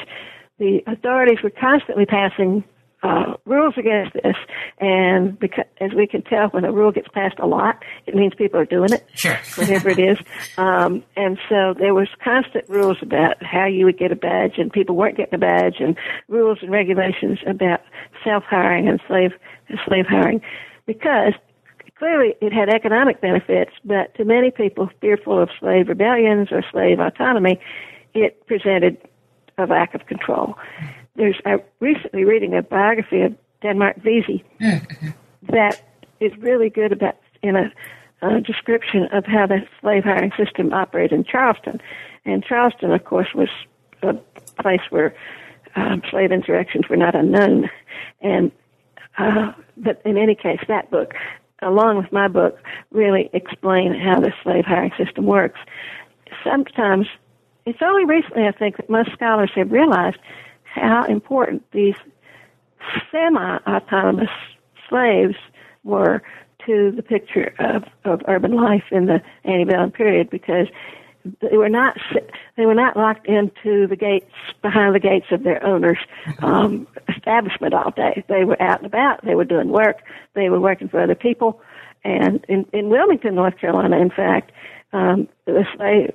the 0.58 0.82
authorities 0.88 1.44
were 1.44 1.52
constantly 1.52 2.06
passing 2.06 2.64
uh, 3.02 3.34
rules 3.46 3.76
against 3.78 4.14
this, 4.14 4.36
and 4.80 5.38
because, 5.40 5.66
as 5.80 5.92
we 5.96 6.06
can 6.06 6.22
tell, 6.22 6.48
when 6.50 6.66
a 6.66 6.72
rule 6.72 6.92
gets 6.92 7.08
passed 7.08 7.40
a 7.40 7.48
lot, 7.48 7.84
it 8.06 8.16
means 8.16 8.34
people 8.38 8.60
are 8.60 8.66
doing 8.66 8.92
it, 8.92 9.06
sure. 9.14 9.38
whatever 9.56 9.90
it 9.90 10.00
is. 10.00 10.18
Um, 10.58 11.04
and 11.16 11.38
so 11.48 11.74
there 11.78 11.94
was 11.94 12.10
constant 12.24 12.68
rules 12.68 12.98
about 13.02 13.42
how 13.42 13.66
you 13.66 13.86
would 13.86 13.98
get 13.98 14.12
a 14.12 14.16
badge, 14.16 14.58
and 14.58 14.72
people 14.72 14.96
weren't 14.96 15.16
getting 15.16 15.36
a 15.36 15.38
badge, 15.38 15.76
and 15.80 15.98
rules 16.28 16.60
and 16.62 16.72
regulations 16.72 17.40
about 17.48 17.82
self 18.24 18.44
hiring 18.44 18.88
and 18.88 19.00
slave 19.08 19.32
slave 19.86 20.06
hiring, 20.08 20.42
because 20.86 21.34
clearly 21.98 22.36
it 22.42 22.52
had 22.52 22.70
economic 22.70 23.22
benefits, 23.22 23.72
but 23.86 24.14
to 24.16 24.26
many 24.26 24.52
people 24.52 24.90
fearful 25.00 25.42
of 25.42 25.50
slave 25.60 25.88
rebellions 25.88 26.50
or 26.52 26.64
slave 26.72 27.00
autonomy, 27.00 27.60
it 28.14 28.46
presented 28.48 28.98
a 29.58 29.66
lack 29.66 29.94
of 29.94 30.06
control 30.08 30.56
there's 31.20 31.40
I'm 31.46 31.62
recently 31.80 32.24
reading 32.24 32.56
a 32.56 32.64
biography 32.64 33.22
of 33.22 33.36
Denmark 33.62 33.98
Vesey 33.98 34.44
mm-hmm. 34.60 35.10
that 35.50 35.84
is 36.20 36.36
really 36.38 36.70
good 36.70 36.92
about 36.94 37.18
in 37.44 37.56
a, 37.56 37.72
a 38.22 38.42
description 38.42 39.04
of 39.12 39.26
how 39.26 39.46
the 39.46 39.60
slave 39.82 40.06
hiring 40.06 40.32
system 40.38 40.74
operated 40.74 41.12
in 41.20 41.24
Charleston. 41.26 41.80
And 42.26 42.44
Charleston, 42.44 42.92
of 42.92 43.04
course, 43.04 43.28
was 43.36 43.50
a 44.02 44.14
place 44.62 44.82
where 44.90 45.14
um, 45.76 46.02
slave 46.10 46.32
insurrections 46.32 46.90
were 46.90 46.98
not 46.98 47.16
unknown. 47.16 47.70
And 48.22 48.52
uh, 49.18 49.52
but 49.78 50.02
in 50.06 50.18
any 50.18 50.36
case, 50.36 50.60
that 50.68 50.90
book, 50.90 51.14
along 51.62 51.98
with 51.98 52.12
my 52.12 52.30
book, 52.30 52.58
really 52.92 53.30
explain 53.34 53.94
how 53.94 54.22
the 54.22 54.34
slave 54.44 54.66
hiring 54.66 54.92
system 54.98 55.26
works. 55.26 55.60
Sometimes 56.44 57.08
it's 57.66 57.82
only 57.82 58.06
recently, 58.06 58.48
I 58.48 58.52
think, 58.52 58.78
that 58.78 58.90
most 58.90 59.12
scholars 59.12 59.52
have 59.56 59.72
realized 59.72 60.18
how 60.80 61.06
important 61.06 61.64
these 61.72 61.96
semi-autonomous 63.12 64.30
slaves 64.88 65.36
were 65.84 66.22
to 66.66 66.92
the 66.92 67.04
picture 67.04 67.54
of, 67.60 67.84
of 68.06 68.22
urban 68.28 68.52
life 68.52 68.84
in 68.92 69.06
the 69.06 69.22
antebellum 69.46 69.92
period 69.92 70.30
because 70.30 70.68
they 71.42 71.58
were 71.58 71.70
not 71.70 71.98
they 72.56 72.66
were 72.66 72.76
not 72.76 72.96
locked 72.96 73.28
into 73.28 73.88
the 73.88 73.96
gates 73.96 74.32
behind 74.62 74.96
the 74.96 75.00
gates 75.00 75.28
of 75.32 75.44
their 75.44 75.64
owners 75.66 75.98
um, 76.40 76.88
establishment 77.10 77.74
all 77.74 77.92
day. 77.92 78.24
They 78.28 78.46
were 78.46 78.62
out 78.62 78.80
and 78.80 78.86
about. 78.86 79.26
They 79.26 79.36
were 79.36 79.46
doing 79.46 79.70
work. 79.70 79.98
They 80.34 80.50
were 80.50 80.60
working 80.60 80.88
for 80.88 81.02
other 81.02 81.16
people. 81.16 81.62
And 82.04 82.46
in, 82.48 82.66
in 82.72 82.90
Wilmington, 82.90 83.36
North 83.36 83.58
Carolina, 83.58 83.98
in 83.98 84.10
fact, 84.10 84.52
um, 84.94 85.28
the 85.46 85.66
slaves, 85.76 86.14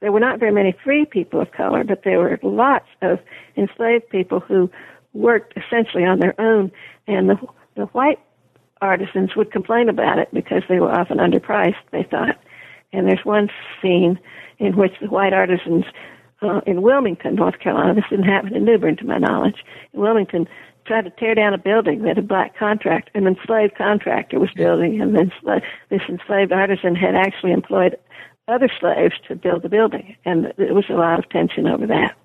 there 0.00 0.12
were 0.12 0.20
not 0.20 0.40
very 0.40 0.52
many 0.52 0.74
free 0.84 1.04
people 1.04 1.40
of 1.40 1.50
color, 1.52 1.84
but 1.84 2.02
there 2.04 2.18
were 2.18 2.38
lots 2.42 2.88
of 3.02 3.18
enslaved 3.56 4.08
people 4.08 4.40
who 4.40 4.70
worked 5.12 5.54
essentially 5.56 6.04
on 6.04 6.18
their 6.18 6.38
own, 6.40 6.70
and 7.06 7.28
the, 7.28 7.36
the 7.76 7.86
white 7.86 8.18
artisans 8.80 9.34
would 9.36 9.50
complain 9.52 9.88
about 9.88 10.18
it 10.18 10.28
because 10.32 10.62
they 10.68 10.80
were 10.80 10.92
often 10.92 11.18
underpriced, 11.18 11.74
they 11.90 12.04
thought. 12.04 12.38
And 12.92 13.06
there's 13.06 13.24
one 13.24 13.50
scene 13.82 14.18
in 14.58 14.76
which 14.76 14.92
the 15.00 15.08
white 15.08 15.32
artisans 15.32 15.84
uh, 16.40 16.60
in 16.66 16.82
Wilmington, 16.82 17.34
North 17.34 17.58
Carolina, 17.58 17.94
this 17.94 18.04
didn't 18.08 18.26
happen 18.26 18.54
in 18.54 18.64
New 18.64 18.78
Bern 18.78 18.96
to 18.96 19.04
my 19.04 19.18
knowledge, 19.18 19.64
in 19.92 20.00
Wilmington, 20.00 20.48
tried 20.88 21.04
to 21.04 21.10
tear 21.10 21.34
down 21.34 21.54
a 21.54 21.58
building 21.58 22.02
that 22.02 22.18
a 22.18 22.22
black 22.22 22.56
contract, 22.56 23.10
an 23.14 23.26
enslaved 23.26 23.76
contractor 23.76 24.40
was 24.40 24.50
building, 24.56 25.00
and 25.00 25.14
then 25.14 25.30
this 25.90 26.00
enslaved 26.08 26.50
artisan 26.50 26.96
had 26.96 27.14
actually 27.14 27.52
employed 27.52 27.96
other 28.48 28.68
slaves 28.80 29.14
to 29.28 29.36
build 29.36 29.62
the 29.62 29.68
building, 29.68 30.16
and 30.24 30.52
there 30.56 30.74
was 30.74 30.86
a 30.88 30.94
lot 30.94 31.18
of 31.18 31.28
tension 31.28 31.68
over 31.68 31.86
that. 31.86 32.16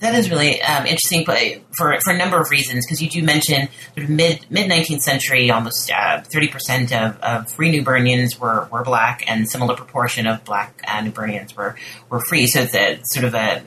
That 0.00 0.16
is 0.16 0.30
really 0.30 0.60
um, 0.62 0.84
interesting 0.84 1.24
for 1.24 1.96
for 2.00 2.12
a 2.12 2.16
number 2.16 2.40
of 2.40 2.50
reasons 2.50 2.84
because 2.84 3.00
you 3.00 3.08
do 3.08 3.22
mention 3.22 3.68
sort 3.94 4.04
of 4.04 4.10
mid 4.10 4.46
mid 4.50 4.68
nineteenth 4.68 5.02
century, 5.02 5.48
almost 5.50 5.92
uh, 5.92 6.22
thirty 6.22 6.48
uh, 6.48 6.52
percent 6.52 6.92
of, 6.92 7.20
of 7.20 7.52
free 7.52 7.70
New 7.70 7.84
Bernians 7.84 8.36
were, 8.36 8.66
were 8.72 8.82
black, 8.82 9.22
and 9.30 9.48
similar 9.48 9.76
proportion 9.76 10.26
of 10.26 10.42
black 10.44 10.82
uh, 10.88 11.00
New 11.02 11.12
Bernians 11.12 11.54
were 11.54 11.76
were 12.08 12.20
free. 12.20 12.48
So 12.48 12.62
it's 12.62 12.74
a 12.74 13.00
sort 13.04 13.26
of 13.26 13.34
a 13.34 13.62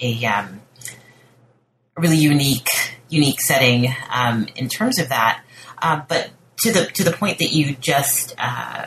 a 0.00 0.24
um, 0.24 0.62
really 1.96 2.16
unique 2.16 2.68
unique 3.08 3.40
setting 3.40 3.94
um, 4.10 4.46
in 4.56 4.68
terms 4.68 4.98
of 4.98 5.08
that. 5.08 5.42
Uh, 5.78 6.02
but 6.08 6.30
to 6.58 6.72
the 6.72 6.86
to 6.86 7.04
the 7.04 7.12
point 7.12 7.38
that 7.38 7.52
you 7.52 7.76
just 7.76 8.34
uh, 8.38 8.86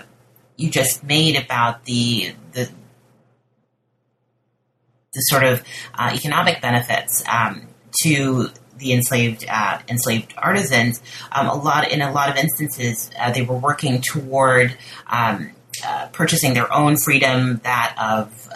you 0.57 0.70
just 0.70 1.03
made 1.03 1.36
about 1.36 1.86
the 1.86 2.34
the 2.53 2.70
the 5.14 5.22
sort 5.22 5.43
of 5.43 5.64
uh, 5.95 6.12
economic 6.14 6.62
benefits 6.62 7.24
um, 7.28 7.68
to 8.03 8.49
the 8.78 8.93
enslaved 8.93 9.45
uh, 9.49 9.80
enslaved 9.88 10.34
artisans. 10.38 11.01
Um, 11.32 11.47
a 11.47 11.55
lot 11.55 11.91
in 11.91 12.01
a 12.01 12.12
lot 12.12 12.30
of 12.30 12.38
instances, 12.38 13.10
uh, 13.20 13.32
they 13.32 13.41
were 13.41 13.57
working 13.57 14.01
toward 14.01 14.78
um, 15.07 15.51
uh, 15.86 16.07
purchasing 16.07 16.53
their 16.53 16.72
own 16.74 16.97
freedom, 16.97 17.60
that 17.64 17.95
of 17.99 18.49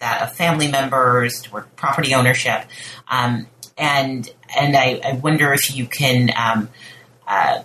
that 0.00 0.22
of 0.22 0.36
family 0.36 0.68
members, 0.68 1.40
toward 1.42 1.74
property 1.76 2.14
ownership. 2.14 2.64
Um, 3.08 3.46
and 3.76 4.30
and 4.58 4.76
I, 4.76 5.00
I, 5.04 5.12
wonder 5.14 5.52
if 5.52 5.74
you 5.74 5.86
can 5.86 6.30
um, 6.36 6.68
uh, 7.26 7.62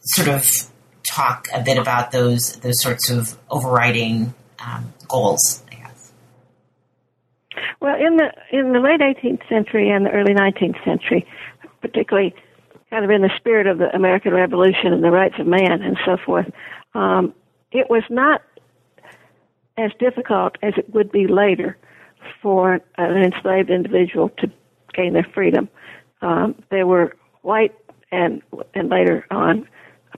sort 0.00 0.28
of 0.28 0.48
talk 1.06 1.48
a 1.52 1.62
bit 1.62 1.78
about 1.78 2.12
those 2.12 2.56
those 2.56 2.80
sorts 2.80 3.10
of 3.10 3.36
overriding 3.50 4.34
um, 4.64 4.92
goals. 5.08 5.62
I 5.70 5.74
guess. 5.74 6.12
Well, 7.80 7.96
in 7.96 8.16
the 8.16 8.32
in 8.50 8.72
the 8.72 8.80
late 8.80 9.00
18th 9.00 9.48
century 9.48 9.90
and 9.90 10.06
the 10.06 10.10
early 10.10 10.34
19th 10.34 10.82
century, 10.84 11.26
particularly 11.80 12.34
kind 12.90 13.04
of 13.04 13.10
in 13.10 13.22
the 13.22 13.30
spirit 13.36 13.66
of 13.66 13.78
the 13.78 13.94
American 13.94 14.32
Revolution 14.32 14.92
and 14.92 15.04
the 15.04 15.10
rights 15.10 15.36
of 15.38 15.46
man 15.46 15.82
and 15.82 15.96
so 16.04 16.16
forth, 16.24 16.50
um, 16.94 17.34
it 17.72 17.88
was 17.88 18.02
not 18.10 18.42
as 19.76 19.92
difficult 19.98 20.56
as 20.62 20.74
it 20.76 20.92
would 20.92 21.12
be 21.12 21.26
later 21.26 21.76
for 22.42 22.80
an 22.96 23.16
enslaved 23.16 23.70
individual 23.70 24.28
to 24.38 24.50
gain 24.92 25.12
their 25.12 25.26
freedom. 25.34 25.68
Um, 26.22 26.54
there 26.70 26.86
were 26.86 27.16
white 27.42 27.74
and 28.12 28.42
and 28.74 28.90
later 28.90 29.26
on 29.30 29.66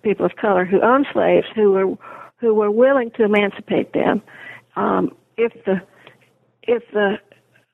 people 0.02 0.26
of 0.26 0.36
color 0.36 0.64
who 0.64 0.80
owned 0.80 1.06
slaves 1.12 1.46
who 1.54 1.72
were 1.72 1.94
who 2.38 2.54
were 2.54 2.70
willing 2.70 3.10
to 3.12 3.24
emancipate 3.24 3.92
them 3.92 4.20
um, 4.76 5.14
if 5.36 5.52
the 5.64 5.80
if 6.62 6.82
the 6.92 7.18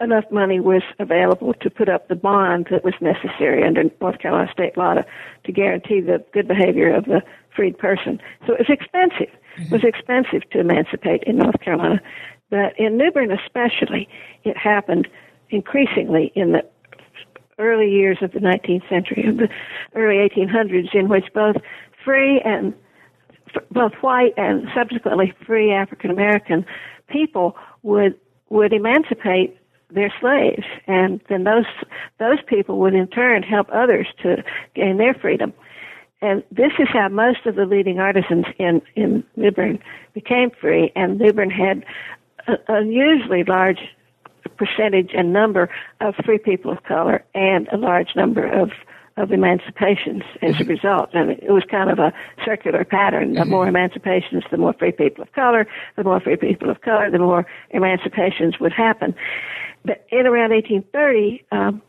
enough 0.00 0.24
money 0.30 0.60
was 0.60 0.82
available 1.00 1.52
to 1.54 1.68
put 1.68 1.88
up 1.88 2.08
the 2.08 2.14
bond 2.14 2.68
that 2.70 2.84
was 2.84 2.94
necessary 3.00 3.64
under 3.64 3.84
North 4.00 4.18
Carolina 4.20 4.48
state 4.52 4.76
law 4.76 4.94
to, 4.94 5.04
to 5.44 5.52
guarantee 5.52 6.00
the 6.00 6.24
good 6.32 6.46
behavior 6.46 6.94
of 6.94 7.06
the 7.06 7.20
freed 7.54 7.76
person. 7.76 8.20
So 8.46 8.52
it 8.52 8.60
was 8.60 8.70
expensive. 8.70 9.34
It 9.56 9.72
was 9.72 9.82
expensive 9.82 10.48
to 10.50 10.60
emancipate 10.60 11.24
in 11.24 11.38
North 11.38 11.60
Carolina. 11.60 12.00
But 12.48 12.78
in 12.78 12.96
New 12.96 13.10
Bern 13.10 13.32
especially, 13.32 14.08
it 14.44 14.56
happened 14.56 15.08
increasingly 15.50 16.30
in 16.36 16.52
the 16.52 16.64
early 17.58 17.90
years 17.90 18.18
of 18.22 18.32
the 18.32 18.40
19th 18.40 18.88
century, 18.88 19.26
of 19.26 19.36
the 19.36 19.48
early 19.94 20.16
1800s, 20.28 20.94
in 20.94 21.08
which 21.08 21.24
both 21.34 21.56
free 22.04 22.40
and 22.44 22.74
both 23.70 23.92
white 24.00 24.34
and 24.36 24.68
subsequently 24.74 25.34
free 25.46 25.72
African 25.72 26.10
American 26.10 26.64
people 27.08 27.56
would 27.82 28.14
would 28.50 28.72
emancipate 28.72 29.56
their 29.90 30.12
slaves, 30.20 30.64
and 30.86 31.20
then 31.28 31.44
those 31.44 31.64
those 32.18 32.38
people 32.46 32.78
would 32.78 32.94
in 32.94 33.06
turn 33.08 33.42
help 33.42 33.68
others 33.72 34.06
to 34.22 34.42
gain 34.74 34.98
their 34.98 35.14
freedom. 35.14 35.52
And 36.20 36.42
this 36.50 36.72
is 36.78 36.88
how 36.92 37.08
most 37.08 37.46
of 37.46 37.54
the 37.54 37.64
leading 37.64 37.98
artisans 37.98 38.46
in 38.58 38.82
in 38.96 39.24
New 39.36 39.50
Bern 39.50 39.78
became 40.12 40.50
free, 40.50 40.92
and 40.94 41.18
New 41.18 41.32
Bern 41.32 41.50
had 41.50 41.84
unusually 42.68 43.44
large 43.44 43.80
percentage 44.58 45.10
and 45.14 45.32
number 45.32 45.70
of 46.00 46.14
free 46.24 46.38
people 46.38 46.70
of 46.70 46.82
color 46.84 47.24
and 47.34 47.68
a 47.68 47.76
large 47.76 48.14
number 48.16 48.44
of 48.44 48.70
of 49.18 49.32
emancipations 49.32 50.22
as 50.42 50.60
a 50.60 50.64
result. 50.64 51.10
And 51.12 51.30
it 51.30 51.50
was 51.50 51.64
kind 51.68 51.90
of 51.90 51.98
a 51.98 52.12
circular 52.44 52.84
pattern. 52.84 53.34
The 53.34 53.44
more 53.44 53.66
emancipations, 53.66 54.44
the 54.50 54.56
more 54.56 54.72
free 54.74 54.92
people 54.92 55.22
of 55.22 55.32
color. 55.32 55.66
The 55.96 56.04
more 56.04 56.20
free 56.20 56.36
people 56.36 56.70
of 56.70 56.80
color, 56.82 57.10
the 57.10 57.18
more 57.18 57.44
emancipations 57.70 58.60
would 58.60 58.72
happen. 58.72 59.14
But 59.84 60.06
in 60.10 60.26
around 60.26 60.50
1830, 60.50 61.44
um, 61.50 61.82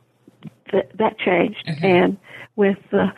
th- 0.72 0.90
that 0.98 1.20
changed. 1.20 1.64
Mm-hmm. 1.68 1.86
And 1.86 2.18
with 2.56 2.78
the 2.92 3.14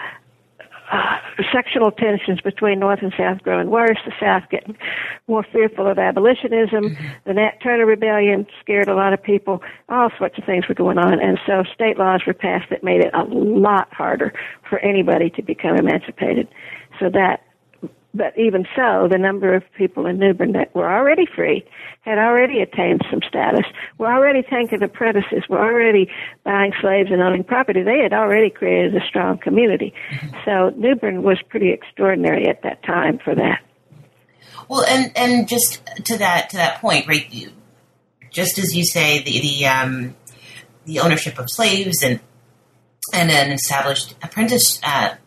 uh, 0.92 1.18
sectional 1.54 1.92
tensions 1.92 2.42
between 2.42 2.80
North 2.80 3.00
and 3.02 3.14
South 3.18 3.42
growing 3.44 3.70
worse, 3.70 3.98
the 4.06 4.12
South 4.20 4.44
getting 4.50 4.76
more 5.28 5.46
fearful 5.52 5.88
of 5.88 5.98
abolitionism, 5.98 6.90
mm-hmm. 6.90 7.08
the 7.26 7.34
Nat 7.34 7.62
Turner 7.64 7.86
Rebellion 7.86 8.46
scared 8.60 8.88
a 8.88 8.96
lot 8.96 9.14
of 9.14 9.24
people, 9.24 9.62
all 9.90 10.10
sorts 10.18 10.38
of 10.38 10.44
things 10.44 10.68
were 10.68 10.76
going 10.76 10.98
on, 10.98 11.20
and 11.22 11.40
so 11.46 11.64
state 11.74 11.98
laws 11.98 12.22
were 12.28 12.34
passed 12.34 12.70
that 12.70 12.84
made 12.84 13.02
it 13.02 13.14
a 13.14 13.24
lot 13.24 13.88
harder 13.94 14.34
for 14.70 14.80
anybody 14.80 15.30
to 15.32 15.42
become 15.42 15.78
emancipated. 15.78 16.48
So 17.00 17.10
that 17.10 17.42
but 18.14 18.38
even 18.38 18.66
so, 18.76 19.08
the 19.10 19.18
number 19.18 19.56
of 19.56 19.64
people 19.78 20.06
in 20.06 20.20
New 20.20 20.34
Bern 20.34 20.52
that 20.54 20.76
were 20.76 20.92
already 20.92 21.26
free, 21.26 21.64
had 22.02 22.18
already 22.18 22.60
attained 22.60 23.02
some 23.10 23.22
status, 23.28 23.66
were 23.98 24.12
already 24.12 24.42
taking 24.42 24.84
apprentices, 24.84 25.44
were 25.50 25.60
already 25.60 26.10
buying 26.44 26.74
slaves 26.82 27.10
and 27.12 27.22
owning 27.22 27.44
property. 27.44 27.84
They 27.84 28.00
had 28.00 28.12
already 28.12 28.50
created 28.50 28.96
a 28.96 29.06
strong 29.08 29.38
community. 29.38 29.94
Mm-hmm. 30.12 30.36
So 30.46 30.70
New 30.78 30.96
Bern 30.96 31.24
was 31.24 31.38
pretty 31.48 31.72
extraordinary 31.72 32.48
at 32.48 32.64
that 32.64 32.84
time 32.84 33.20
for 33.24 33.34
that. 33.36 33.62
Well, 34.68 34.86
and 34.86 35.12
and 35.16 35.48
just 35.48 35.86
to 36.06 36.18
that 36.18 36.50
to 36.52 36.58
that 36.58 36.82
point, 36.82 37.08
right? 37.08 37.50
Just 38.30 38.58
as 38.58 38.76
you 38.76 38.86
say, 38.86 39.22
the 39.24 39.40
the 39.40 39.68
um, 39.68 40.16
the 40.86 41.00
ownership 41.00 41.40
of 41.40 41.50
slaves 41.50 42.04
and 42.04 42.20
and 43.14 43.32
an 43.32 43.52
established 43.52 44.16
apprenticeship 44.24 45.20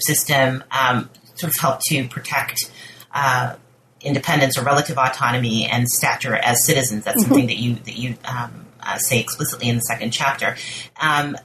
system 0.00 0.64
um, 0.70 1.10
sort 1.40 1.52
of 1.52 1.60
help 1.60 1.80
to 1.88 2.08
protect 2.08 2.70
uh, 3.14 3.54
independence 4.00 4.58
or 4.58 4.62
relative 4.62 4.98
autonomy 4.98 5.66
and 5.66 5.88
stature 5.88 6.34
as 6.34 6.64
citizens. 6.64 7.04
That's 7.04 7.22
mm-hmm. 7.22 7.28
something 7.28 7.46
that 7.48 7.56
you 7.56 7.74
that 7.74 7.96
you 7.96 8.16
um, 8.24 8.66
uh, 8.80 8.98
say 8.98 9.20
explicitly 9.20 9.68
in 9.68 9.76
the 9.76 9.82
second 9.82 10.10
chapter. 10.10 10.56
Um, 11.00 11.36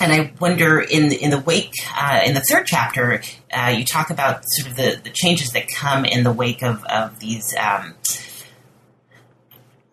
and 0.00 0.12
I 0.12 0.32
wonder 0.40 0.78
in 0.78 1.08
the, 1.08 1.16
in 1.16 1.30
the 1.30 1.38
wake 1.38 1.74
uh, 1.96 2.20
in 2.24 2.34
the 2.34 2.40
third 2.40 2.66
chapter, 2.66 3.22
uh, 3.56 3.74
you 3.76 3.84
talk 3.84 4.10
about 4.10 4.42
sort 4.46 4.70
of 4.70 4.76
the, 4.76 5.00
the 5.02 5.10
changes 5.10 5.50
that 5.50 5.68
come 5.68 6.04
in 6.04 6.22
the 6.24 6.32
wake 6.32 6.62
of 6.62 6.84
of 6.84 7.18
these. 7.20 7.54
Um, 7.58 7.94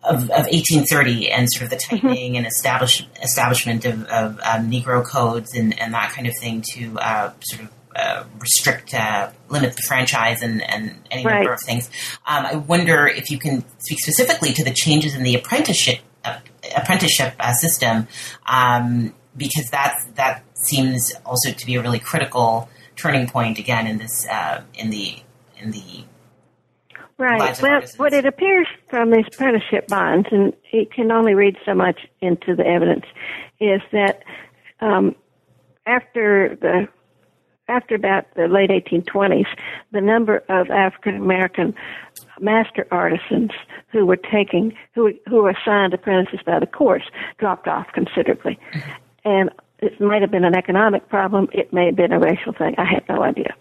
of, 0.06 0.24
of, 0.24 0.44
1830 0.52 1.30
and 1.30 1.50
sort 1.50 1.64
of 1.64 1.70
the 1.70 1.76
mm-hmm. 1.76 1.96
tightening 1.96 2.32
mm-hmm. 2.32 2.36
and 2.36 2.46
establish, 2.46 3.08
establishment 3.22 3.86
of, 3.86 4.04
of 4.04 4.38
um, 4.40 4.70
Negro 4.70 5.02
codes 5.02 5.54
and, 5.54 5.80
and 5.80 5.94
that 5.94 6.12
kind 6.12 6.26
of 6.26 6.34
thing 6.38 6.62
to 6.74 6.98
uh, 6.98 7.32
sort 7.40 7.62
of 7.62 7.70
uh, 7.96 8.24
restrict, 8.38 8.94
uh, 8.94 9.30
limit 9.48 9.76
the 9.76 9.82
franchise 9.82 10.42
and, 10.42 10.62
and 10.62 10.96
any 11.10 11.24
right. 11.24 11.36
number 11.36 11.52
of 11.52 11.60
things. 11.60 11.88
Um, 12.26 12.46
I 12.46 12.56
wonder 12.56 13.06
if 13.06 13.30
you 13.30 13.38
can 13.38 13.64
speak 13.78 14.00
specifically 14.00 14.52
to 14.52 14.64
the 14.64 14.72
changes 14.72 15.14
in 15.14 15.22
the 15.22 15.34
apprenticeship 15.34 16.00
uh, 16.24 16.38
apprenticeship 16.76 17.34
uh, 17.38 17.52
system, 17.52 18.08
um, 18.46 19.14
because 19.36 19.68
that 19.70 19.94
that 20.14 20.42
seems 20.54 21.12
also 21.26 21.52
to 21.52 21.66
be 21.66 21.74
a 21.74 21.82
really 21.82 21.98
critical 21.98 22.68
turning 22.96 23.26
point 23.26 23.58
again 23.58 23.86
in 23.86 23.98
this 23.98 24.26
uh, 24.28 24.62
in 24.74 24.90
the 24.90 25.16
in 25.58 25.70
the 25.70 26.04
Right. 27.16 27.62
Well, 27.62 27.80
what 27.96 28.12
it 28.12 28.26
appears 28.26 28.66
from 28.88 29.12
these 29.12 29.26
apprenticeship 29.28 29.86
bonds, 29.86 30.26
and 30.32 30.52
you 30.72 30.84
can 30.86 31.12
only 31.12 31.34
read 31.34 31.56
so 31.64 31.72
much 31.72 32.00
into 32.20 32.56
the 32.56 32.66
evidence, 32.66 33.04
is 33.60 33.80
that 33.92 34.24
um, 34.80 35.14
after 35.86 36.56
the 36.60 36.88
after 37.68 37.94
about 37.94 38.26
the 38.34 38.48
late 38.48 38.70
1820s, 38.70 39.46
the 39.92 40.00
number 40.00 40.42
of 40.48 40.70
African 40.70 41.16
American 41.16 41.74
master 42.40 42.86
artisans 42.90 43.50
who 43.88 44.04
were 44.06 44.16
taking, 44.16 44.74
who, 44.94 45.12
who 45.28 45.42
were 45.42 45.50
assigned 45.50 45.94
apprentices 45.94 46.40
by 46.44 46.58
the 46.58 46.66
courts 46.66 47.06
dropped 47.38 47.68
off 47.68 47.86
considerably. 47.94 48.58
Mm-hmm. 48.72 48.90
And 49.24 49.50
it 49.78 50.00
might 50.00 50.22
have 50.22 50.30
been 50.30 50.44
an 50.44 50.54
economic 50.54 51.08
problem. 51.08 51.48
It 51.52 51.72
may 51.72 51.86
have 51.86 51.96
been 51.96 52.12
a 52.12 52.18
racial 52.18 52.52
thing. 52.52 52.74
I 52.78 52.84
have 52.84 53.04
no 53.08 53.22
idea. 53.22 53.54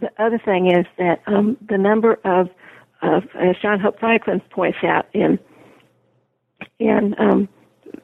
The 0.00 0.10
other 0.18 0.38
thing 0.38 0.70
is 0.70 0.86
that 0.98 1.22
um, 1.26 1.56
the 1.66 1.78
number 1.78 2.14
of, 2.24 2.48
of, 3.02 3.24
as 3.34 3.56
John 3.60 3.80
Hope 3.80 3.98
Franklin 3.98 4.40
points 4.50 4.78
out 4.82 5.06
in 5.12 5.38
in 6.78 7.14
um, 7.18 7.48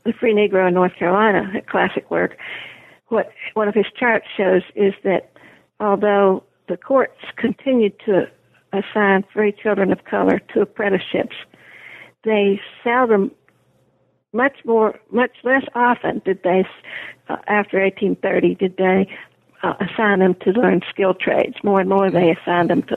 the 0.04 0.12
Free 0.12 0.34
Negro 0.34 0.68
in 0.68 0.74
North 0.74 0.94
Carolina, 0.96 1.50
a 1.56 1.62
classic 1.62 2.10
work, 2.10 2.36
what 3.08 3.30
one 3.54 3.68
of 3.68 3.74
his 3.74 3.86
charts 3.98 4.26
shows 4.36 4.62
is 4.74 4.94
that 5.04 5.31
although 5.82 6.44
the 6.68 6.76
courts 6.76 7.18
continued 7.36 7.98
to 8.06 8.30
assign 8.72 9.24
free 9.32 9.52
children 9.52 9.92
of 9.92 10.04
color 10.04 10.38
to 10.54 10.60
apprenticeships, 10.60 11.36
they 12.24 12.60
seldom, 12.82 13.32
much 14.32 14.56
more, 14.64 14.98
much 15.10 15.32
less 15.42 15.64
often 15.74 16.22
did 16.24 16.42
they, 16.44 16.64
uh, 17.28 17.36
after 17.48 17.78
1830, 17.80 18.54
did 18.54 18.76
they 18.78 19.06
uh, 19.62 19.74
assign 19.80 20.20
them 20.20 20.34
to 20.42 20.50
learn 20.52 20.80
skilled 20.88 21.20
trades. 21.20 21.56
More 21.62 21.80
and 21.80 21.88
more 21.88 22.10
they 22.10 22.30
assigned 22.30 22.70
them 22.70 22.82
to 22.84 22.96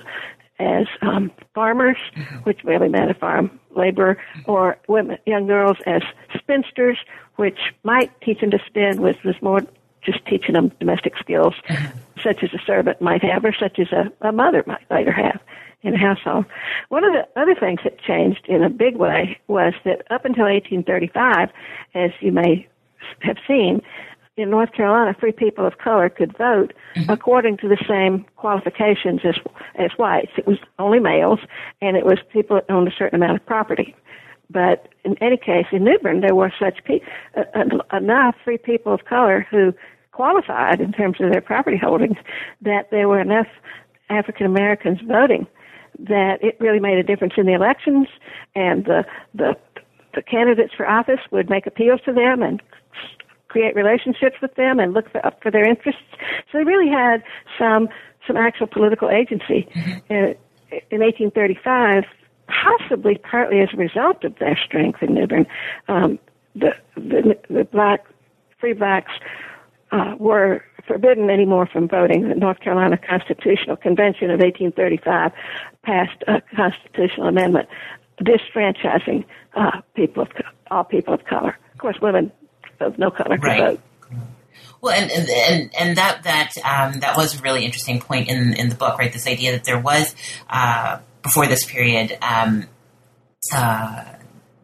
as 0.58 0.88
um, 1.02 1.32
farmers, 1.54 1.98
which 2.44 2.64
really 2.64 2.88
meant 2.88 3.12
a 3.12 3.14
farm 3.14 3.60
laborer, 3.76 4.18
or 4.46 4.78
women, 4.88 5.18
young 5.26 5.48
girls 5.48 5.76
as 5.86 6.02
spinsters, 6.38 6.98
which 7.36 7.60
might 7.84 8.10
teach 8.22 8.40
them 8.40 8.52
to 8.52 8.60
spin, 8.66 9.02
which 9.02 9.22
was 9.26 9.36
more 9.42 9.62
just 10.06 10.26
teaching 10.26 10.54
them 10.54 10.72
domestic 10.80 11.18
skills, 11.18 11.54
mm-hmm. 11.68 11.98
such 12.22 12.44
as 12.44 12.54
a 12.54 12.60
servant 12.66 13.02
might 13.02 13.24
have, 13.24 13.44
or 13.44 13.54
such 13.54 13.80
as 13.80 13.88
a, 13.92 14.12
a 14.28 14.32
mother 14.32 14.64
might 14.68 14.90
later 14.92 15.12
have 15.12 15.40
in 15.84 15.94
a 15.94 15.98
household. 15.98 16.46
One 16.90 17.04
of 17.04 17.14
the 17.14 17.28
other 17.40 17.56
things 17.56 17.80
that 17.84 18.00
changed 18.00 18.46
in 18.48 18.64
a 18.64 18.70
big 18.70 18.96
way 18.96 19.40
was 19.48 19.74
that 19.84 20.02
up 20.12 20.26
until 20.26 20.46
1835, 20.46 21.50
as 21.94 22.12
you 22.20 22.32
may 22.32 22.68
have 23.22 23.38
seen, 23.48 23.82
in 24.38 24.50
North 24.50 24.74
Carolina, 24.74 25.16
free 25.18 25.32
people 25.32 25.66
of 25.66 25.78
color 25.78 26.10
could 26.10 26.38
vote 26.38 26.74
mm-hmm. 26.96 27.10
according 27.10 27.58
to 27.58 27.70
the 27.70 27.78
same 27.88 28.26
qualifications 28.36 29.22
as 29.24 29.36
as 29.76 29.92
whites. 29.98 30.32
It 30.38 30.46
was 30.46 30.58
only 30.78 31.00
males, 31.00 31.40
and 31.82 31.96
it 31.96 32.06
was 32.06 32.20
people 32.34 32.58
that 32.58 32.70
owned 32.70 32.88
a 32.88 32.96
certain 32.96 33.16
amount 33.16 33.38
of 33.40 33.46
property. 33.46 33.96
But 34.50 34.90
in 35.06 35.18
any 35.22 35.38
case, 35.38 35.66
in 35.72 35.84
New 35.84 35.98
Bern, 36.00 36.22
there 36.22 36.36
were 36.36 36.52
such 36.60 36.84
pe- 36.84 37.00
uh, 37.36 37.96
enough 37.96 38.36
free 38.44 38.58
people 38.58 38.94
of 38.94 39.06
color 39.06 39.48
who 39.50 39.74
qualified 40.16 40.80
in 40.80 40.94
terms 40.94 41.18
of 41.20 41.30
their 41.30 41.42
property 41.42 41.78
holdings 41.78 42.18
that 42.62 42.90
there 42.90 43.08
were 43.10 43.20
enough 43.20 43.48
African 44.10 44.46
Americans 44.46 45.00
voting 45.06 45.46
that 46.00 46.38
it 46.42 46.58
really 46.60 46.80
made 46.80 46.98
a 46.98 47.04
difference 47.04 47.34
in 47.38 47.46
the 47.46 47.54
elections, 47.54 48.08
and 48.56 48.86
the 48.86 49.06
the 49.34 49.56
the 50.14 50.22
candidates 50.22 50.74
for 50.76 50.88
office 50.88 51.20
would 51.32 51.50
make 51.50 51.68
appeals 51.68 52.00
to 52.06 52.14
them 52.14 52.42
and 52.42 52.62
create 53.50 53.76
relationships 53.76 54.38
with 54.42 54.56
them 54.56 54.80
and 54.80 54.94
look 54.94 55.12
for, 55.12 55.22
for 55.42 55.52
their 55.52 55.68
interests. 55.68 56.02
So 56.52 56.58
they 56.58 56.64
really 56.64 56.90
had 56.90 57.24
some 57.58 57.90
some 58.28 58.38
actual 58.38 58.68
political 58.68 59.10
agency. 59.10 59.68
Mm-hmm. 59.74 60.34
In 60.92 61.00
1835, 61.00 62.04
possibly 62.48 63.18
partly 63.18 63.62
as 63.62 63.70
a 63.74 63.78
result 63.78 64.24
of 64.24 64.38
their 64.40 64.60
strength 64.66 65.02
in 65.02 65.14
New 65.14 65.28
Bern, 65.28 65.48
um, 65.88 66.20
the, 66.54 66.72
the 66.96 67.38
the 67.50 67.64
black 67.64 68.06
free 68.60 68.74
blacks 68.74 69.12
uh, 69.92 70.16
were 70.20 70.64
forbidden 70.88 71.30
anymore 71.30 71.68
from 71.72 71.88
voting. 71.88 72.30
The 72.30 72.36
North 72.36 72.60
Carolina 72.60 72.98
Constitutional 72.98 73.76
Convention 73.76 74.30
of 74.30 74.40
1835 74.40 75.32
passed 75.84 76.24
a 76.28 76.42
constitutional 76.56 77.28
amendment 77.28 77.68
disfranchising 78.22 79.26
uh, 79.56 79.82
people 79.96 80.24
of 80.24 80.30
all 80.72 80.84
people 80.84 81.14
of 81.14 81.26
color. 81.26 81.58
Of 81.74 81.80
course, 81.80 81.98
women 82.02 82.32
of 82.80 82.98
no 82.98 83.12
color 83.12 83.38
right. 83.38 83.60
vote. 83.60 83.82
Well, 84.82 84.94
and 84.94 85.12
and 85.12 85.72
and 85.78 85.98
that 85.98 86.24
that 86.24 86.52
um, 86.64 87.00
that 87.00 87.18
was 87.18 87.40
a 87.40 87.42
really 87.42 87.66
interesting 87.66 88.00
point 88.00 88.30
in 88.30 88.54
in 88.54 88.70
the 88.70 88.76
book, 88.76 89.00
right? 89.00 89.12
This 89.12 89.28
idea 89.28 89.54
that 89.54 89.64
there 89.64 89.80
was 89.80 90.16
uh, 90.50 91.00
before 91.24 91.48
this 91.48 91.66
period 91.66 92.18
um, 92.22 92.66
uh, 93.54 94.04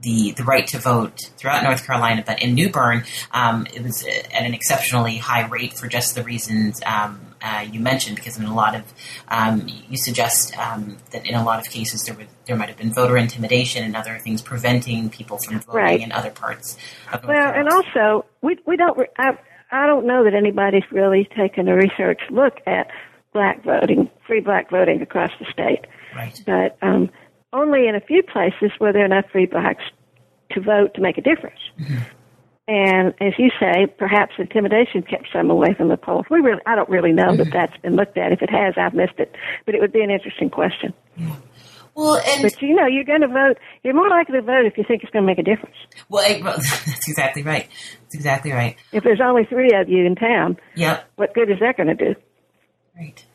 the 0.01 0.31
the 0.31 0.43
right 0.43 0.65
to 0.67 0.79
vote 0.79 1.29
throughout 1.37 1.63
North 1.63 1.85
Carolina, 1.85 2.23
but 2.25 2.41
in 2.41 2.53
New 2.53 2.69
Bern, 2.69 3.03
um, 3.31 3.67
it 3.73 3.83
was 3.83 4.03
at 4.05 4.43
an 4.43 4.53
exceptionally 4.53 5.17
high 5.17 5.45
rate 5.47 5.73
for 5.73 5.87
just 5.87 6.15
the 6.15 6.23
reasons 6.23 6.81
um, 6.85 7.19
uh, 7.41 7.65
you 7.71 7.79
mentioned. 7.79 8.15
Because 8.15 8.37
in 8.37 8.45
a 8.45 8.53
lot 8.55 8.75
of 8.75 8.83
um, 9.27 9.67
you 9.89 9.97
suggest 9.97 10.57
um, 10.57 10.97
that 11.11 11.25
in 11.25 11.35
a 11.35 11.43
lot 11.43 11.59
of 11.59 11.69
cases 11.69 12.03
there 12.03 12.15
would 12.15 12.27
there 12.45 12.55
might 12.55 12.69
have 12.69 12.77
been 12.77 12.93
voter 12.93 13.17
intimidation 13.17 13.83
and 13.83 13.95
other 13.95 14.17
things 14.19 14.41
preventing 14.41 15.09
people 15.09 15.37
from 15.37 15.59
voting 15.59 15.75
right. 15.75 16.01
in 16.01 16.11
other 16.11 16.31
parts. 16.31 16.77
of 17.13 17.23
North 17.23 17.27
Well, 17.35 17.51
Carolina. 17.51 17.59
and 17.59 17.69
also 17.69 18.25
we 18.41 18.57
we 18.65 18.77
don't. 18.77 18.99
I, 19.17 19.37
I 19.71 19.85
don't 19.87 20.05
know 20.05 20.23
that 20.25 20.33
anybody's 20.33 20.83
really 20.91 21.29
taken 21.37 21.67
a 21.69 21.75
research 21.75 22.19
look 22.29 22.57
at 22.65 22.89
black 23.33 23.63
voting, 23.63 24.09
free 24.27 24.41
black 24.41 24.69
voting 24.69 25.01
across 25.01 25.31
the 25.39 25.45
state. 25.51 25.85
right, 26.15 26.37
But 26.45 26.77
um, 26.81 27.09
only 27.53 27.87
in 27.87 27.95
a 27.95 28.01
few 28.01 28.23
places 28.23 28.71
were 28.79 28.93
there 28.93 29.05
enough 29.05 29.25
free 29.31 29.45
blacks 29.45 29.83
to 30.51 30.61
vote 30.61 30.93
to 30.95 31.01
make 31.01 31.17
a 31.17 31.21
difference. 31.21 31.59
And 32.67 33.13
as 33.19 33.33
you 33.37 33.49
say, 33.59 33.87
perhaps 33.97 34.33
intimidation 34.37 35.01
kept 35.01 35.27
some 35.33 35.49
away 35.49 35.73
from 35.73 35.89
the 35.89 35.97
polls. 35.97 36.25
We 36.29 36.39
really, 36.39 36.61
I 36.65 36.75
don't 36.75 36.89
really 36.89 37.11
know 37.11 37.35
that 37.35 37.51
that's 37.51 37.75
been 37.81 37.95
looked 37.95 38.17
at. 38.17 38.31
If 38.31 38.41
it 38.41 38.49
has, 38.49 38.75
I've 38.77 38.93
missed 38.93 39.17
it. 39.17 39.35
But 39.65 39.75
it 39.75 39.81
would 39.81 39.91
be 39.91 40.01
an 40.01 40.09
interesting 40.11 40.49
question. 40.49 40.93
well, 41.95 42.15
and 42.25 42.41
But 42.43 42.61
you 42.61 42.75
know, 42.75 42.85
you're 42.87 43.03
going 43.03 43.21
to 43.21 43.27
vote. 43.27 43.57
You're 43.83 43.93
more 43.95 44.09
likely 44.09 44.35
to 44.39 44.41
vote 44.41 44.65
if 44.65 44.77
you 44.77 44.85
think 44.87 45.03
it's 45.03 45.11
going 45.11 45.23
to 45.23 45.27
make 45.27 45.39
a 45.39 45.43
difference. 45.43 45.75
well, 46.07 46.23
that's 46.55 47.09
exactly 47.09 47.43
right. 47.43 47.67
That's 48.03 48.15
exactly 48.15 48.51
right. 48.51 48.77
If 48.93 49.03
there's 49.03 49.21
only 49.21 49.43
three 49.45 49.71
of 49.73 49.89
you 49.89 50.05
in 50.05 50.15
town, 50.15 50.57
Yep. 50.75 51.09
what 51.15 51.33
good 51.33 51.49
is 51.51 51.59
that 51.59 51.75
going 51.77 51.95
to 51.95 52.13
do? 52.13 52.15
Right. 52.95 53.25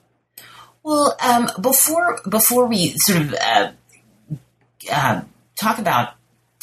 Well, 0.83 1.17
um, 1.21 1.51
before 1.61 2.21
before 2.31 2.67
we 2.67 2.95
sort 2.99 3.21
of 3.23 3.35
uh, 3.35 3.73
uh, 4.91 5.22
talk 5.61 5.78
about 5.78 6.14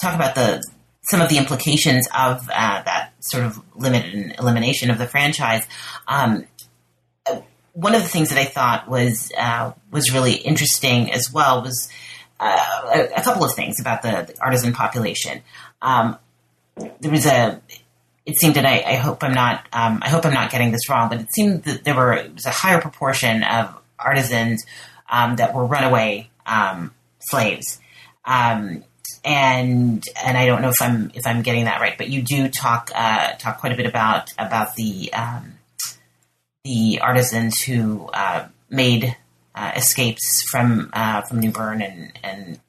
talk 0.01 0.15
about 0.15 0.35
the 0.35 0.63
some 1.03 1.21
of 1.21 1.29
the 1.29 1.37
implications 1.37 2.07
of 2.17 2.49
uh, 2.49 2.81
that 2.83 3.11
sort 3.19 3.43
of 3.43 3.61
limited 3.75 4.35
elimination 4.39 4.89
of 4.89 4.97
the 4.97 5.07
franchise, 5.07 5.65
um, 6.07 6.45
one 7.73 7.95
of 7.95 8.01
the 8.01 8.07
things 8.07 8.29
that 8.29 8.37
I 8.37 8.45
thought 8.45 8.87
was 8.87 9.31
uh, 9.37 9.73
was 9.91 10.13
really 10.13 10.33
interesting 10.33 11.11
as 11.11 11.31
well 11.33 11.61
was 11.61 11.89
uh, 12.39 12.81
a, 12.93 13.19
a 13.19 13.23
couple 13.23 13.43
of 13.43 13.53
things 13.53 13.79
about 13.79 14.01
the, 14.01 14.33
the 14.33 14.35
artisan 14.41 14.73
population. 14.73 15.41
Um, 15.81 16.17
there 16.75 17.11
was 17.11 17.25
a 17.25 17.61
it 18.25 18.37
seemed, 18.37 18.57
and 18.57 18.65
I, 18.65 18.83
I 18.85 18.95
hope 18.95 19.23
I'm 19.23 19.33
not, 19.33 19.67
um, 19.73 19.99
I 20.01 20.09
hope 20.09 20.25
I'm 20.25 20.33
not 20.33 20.49
getting 20.49 20.71
this 20.71 20.89
wrong, 20.89 21.09
but 21.09 21.19
it 21.19 21.33
seemed 21.33 21.63
that 21.63 21.83
there 21.83 21.95
were 21.95 22.25
was 22.33 22.45
a 22.45 22.51
higher 22.51 22.79
proportion 22.79 23.43
of 23.43 23.77
artisans 23.99 24.65
um, 25.09 25.35
that 25.35 25.53
were 25.53 25.65
runaway 25.65 26.29
um, 26.45 26.93
slaves, 27.19 27.79
um, 28.25 28.83
and 29.23 30.03
and 30.23 30.37
I 30.37 30.45
don't 30.45 30.61
know 30.61 30.69
if 30.69 30.81
I'm 30.81 31.11
if 31.13 31.25
I'm 31.25 31.41
getting 31.41 31.65
that 31.65 31.81
right, 31.81 31.97
but 31.97 32.09
you 32.09 32.21
do 32.21 32.49
talk 32.49 32.91
uh, 32.93 33.33
talk 33.33 33.59
quite 33.59 33.71
a 33.71 33.75
bit 33.75 33.85
about 33.85 34.29
about 34.37 34.75
the 34.75 35.13
um, 35.13 35.53
the 36.63 36.99
artisans 37.01 37.61
who 37.61 38.07
uh, 38.13 38.47
made 38.69 39.15
uh, 39.55 39.71
escapes 39.75 40.43
from 40.49 40.89
uh, 40.93 41.21
from 41.21 41.39
New 41.39 41.51
Bern 41.51 41.81
and 41.81 42.11
and 42.23 42.59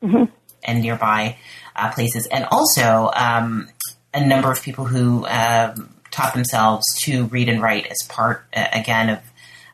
and 0.63 0.83
nearby 0.83 1.37
uh, 1.77 1.93
places, 1.93 2.27
and 2.27 2.45
also 2.51 3.11
um, 3.15 3.69
a 4.13 4.25
number 4.25 4.51
of 4.51 4.63
people 4.63 4.85
who 4.85 5.27
um, 5.27 5.95
taught 6.11 6.35
themselves 6.35 6.85
to 7.03 7.25
read 7.27 7.49
and 7.49 7.61
write 7.61 7.87
as 7.87 7.99
part 8.09 8.45
uh, 8.55 8.67
again 8.73 9.11
of 9.11 9.19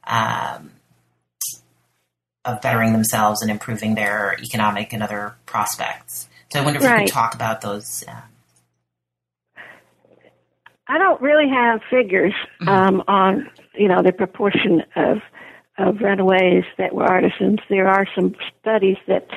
um, 0.07 0.71
of 2.51 2.61
bettering 2.61 2.93
themselves 2.93 3.43
and 3.43 3.51
improving 3.51 3.95
their 3.95 4.37
economic 4.41 4.93
and 4.93 5.03
other 5.03 5.35
prospects. 5.47 6.29
So 6.53 6.61
I 6.61 6.65
wonder 6.65 6.79
if 6.79 6.85
you 6.85 6.91
Right. 6.91 7.07
could 7.07 7.13
talk 7.13 7.35
about 7.35 7.61
those. 7.61 8.05
Uh, 8.07 8.21
I 10.89 10.99
don't 10.99 11.21
really 11.21 11.49
have 11.49 11.81
figures 11.89 12.35
um, 12.67 13.03
on 13.07 13.49
you 13.75 13.87
know 13.89 14.03
the 14.03 14.13
proportion 14.13 14.83
of 14.97 15.19
of 15.79 16.01
runaways 16.01 16.65
that 16.79 16.95
were 16.95 17.05
artisans. 17.05 17.61
There 17.69 17.89
are 17.89 18.07
some 18.15 18.35
studies 18.61 18.97
that 19.07 19.29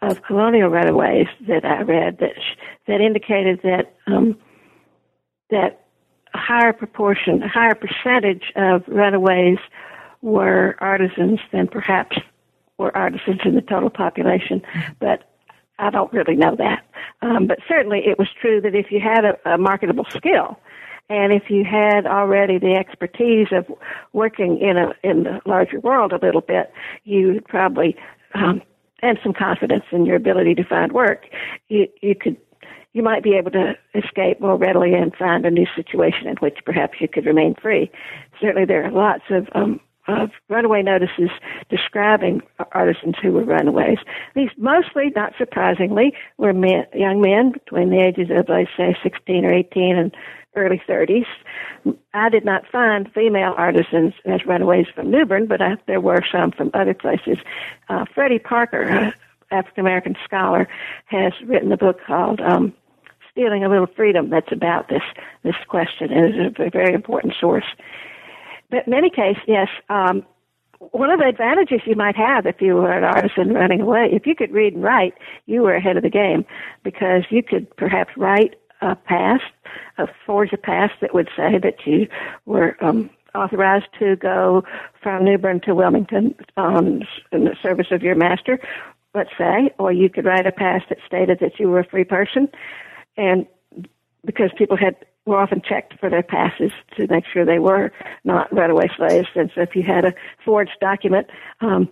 of 0.00 0.22
colonial 0.22 0.70
runaways 0.70 1.26
that 1.46 1.64
I 1.64 1.82
read 1.82 2.18
that 2.20 2.34
sh- 2.36 2.58
that 2.86 3.00
indicated 3.00 3.60
that 3.64 3.94
um, 4.06 4.38
that 5.50 5.84
a 6.34 6.38
higher 6.38 6.72
proportion, 6.72 7.42
a 7.42 7.48
higher 7.48 7.74
percentage 7.74 8.44
of 8.56 8.82
runaways 8.88 9.58
were 10.22 10.76
artisans 10.80 11.40
than 11.52 11.68
perhaps 11.68 12.16
were 12.78 12.96
artisans 12.96 13.40
in 13.44 13.54
the 13.54 13.60
total 13.60 13.90
population. 13.90 14.62
But 14.98 15.24
I 15.78 15.90
don't 15.90 16.12
really 16.12 16.36
know 16.36 16.56
that. 16.56 16.84
Um, 17.22 17.46
but 17.46 17.58
certainly 17.68 18.00
it 18.06 18.18
was 18.18 18.28
true 18.40 18.60
that 18.60 18.74
if 18.74 18.90
you 18.90 19.00
had 19.00 19.24
a, 19.24 19.54
a 19.54 19.58
marketable 19.58 20.06
skill, 20.10 20.58
and 21.10 21.32
if 21.32 21.48
you 21.48 21.64
had 21.64 22.06
already 22.06 22.58
the 22.58 22.74
expertise 22.74 23.48
of 23.52 23.66
working 24.12 24.58
in 24.58 24.76
a 24.76 24.92
in 25.02 25.24
the 25.24 25.40
larger 25.46 25.80
world 25.80 26.12
a 26.12 26.18
little 26.24 26.42
bit, 26.42 26.70
you 27.04 27.40
probably 27.48 27.96
um, 28.34 28.62
and 29.00 29.18
some 29.22 29.32
confidence 29.32 29.84
in 29.92 30.04
your 30.04 30.16
ability 30.16 30.54
to 30.56 30.64
find 30.64 30.92
work, 30.92 31.26
you 31.68 31.86
you 32.02 32.14
could 32.14 32.36
you 32.92 33.02
might 33.02 33.22
be 33.22 33.34
able 33.34 33.50
to 33.52 33.76
escape 33.94 34.40
more 34.40 34.56
readily 34.56 34.94
and 34.94 35.14
find 35.14 35.46
a 35.46 35.50
new 35.50 35.66
situation 35.76 36.26
in 36.26 36.36
which 36.38 36.58
perhaps 36.64 37.00
you 37.00 37.08
could 37.08 37.26
remain 37.26 37.54
free. 37.54 37.90
Certainly, 38.40 38.66
there 38.66 38.84
are 38.84 38.90
lots 38.90 39.24
of 39.30 39.48
um, 39.54 39.80
of 40.08 40.30
runaway 40.48 40.82
notices 40.82 41.30
describing 41.68 42.42
artisans 42.72 43.14
who 43.22 43.32
were 43.32 43.44
runaways. 43.44 43.98
These 44.34 44.50
mostly, 44.56 45.10
not 45.14 45.34
surprisingly, 45.38 46.14
were 46.38 46.52
men, 46.52 46.86
young 46.94 47.20
men 47.20 47.52
between 47.52 47.90
the 47.90 48.02
ages 48.02 48.28
of, 48.30 48.48
let's 48.48 48.70
say, 48.76 48.96
16 49.02 49.44
or 49.44 49.52
18 49.52 49.96
and 49.96 50.16
early 50.56 50.82
30s. 50.88 51.26
I 52.14 52.28
did 52.28 52.44
not 52.44 52.66
find 52.66 53.10
female 53.12 53.54
artisans 53.56 54.14
as 54.24 54.44
runaways 54.46 54.86
from 54.94 55.10
New 55.10 55.24
Bern, 55.24 55.46
but 55.46 55.60
I, 55.60 55.76
there 55.86 56.00
were 56.00 56.22
some 56.30 56.50
from 56.50 56.70
other 56.74 56.94
places. 56.94 57.38
Uh, 57.88 58.04
Freddie 58.12 58.38
Parker, 58.38 59.14
African 59.50 59.80
American 59.80 60.16
scholar, 60.24 60.68
has 61.06 61.32
written 61.44 61.70
a 61.70 61.76
book 61.76 62.00
called 62.04 62.40
um, 62.40 62.74
"Stealing 63.30 63.64
a 63.64 63.68
Little 63.68 63.86
Freedom" 63.86 64.30
that's 64.30 64.52
about 64.52 64.88
this 64.88 65.02
this 65.42 65.54
question, 65.68 66.12
and 66.12 66.34
is 66.34 66.52
a 66.58 66.70
very 66.70 66.94
important 66.94 67.34
source. 67.38 67.66
But 68.70 68.86
in 68.86 68.94
any 68.94 69.10
case, 69.10 69.38
yes, 69.46 69.68
um, 69.88 70.24
one 70.78 71.10
of 71.10 71.18
the 71.18 71.26
advantages 71.26 71.80
you 71.86 71.96
might 71.96 72.16
have 72.16 72.46
if 72.46 72.60
you 72.60 72.74
were 72.76 72.92
an 72.92 73.04
artisan 73.04 73.52
running 73.52 73.80
away, 73.80 74.10
if 74.12 74.26
you 74.26 74.34
could 74.34 74.52
read 74.52 74.74
and 74.74 74.82
write, 74.82 75.14
you 75.46 75.62
were 75.62 75.74
ahead 75.74 75.96
of 75.96 76.02
the 76.02 76.10
game 76.10 76.44
because 76.84 77.24
you 77.30 77.42
could 77.42 77.74
perhaps 77.76 78.12
write 78.16 78.54
a 78.80 78.94
pass, 78.94 79.40
a 79.98 80.06
forge 80.24 80.52
a 80.52 80.56
pass 80.56 80.90
that 81.00 81.14
would 81.14 81.28
say 81.36 81.58
that 81.58 81.84
you 81.84 82.06
were 82.46 82.76
um, 82.80 83.10
authorized 83.34 83.88
to 83.98 84.16
go 84.16 84.64
from 85.02 85.24
New 85.24 85.38
Bern 85.38 85.60
to 85.60 85.74
Wilmington 85.74 86.34
um, 86.56 87.02
in 87.32 87.44
the 87.44 87.56
service 87.60 87.88
of 87.90 88.02
your 88.02 88.14
master, 88.14 88.60
let's 89.14 89.30
say, 89.36 89.74
or 89.78 89.92
you 89.92 90.08
could 90.08 90.24
write 90.24 90.46
a 90.46 90.52
pass 90.52 90.82
that 90.88 90.98
stated 91.06 91.38
that 91.40 91.58
you 91.58 91.68
were 91.68 91.80
a 91.80 91.88
free 91.88 92.04
person, 92.04 92.48
and 93.16 93.46
because 94.24 94.50
people 94.56 94.76
had 94.76 94.94
were 95.28 95.38
often 95.38 95.62
checked 95.62 95.98
for 96.00 96.10
their 96.10 96.22
passes 96.22 96.72
to 96.96 97.06
make 97.08 97.24
sure 97.32 97.44
they 97.44 97.58
were 97.58 97.92
not 98.24 98.52
runaway 98.52 98.88
slaves. 98.96 99.28
And 99.34 99.50
so 99.54 99.62
if 99.62 99.76
you 99.76 99.82
had 99.82 100.04
a 100.04 100.14
forged 100.44 100.76
document, 100.80 101.28
um, 101.60 101.88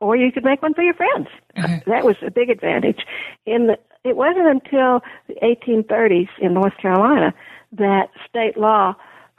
or 0.00 0.16
you 0.16 0.30
could 0.30 0.44
make 0.44 0.62
one 0.62 0.74
for 0.74 0.82
your 0.82 0.94
friends. 0.94 1.28
That 1.86 2.04
was 2.04 2.16
a 2.24 2.30
big 2.30 2.50
advantage. 2.50 3.00
In 3.46 3.66
the, 3.66 3.78
it 4.04 4.16
wasn't 4.16 4.46
until 4.46 5.00
the 5.26 5.34
1830s 5.42 6.28
in 6.40 6.54
North 6.54 6.76
Carolina 6.80 7.34
that 7.72 8.10
state 8.28 8.56
law 8.56 8.94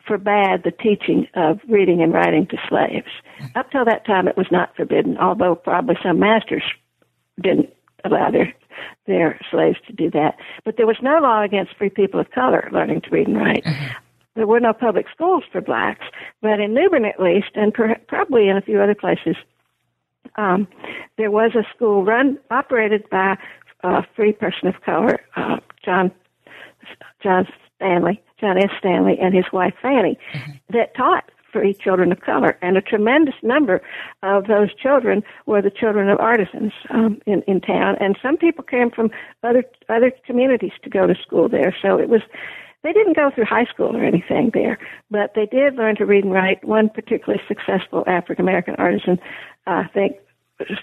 forbade 0.05 0.63
the 0.63 0.71
teaching 0.71 1.27
of 1.35 1.59
reading 1.69 2.01
and 2.01 2.13
writing 2.13 2.45
to 2.47 2.57
slaves. 2.67 3.07
Up 3.55 3.71
till 3.71 3.85
that 3.85 4.05
time, 4.05 4.27
it 4.27 4.35
was 4.35 4.47
not 4.51 4.75
forbidden, 4.75 5.17
although 5.17 5.55
probably 5.55 5.95
some 6.03 6.19
masters 6.19 6.63
didn't 7.41 7.69
allow 8.03 8.31
their 8.31 8.53
their 9.05 9.39
slaves 9.51 9.77
to 9.87 9.93
do 9.93 10.09
that. 10.11 10.37
But 10.63 10.77
there 10.77 10.87
was 10.87 10.97
no 11.01 11.19
law 11.19 11.41
against 11.43 11.75
free 11.75 11.89
people 11.89 12.19
of 12.19 12.31
color 12.31 12.69
learning 12.71 13.01
to 13.01 13.09
read 13.09 13.27
and 13.27 13.37
write. 13.37 13.63
Mm-hmm. 13.63 13.87
There 14.35 14.47
were 14.47 14.59
no 14.59 14.73
public 14.73 15.07
schools 15.13 15.43
for 15.51 15.59
blacks, 15.59 16.05
but 16.41 16.59
in 16.59 16.73
New 16.73 16.89
Bern 16.89 17.05
at 17.05 17.19
least, 17.19 17.49
and 17.55 17.73
per- 17.73 17.99
probably 18.07 18.47
in 18.47 18.55
a 18.55 18.61
few 18.61 18.79
other 18.79 18.95
places, 18.95 19.35
um, 20.35 20.67
there 21.17 21.31
was 21.31 21.51
a 21.55 21.63
school 21.75 22.05
run 22.05 22.37
operated 22.49 23.09
by 23.09 23.37
a 23.83 24.03
free 24.15 24.31
person 24.31 24.67
of 24.67 24.81
color, 24.81 25.19
uh, 25.35 25.57
John 25.83 26.11
John 27.21 27.47
Stanley, 27.75 28.21
John 28.39 28.57
S. 28.57 28.69
Stanley, 28.79 29.17
and 29.19 29.33
his 29.33 29.45
wife 29.51 29.73
Fanny, 29.81 30.17
mm-hmm. 30.33 30.51
that 30.69 30.95
taught 30.95 31.29
free 31.51 31.73
children 31.73 32.11
of 32.11 32.21
color, 32.21 32.57
and 32.61 32.77
a 32.77 32.81
tremendous 32.81 33.35
number 33.41 33.81
of 34.23 34.47
those 34.47 34.73
children 34.75 35.23
were 35.45 35.61
the 35.61 35.71
children 35.71 36.09
of 36.09 36.19
artisans 36.19 36.73
um, 36.89 37.21
in 37.25 37.41
in 37.43 37.61
town, 37.61 37.95
and 37.99 38.17
some 38.21 38.37
people 38.37 38.63
came 38.63 38.89
from 38.91 39.11
other 39.43 39.63
other 39.89 40.11
communities 40.25 40.73
to 40.83 40.89
go 40.89 41.07
to 41.07 41.15
school 41.15 41.49
there. 41.49 41.75
So 41.81 41.99
it 41.99 42.09
was 42.09 42.21
they 42.83 42.93
didn't 42.93 43.15
go 43.15 43.29
through 43.33 43.45
high 43.45 43.65
school 43.65 43.95
or 43.95 44.03
anything 44.03 44.51
there, 44.53 44.77
but 45.11 45.33
they 45.35 45.45
did 45.45 45.75
learn 45.75 45.95
to 45.97 46.05
read 46.05 46.23
and 46.23 46.33
write. 46.33 46.63
One 46.63 46.89
particularly 46.89 47.41
successful 47.47 48.03
African 48.07 48.45
American 48.45 48.75
artisan, 48.75 49.19
uh, 49.67 49.83
I 49.85 49.89
think, 49.93 50.17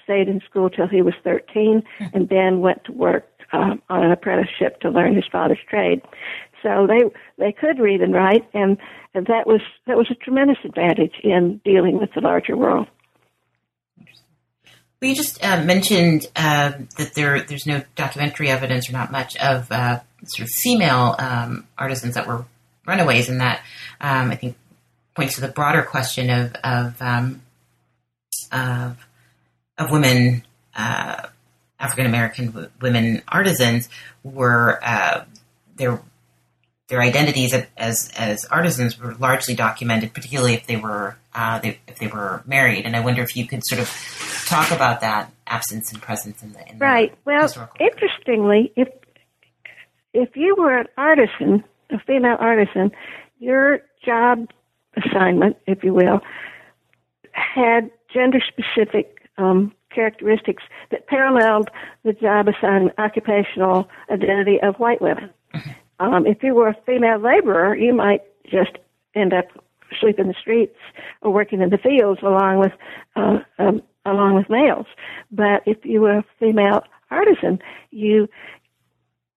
stayed 0.02 0.28
in 0.28 0.40
school 0.48 0.70
till 0.70 0.88
he 0.88 1.02
was 1.02 1.14
13 1.24 1.82
and 2.12 2.28
then 2.28 2.60
went 2.60 2.84
to 2.84 2.92
work 2.92 3.36
um, 3.53 3.82
on 3.88 4.05
an 4.05 4.12
apprenticeship 4.12 4.80
to 4.80 4.90
learn 4.90 5.14
his 5.14 5.24
father's 5.30 5.59
trade. 5.68 6.03
So 6.62 6.86
they 6.86 7.05
they 7.38 7.53
could 7.53 7.78
read 7.78 8.01
and 8.01 8.12
write, 8.12 8.44
and, 8.55 8.78
and 9.14 9.26
that 9.26 9.47
was 9.47 9.61
that 9.86 9.97
was 9.97 10.11
a 10.11 10.14
tremendous 10.14 10.59
advantage 10.64 11.14
in 11.22 11.61
dealing 11.64 11.99
with 11.99 12.11
the 12.14 12.20
larger 12.20 12.57
world. 12.57 12.88
Well, 15.01 15.11
you 15.11 15.14
just 15.14 15.44
uh, 15.44 15.62
mentioned 15.62 16.26
uh, 16.34 16.72
that 16.97 17.14
there 17.14 17.42
there's 17.42 17.66
no 17.66 17.82
documentary 17.94 18.49
evidence 18.49 18.88
or 18.88 18.92
not 18.92 19.12
much 19.12 19.36
of 19.36 19.70
uh, 19.70 20.01
sort 20.24 20.49
of 20.49 20.55
female 20.55 21.14
um, 21.18 21.66
artisans 21.76 22.14
that 22.14 22.26
were 22.26 22.47
runaways, 22.86 23.28
and 23.28 23.40
that 23.40 23.62
um, 24.01 24.30
I 24.30 24.36
think 24.36 24.57
points 25.14 25.34
to 25.34 25.42
the 25.42 25.49
broader 25.49 25.82
question 25.82 26.30
of 26.30 26.55
of 26.64 27.01
um, 27.01 27.42
of, 28.51 29.07
of 29.78 29.90
women. 29.90 30.42
African 31.79 32.07
American 32.07 32.47
w- 32.47 32.70
women 32.81 33.22
artisans 33.29 33.89
were 34.22 34.79
uh, 34.83 35.24
their 35.77 36.01
their 36.89 37.01
identities 37.01 37.55
as 37.77 38.11
as 38.16 38.45
artisans 38.47 38.99
were 38.99 39.14
largely 39.14 39.55
documented, 39.55 40.14
particularly 40.14 40.55
if 40.55 40.66
they 40.66 40.77
were 40.77 41.16
uh, 41.35 41.59
they, 41.59 41.79
if 41.87 41.99
they 41.99 42.07
were 42.07 42.43
married. 42.47 42.85
And 42.87 42.97
I 42.97 43.01
wonder 43.01 43.22
if 43.22 43.37
you 43.37 43.47
could 43.47 43.62
sort 43.64 43.81
of 43.81 44.45
talk 44.47 44.70
about 44.70 45.01
that 45.01 45.33
absence 45.47 45.93
and 45.93 46.01
presence 46.01 46.43
in 46.43 46.53
the 46.53 46.68
in 46.68 46.79
right. 46.79 47.11
The 47.11 47.18
well, 47.24 47.70
interestingly, 47.81 48.72
if 48.77 48.89
if 50.12 50.37
you 50.37 50.55
were 50.57 50.79
an 50.79 50.87
artisan, 50.97 51.64
a 51.91 51.99
female 52.01 52.37
artisan, 52.39 52.93
your 53.39 53.81
job 54.05 54.49
assignment, 54.97 55.57
if 55.66 55.85
you 55.85 55.93
will, 55.93 56.20
had 57.33 57.91
gender 58.12 58.41
specific 58.41 59.29
um, 59.37 59.72
characteristics 59.97 60.62
that 60.90 61.07
paralleled 61.07 61.68
the 62.05 62.12
job 62.12 62.47
assignment, 62.49 62.94
occupational 62.99 63.88
identity 64.11 64.59
of 64.62 64.76
white 64.76 65.01
women. 65.01 65.30
Um, 65.99 66.26
if 66.26 66.42
you 66.42 66.55
were 66.55 66.68
a 66.68 66.76
female 66.84 67.18
laborer, 67.18 67.74
you 67.74 67.94
might 67.94 68.20
just 68.44 68.72
end 69.14 69.32
up 69.32 69.47
sleeping 69.99 70.26
in 70.26 70.28
the 70.28 70.34
streets 70.38 70.76
or 71.22 71.32
working 71.32 71.62
in 71.62 71.70
the 71.70 71.78
fields 71.78 72.20
along 72.22 72.59
with 72.59 72.72
uh, 73.16 73.38
um, 73.59 73.82
along 74.05 74.34
with 74.34 74.51
males. 74.51 74.86
But 75.30 75.62
if 75.64 75.78
you 75.84 76.03
were 76.03 76.18
a 76.18 76.24
female 76.38 76.84
artisan, 77.11 77.61
you 77.90 78.28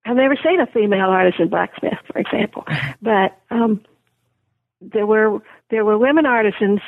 I've 0.05 0.17
never 0.17 0.35
seen 0.35 0.59
a 0.59 0.67
female 0.67 1.09
artisan 1.09 1.47
blacksmith, 1.47 1.99
for 2.11 2.19
example, 2.19 2.65
but 3.01 3.39
um, 3.49 3.81
there 4.81 5.05
were 5.05 5.39
there 5.69 5.85
were 5.85 5.97
women 5.97 6.25
artisans 6.25 6.81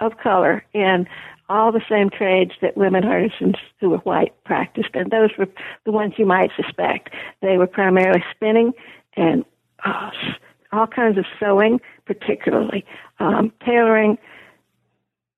of 0.00 0.18
color 0.18 0.64
in 0.72 1.06
all 1.48 1.72
the 1.72 1.82
same 1.88 2.10
trades 2.10 2.52
that 2.62 2.76
women 2.76 3.04
artisans 3.04 3.56
who 3.80 3.90
were 3.90 3.98
white 3.98 4.32
practiced, 4.44 4.90
and 4.94 5.10
those 5.10 5.30
were 5.38 5.48
the 5.84 5.92
ones 5.92 6.14
you 6.16 6.26
might 6.26 6.50
suspect. 6.56 7.10
They 7.42 7.58
were 7.58 7.66
primarily 7.66 8.24
spinning 8.34 8.72
and 9.16 9.44
uh, 9.84 10.10
all 10.72 10.86
kinds 10.86 11.18
of 11.18 11.24
sewing, 11.38 11.80
particularly 12.06 12.84
um, 13.18 13.52
tailoring, 13.64 14.18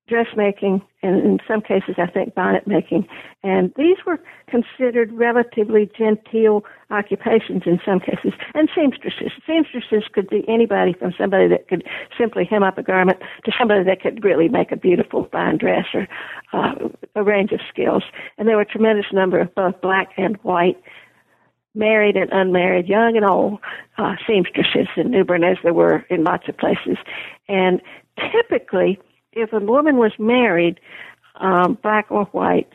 dressmaking, 0.07 0.81
and 1.03 1.23
in 1.23 1.39
some 1.47 1.61
cases, 1.61 1.95
I 1.97 2.07
think 2.07 2.33
bonnet 2.33 2.65
making. 2.65 3.07
And 3.43 3.73
these 3.75 3.97
were 4.05 4.19
considered 4.47 5.11
relatively 5.11 5.89
genteel 5.97 6.63
occupations 6.89 7.63
in 7.65 7.79
some 7.85 7.99
cases. 7.99 8.33
And 8.53 8.69
seamstresses. 8.73 9.31
Seamstresses 9.45 10.03
could 10.11 10.29
be 10.29 10.45
anybody 10.47 10.93
from 10.93 11.13
somebody 11.17 11.47
that 11.49 11.67
could 11.67 11.83
simply 12.17 12.45
hem 12.45 12.63
up 12.63 12.77
a 12.77 12.83
garment 12.83 13.19
to 13.45 13.51
somebody 13.57 13.83
that 13.83 14.01
could 14.01 14.23
really 14.23 14.47
make 14.47 14.71
a 14.71 14.77
beautiful 14.77 15.27
fine 15.31 15.57
dress 15.57 15.85
or 15.93 16.07
uh, 16.53 16.73
a 17.15 17.23
range 17.23 17.51
of 17.51 17.59
skills. 17.69 18.03
And 18.37 18.47
there 18.47 18.55
were 18.55 18.61
a 18.61 18.65
tremendous 18.65 19.07
number 19.11 19.39
of 19.39 19.53
both 19.55 19.79
black 19.81 20.09
and 20.17 20.37
white 20.37 20.81
married 21.75 22.17
and 22.17 22.31
unmarried, 22.31 22.87
young 22.87 23.15
and 23.15 23.29
old, 23.29 23.59
uh, 23.97 24.15
seamstresses 24.25 24.87
in 24.97 25.11
New 25.11 25.23
Bern 25.23 25.43
as 25.43 25.57
there 25.63 25.73
were 25.73 26.05
in 26.09 26.23
lots 26.23 26.49
of 26.49 26.57
places. 26.57 26.97
And 27.47 27.81
typically, 28.31 28.99
if 29.37 29.53
a 29.53 29.59
woman 29.59 29.97
was 29.97 30.11
married, 30.17 30.79
um, 31.35 31.77
black 31.81 32.07
or 32.09 32.25
white, 32.25 32.67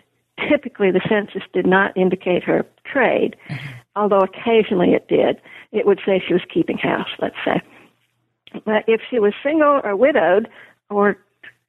typically 0.49 0.91
the 0.91 1.01
census 1.09 1.43
did 1.53 1.67
not 1.67 1.97
indicate 1.97 2.43
her 2.45 2.65
trade, 2.85 3.37
mm-hmm. 3.49 3.69
although 3.97 4.21
occasionally 4.21 4.93
it 4.93 5.09
did. 5.09 5.41
It 5.73 5.87
would 5.87 6.01
say 6.05 6.23
she 6.27 6.33
was 6.33 6.43
keeping 6.53 6.79
house, 6.79 7.09
let's 7.19 7.37
say. 7.45 7.61
But 8.65 8.85
if 8.87 9.01
she 9.11 9.19
was 9.19 9.33
single 9.43 9.81
or 9.83 9.97
widowed, 9.97 10.49
or 10.91 11.17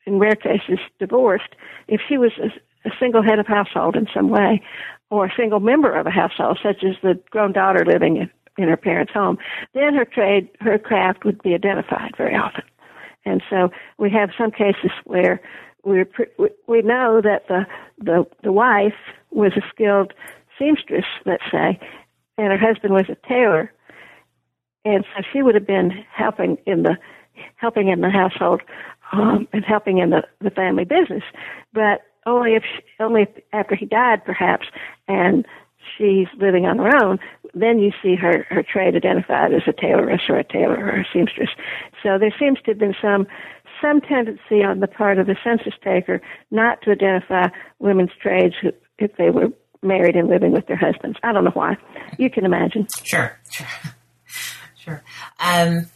in 0.05 0.19
rare 0.19 0.35
cases 0.35 0.79
divorced, 0.99 1.55
if 1.87 2.01
she 2.07 2.17
was 2.17 2.31
a, 2.37 2.47
a 2.87 2.91
single 2.99 3.23
head 3.23 3.39
of 3.39 3.47
household 3.47 3.95
in 3.95 4.07
some 4.13 4.29
way, 4.29 4.61
or 5.09 5.25
a 5.25 5.33
single 5.35 5.59
member 5.59 5.93
of 5.93 6.07
a 6.07 6.11
household, 6.11 6.59
such 6.61 6.83
as 6.83 6.95
the 7.01 7.19
grown 7.29 7.53
daughter 7.53 7.85
living 7.85 8.17
in, 8.17 8.29
in 8.57 8.67
her 8.67 8.77
parents' 8.77 9.13
home, 9.13 9.37
then 9.73 9.93
her 9.93 10.05
trade, 10.05 10.49
her 10.59 10.77
craft 10.77 11.23
would 11.23 11.41
be 11.41 11.53
identified 11.53 12.11
very 12.17 12.35
often. 12.35 12.63
And 13.25 13.41
so 13.49 13.69
we 13.97 14.09
have 14.11 14.31
some 14.37 14.51
cases 14.51 14.91
where 15.05 15.41
we 15.83 16.05
we 16.67 16.81
know 16.81 17.21
that 17.21 17.47
the 17.47 17.65
the 17.99 18.25
the 18.43 18.51
wife 18.51 18.93
was 19.31 19.53
a 19.55 19.61
skilled 19.69 20.13
seamstress, 20.57 21.05
let's 21.25 21.43
say, 21.51 21.79
and 22.37 22.51
her 22.51 22.57
husband 22.57 22.93
was 22.93 23.05
a 23.09 23.27
tailor, 23.27 23.71
and 24.85 25.05
so 25.15 25.23
she 25.31 25.41
would 25.41 25.55
have 25.55 25.67
been 25.67 25.91
helping 26.11 26.57
in 26.65 26.83
the 26.83 26.97
helping 27.55 27.89
in 27.89 28.01
the 28.01 28.09
household 28.09 28.61
um, 29.11 29.47
and 29.53 29.65
helping 29.65 29.97
in 29.97 30.09
the 30.09 30.23
the 30.41 30.51
family 30.51 30.85
business, 30.85 31.23
but 31.73 32.01
only 32.25 32.55
if 32.55 32.63
she, 32.63 32.83
only 32.99 33.27
after 33.51 33.75
he 33.75 33.85
died, 33.85 34.23
perhaps, 34.23 34.67
and 35.07 35.45
she's 35.97 36.27
living 36.39 36.65
on 36.65 36.77
her 36.77 37.03
own, 37.03 37.19
then 37.53 37.79
you 37.79 37.91
see 38.01 38.15
her, 38.15 38.45
her 38.49 38.63
trade 38.63 38.95
identified 38.95 39.53
as 39.53 39.63
a 39.67 39.73
tailoress 39.73 40.29
or 40.29 40.37
a 40.37 40.43
tailor 40.43 40.77
or 40.77 41.01
a 41.01 41.05
seamstress. 41.13 41.49
So 42.01 42.17
there 42.17 42.33
seems 42.39 42.59
to 42.65 42.71
have 42.71 42.79
been 42.79 42.95
some 43.01 43.27
some 43.81 43.99
tendency 44.01 44.63
on 44.63 44.79
the 44.79 44.87
part 44.87 45.19
of 45.19 45.27
the 45.27 45.35
census 45.43 45.73
taker 45.83 46.21
not 46.51 46.81
to 46.83 46.91
identify 46.91 47.47
women's 47.79 48.11
trades 48.21 48.55
if 48.97 49.15
they 49.17 49.29
were 49.29 49.49
married 49.81 50.15
and 50.15 50.29
living 50.29 50.51
with 50.51 50.67
their 50.67 50.77
husbands. 50.77 51.17
I 51.21 51.33
don't 51.33 51.43
know 51.43 51.51
why. 51.51 51.75
You 52.17 52.29
can 52.29 52.45
imagine. 52.45 52.87
Sure, 53.03 53.37
sure, 53.51 53.67
sure. 54.77 55.03
Um, 55.39 55.87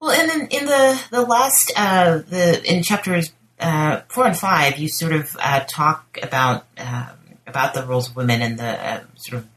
well, 0.00 0.12
and 0.12 0.30
then 0.30 0.48
in 0.48 0.66
the 0.66 1.02
the 1.10 1.22
last 1.22 1.72
uh, 1.76 2.18
the 2.18 2.62
in 2.64 2.82
chapters 2.82 3.32
uh, 3.58 4.02
four 4.08 4.26
and 4.26 4.38
five, 4.38 4.78
you 4.78 4.88
sort 4.88 5.12
of 5.12 5.36
uh, 5.40 5.60
talk 5.68 6.18
about 6.22 6.66
um, 6.78 7.10
about 7.50 7.74
the 7.74 7.84
roles 7.84 8.08
of 8.08 8.16
women 8.16 8.40
and 8.42 8.58
the 8.58 8.86
uh, 8.86 9.00
sort 9.16 9.42
of 9.42 9.48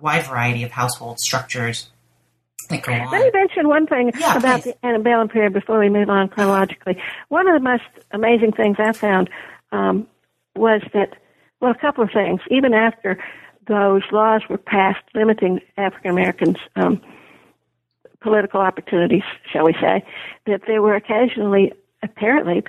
wide 0.00 0.26
variety 0.26 0.64
of 0.64 0.72
household 0.72 1.20
structures 1.20 1.90
Let 3.12 3.24
me 3.24 3.30
mention 3.34 3.68
one 3.68 3.86
thing 3.86 4.12
yeah, 4.18 4.36
about 4.36 4.62
please. 4.62 4.74
the 4.82 4.86
antebellum 4.86 5.28
period 5.28 5.52
before 5.52 5.78
we 5.78 5.88
move 5.88 6.08
on 6.08 6.28
chronologically. 6.28 6.96
One 7.28 7.48
of 7.48 7.54
the 7.54 7.68
most 7.68 7.82
amazing 8.12 8.52
things 8.52 8.76
I 8.78 8.92
found 8.92 9.30
um, 9.72 10.06
was 10.56 10.82
that, 10.94 11.16
well, 11.60 11.70
a 11.70 11.78
couple 11.78 12.04
of 12.04 12.10
things. 12.12 12.40
Even 12.50 12.72
after 12.72 13.22
those 13.66 14.02
laws 14.10 14.42
were 14.48 14.58
passed 14.58 15.04
limiting 15.14 15.60
African 15.76 16.10
Americans' 16.10 16.56
um, 16.76 17.00
political 18.20 18.60
opportunities, 18.60 19.22
shall 19.52 19.64
we 19.64 19.74
say, 19.74 20.04
that 20.46 20.62
there 20.66 20.82
were 20.82 20.94
occasionally 20.94 21.72
apparently 22.02 22.62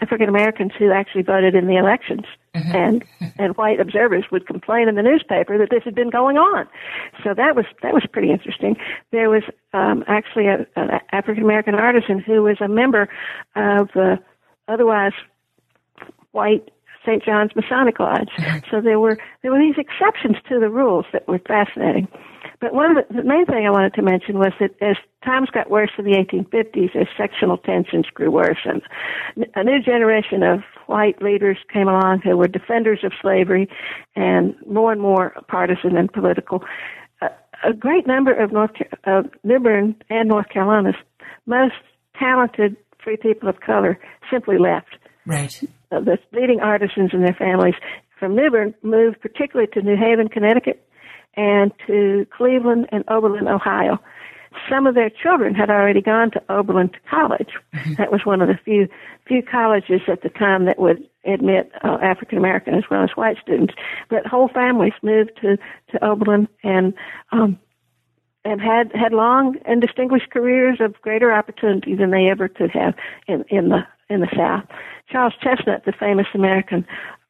African 0.00 0.28
Americans 0.28 0.72
who 0.78 0.92
actually 0.92 1.22
voted 1.22 1.54
in 1.54 1.66
the 1.66 1.76
elections, 1.76 2.24
mm-hmm. 2.54 2.76
and 2.76 3.04
and 3.38 3.56
white 3.56 3.80
observers 3.80 4.24
would 4.30 4.46
complain 4.46 4.88
in 4.88 4.94
the 4.94 5.02
newspaper 5.02 5.56
that 5.58 5.70
this 5.70 5.82
had 5.84 5.94
been 5.94 6.10
going 6.10 6.36
on. 6.36 6.66
So 7.24 7.34
that 7.34 7.56
was 7.56 7.64
that 7.82 7.94
was 7.94 8.04
pretty 8.12 8.30
interesting. 8.30 8.76
There 9.12 9.30
was 9.30 9.42
um, 9.72 10.04
actually 10.06 10.46
an 10.46 10.66
African 11.12 11.42
American 11.42 11.74
artisan 11.74 12.18
who 12.18 12.42
was 12.42 12.58
a 12.60 12.68
member 12.68 13.08
of 13.56 13.88
the 13.94 14.18
otherwise 14.68 15.12
white 16.32 16.70
St. 17.04 17.24
John's 17.24 17.56
Masonic 17.56 17.98
Lodge. 17.98 18.28
Mm-hmm. 18.38 18.58
So 18.70 18.80
there 18.80 19.00
were 19.00 19.18
there 19.42 19.50
were 19.50 19.58
these 19.58 19.78
exceptions 19.78 20.36
to 20.48 20.60
the 20.60 20.68
rules 20.68 21.06
that 21.12 21.26
were 21.26 21.38
fascinating. 21.38 22.08
But 22.60 22.74
one 22.74 22.96
of 22.96 23.06
the, 23.08 23.14
the 23.14 23.22
main 23.22 23.46
thing 23.46 23.66
I 23.66 23.70
wanted 23.70 23.94
to 23.94 24.02
mention 24.02 24.38
was 24.38 24.52
that 24.58 24.70
as 24.80 24.96
times 25.24 25.48
got 25.50 25.70
worse 25.70 25.90
in 25.96 26.04
the 26.04 26.12
1850s, 26.12 26.96
as 26.96 27.06
sectional 27.16 27.56
tensions 27.58 28.06
grew 28.12 28.30
worse, 28.30 28.58
and 28.64 28.82
a 29.54 29.62
new 29.62 29.80
generation 29.80 30.42
of 30.42 30.60
white 30.86 31.22
leaders 31.22 31.58
came 31.72 31.88
along 31.88 32.20
who 32.24 32.36
were 32.36 32.48
defenders 32.48 33.00
of 33.04 33.12
slavery 33.20 33.68
and 34.16 34.54
more 34.66 34.90
and 34.90 35.00
more 35.00 35.34
partisan 35.48 35.96
and 35.96 36.12
political. 36.12 36.64
A, 37.20 37.28
a 37.64 37.72
great 37.72 38.06
number 38.06 38.32
of 38.32 38.52
North 38.52 38.72
of 39.04 39.26
New 39.44 39.60
Bern 39.60 39.94
and 40.10 40.28
North 40.28 40.48
Carolina's 40.48 40.96
most 41.46 41.74
talented 42.18 42.76
free 43.02 43.16
people 43.16 43.48
of 43.48 43.60
color 43.60 43.98
simply 44.30 44.58
left. 44.58 44.96
Right. 45.26 45.62
Uh, 45.92 46.00
the 46.00 46.18
leading 46.32 46.60
artisans 46.60 47.10
and 47.12 47.22
their 47.22 47.36
families 47.38 47.74
from 48.18 48.34
New 48.34 48.50
Bern 48.50 48.74
moved 48.82 49.20
particularly 49.20 49.70
to 49.74 49.82
New 49.82 49.96
Haven, 49.96 50.28
Connecticut, 50.28 50.87
and 51.34 51.72
to 51.86 52.26
Cleveland 52.36 52.86
and 52.90 53.04
Oberlin, 53.08 53.48
Ohio. 53.48 53.98
Some 54.68 54.86
of 54.86 54.94
their 54.94 55.10
children 55.10 55.54
had 55.54 55.70
already 55.70 56.00
gone 56.00 56.30
to 56.32 56.42
Oberlin 56.48 56.90
college. 57.08 57.50
Mm-hmm. 57.74 57.94
That 57.94 58.10
was 58.10 58.24
one 58.24 58.40
of 58.40 58.48
the 58.48 58.58
few 58.64 58.88
few 59.26 59.42
colleges 59.42 60.00
at 60.08 60.22
the 60.22 60.30
time 60.30 60.64
that 60.64 60.78
would 60.78 61.06
admit 61.24 61.70
uh, 61.84 61.98
African 62.02 62.38
American 62.38 62.74
as 62.74 62.84
well 62.90 63.04
as 63.04 63.10
white 63.14 63.36
students. 63.42 63.74
But 64.08 64.26
whole 64.26 64.48
families 64.48 64.94
moved 65.02 65.32
to 65.42 65.58
to 65.92 66.04
Oberlin 66.04 66.48
and 66.64 66.94
um, 67.30 67.58
and 68.44 68.60
had 68.60 68.90
had 68.94 69.12
long 69.12 69.56
and 69.64 69.80
distinguished 69.80 70.30
careers 70.30 70.78
of 70.80 71.00
greater 71.02 71.32
opportunity 71.32 71.94
than 71.94 72.10
they 72.10 72.28
ever 72.28 72.48
could 72.48 72.70
have 72.70 72.94
in 73.26 73.44
in 73.48 73.68
the 73.68 73.86
in 74.08 74.20
the 74.20 74.28
South. 74.34 74.64
Charles 75.10 75.34
Chesnutt, 75.42 75.84
the 75.84 75.92
famous 75.92 76.26
American 76.34 76.86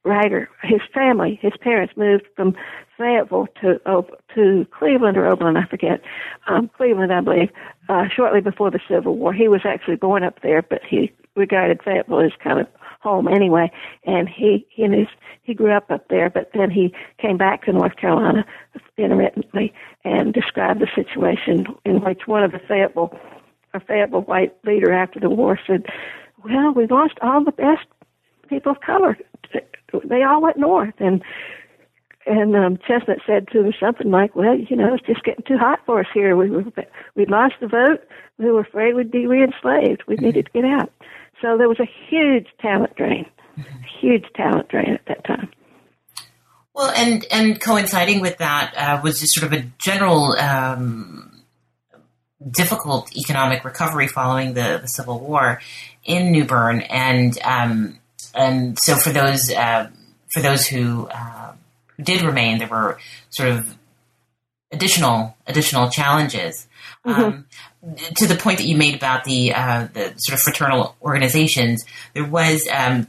writer, 0.08 0.48
his 0.62 0.80
family, 0.92 1.38
his 1.40 1.52
parents 1.60 1.94
moved 1.96 2.24
from 2.34 2.54
Fayetteville 2.96 3.46
to 3.60 3.80
oh, 3.86 4.06
to 4.34 4.66
Cleveland 4.76 5.16
or 5.16 5.26
Oberlin, 5.26 5.56
I 5.56 5.66
forget, 5.66 6.00
um, 6.48 6.68
Cleveland, 6.76 7.12
I 7.12 7.20
believe, 7.20 7.50
uh, 7.88 8.04
shortly 8.14 8.40
before 8.40 8.70
the 8.70 8.80
Civil 8.88 9.16
War. 9.16 9.32
He 9.32 9.48
was 9.48 9.60
actually 9.64 9.96
born 9.96 10.24
up 10.24 10.40
there, 10.42 10.62
but 10.62 10.80
he 10.88 11.12
regarded 11.36 11.80
Fayetteville 11.84 12.20
as 12.20 12.32
kind 12.42 12.60
of 12.60 12.66
home 13.00 13.28
anyway, 13.28 13.70
and 14.04 14.28
he 14.28 14.66
he 14.70 14.82
and 14.82 14.94
his 14.94 15.06
he 15.42 15.54
grew 15.54 15.72
up 15.72 15.90
up 15.90 16.08
there, 16.08 16.28
but 16.28 16.50
then 16.52 16.70
he 16.70 16.92
came 17.18 17.36
back 17.36 17.64
to 17.64 17.72
North 17.72 17.96
Carolina 17.96 18.44
intermittently 18.96 19.72
and 20.04 20.34
described 20.34 20.80
the 20.80 20.88
situation 20.94 21.66
in 21.84 22.00
which 22.00 22.26
one 22.26 22.42
of 22.42 22.52
the 22.52 22.58
Fayetteville 22.58 23.16
a 23.74 23.80
Fayetteville 23.80 24.22
white 24.22 24.56
leader 24.64 24.92
after 24.92 25.20
the 25.20 25.30
war 25.30 25.60
said, 25.66 25.86
"Well, 26.42 26.72
we 26.72 26.86
lost 26.86 27.14
all 27.22 27.44
the 27.44 27.52
best 27.52 27.86
people 28.48 28.72
of 28.72 28.80
color. 28.80 29.16
They 30.04 30.22
all 30.22 30.42
went 30.42 30.56
north, 30.56 30.94
and 30.98 31.22
and 32.26 32.54
um, 32.54 32.76
Chesnutt 32.76 33.20
said 33.26 33.48
to 33.48 33.64
him 33.64 33.72
something 33.80 34.10
like, 34.10 34.36
"Well, 34.36 34.56
you 34.58 34.76
know, 34.76 34.94
it's 34.94 35.06
just 35.06 35.24
getting 35.24 35.44
too 35.46 35.58
hot 35.58 35.80
for 35.86 36.00
us 36.00 36.06
here. 36.12 36.36
We 36.36 36.50
were 36.50 36.64
we 37.14 37.26
lost 37.26 37.54
the 37.60 37.68
vote. 37.68 38.00
We 38.38 38.50
were 38.50 38.60
afraid 38.60 38.94
we'd 38.94 39.10
be 39.10 39.26
reenslaved. 39.26 40.04
We 40.06 40.16
needed 40.16 40.46
to 40.46 40.52
get 40.52 40.64
out." 40.64 40.92
So 41.40 41.56
there 41.56 41.68
was 41.68 41.80
a 41.80 41.88
huge 42.08 42.48
talent 42.60 42.96
drain, 42.96 43.26
a 43.56 43.62
huge 44.00 44.24
talent 44.34 44.68
drain 44.68 44.94
at 44.94 45.06
that 45.06 45.24
time. 45.24 45.50
Well, 46.74 46.90
and 46.90 47.24
and 47.30 47.60
coinciding 47.60 48.20
with 48.20 48.38
that 48.38 48.74
uh, 48.76 49.00
was 49.02 49.20
just 49.20 49.34
sort 49.34 49.52
of 49.52 49.58
a 49.58 49.64
general 49.78 50.38
um, 50.38 51.42
difficult 52.50 53.16
economic 53.16 53.64
recovery 53.64 54.06
following 54.06 54.54
the, 54.54 54.78
the 54.82 54.86
Civil 54.86 55.18
War 55.20 55.60
in 56.04 56.30
New 56.30 56.44
Bern, 56.44 56.80
and 56.82 57.38
um, 57.42 57.97
and 58.34 58.78
so 58.78 58.96
for 58.96 59.10
those 59.10 59.50
uh, 59.50 59.90
for 60.32 60.40
those 60.40 60.66
who 60.66 61.06
uh, 61.06 61.52
who 61.96 62.02
did 62.02 62.22
remain, 62.22 62.58
there 62.58 62.68
were 62.68 62.98
sort 63.30 63.50
of 63.50 63.76
additional 64.72 65.36
additional 65.46 65.88
challenges. 65.90 66.66
Mm-hmm. 67.06 67.22
Um, 67.22 67.46
to 68.16 68.26
the 68.26 68.34
point 68.34 68.58
that 68.58 68.66
you 68.66 68.76
made 68.76 68.94
about 68.94 69.24
the 69.24 69.54
uh, 69.54 69.88
the 69.92 70.14
sort 70.16 70.38
of 70.38 70.40
fraternal 70.40 70.96
organizations, 71.02 71.84
there 72.14 72.24
was 72.24 72.66
um, 72.72 73.06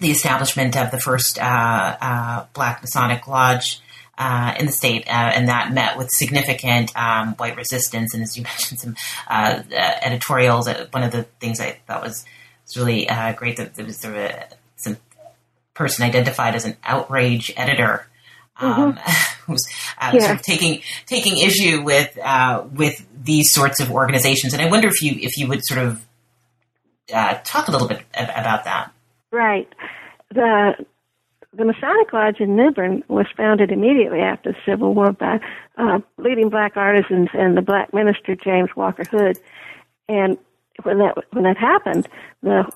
the 0.00 0.10
establishment 0.10 0.76
of 0.76 0.90
the 0.90 0.98
first 0.98 1.38
uh, 1.38 1.96
uh, 2.00 2.46
Black 2.54 2.80
Masonic 2.82 3.26
Lodge. 3.26 3.80
Uh, 4.22 4.54
in 4.58 4.66
the 4.66 4.72
state, 4.72 5.06
uh, 5.06 5.32
and 5.34 5.48
that 5.48 5.72
met 5.72 5.96
with 5.96 6.10
significant 6.10 6.94
um, 6.94 7.32
white 7.36 7.56
resistance. 7.56 8.12
And 8.12 8.22
as 8.22 8.36
you 8.36 8.42
mentioned, 8.58 8.78
some 8.78 8.94
uh, 9.26 9.62
editorials. 10.02 10.68
one 10.90 11.02
of 11.02 11.10
the 11.10 11.22
things 11.40 11.58
I 11.58 11.78
thought 11.86 12.02
was, 12.02 12.26
was 12.74 12.84
really 12.84 13.08
great 13.36 13.56
that 13.56 13.74
there 13.74 13.84
was 13.84 13.98
sort 13.98 14.16
of 14.16 14.20
a, 14.20 14.48
some 14.76 14.96
person 15.74 16.04
identified 16.04 16.54
as 16.54 16.64
an 16.64 16.76
outrage 16.84 17.52
editor 17.56 18.06
um, 18.60 18.94
mm-hmm. 18.94 19.44
who's 19.50 19.66
uh, 19.98 20.10
yeah. 20.14 20.20
sort 20.20 20.36
of 20.36 20.42
taking 20.42 20.82
taking 21.06 21.38
issue 21.38 21.82
with 21.82 22.16
uh, 22.18 22.64
with 22.72 23.06
these 23.22 23.52
sorts 23.52 23.80
of 23.80 23.90
organizations. 23.90 24.52
And 24.52 24.62
I 24.62 24.68
wonder 24.68 24.88
if 24.88 25.02
you 25.02 25.12
if 25.20 25.36
you 25.36 25.48
would 25.48 25.64
sort 25.64 25.80
of 25.84 26.04
uh, 27.12 27.38
talk 27.44 27.68
a 27.68 27.70
little 27.70 27.88
bit 27.88 28.04
about 28.14 28.64
that. 28.64 28.92
Right. 29.32 29.68
The 30.30 30.84
the 31.52 31.64
Masonic 31.64 32.12
Lodge 32.12 32.40
in 32.40 32.54
New 32.56 32.70
Bern 32.70 33.02
was 33.08 33.26
founded 33.36 33.72
immediately 33.72 34.20
after 34.20 34.52
the 34.52 34.58
Civil 34.64 34.94
War 34.94 35.12
by 35.12 35.40
uh, 35.76 35.98
leading 36.16 36.48
black 36.48 36.76
artisans 36.76 37.28
and 37.32 37.56
the 37.56 37.62
black 37.62 37.92
minister 37.92 38.36
James 38.36 38.70
Walker 38.76 39.04
Hood. 39.04 39.38
And 40.08 40.38
when 40.82 40.98
that 40.98 41.16
when 41.32 41.44
that 41.44 41.56
happened, 41.56 42.08
the 42.42 42.70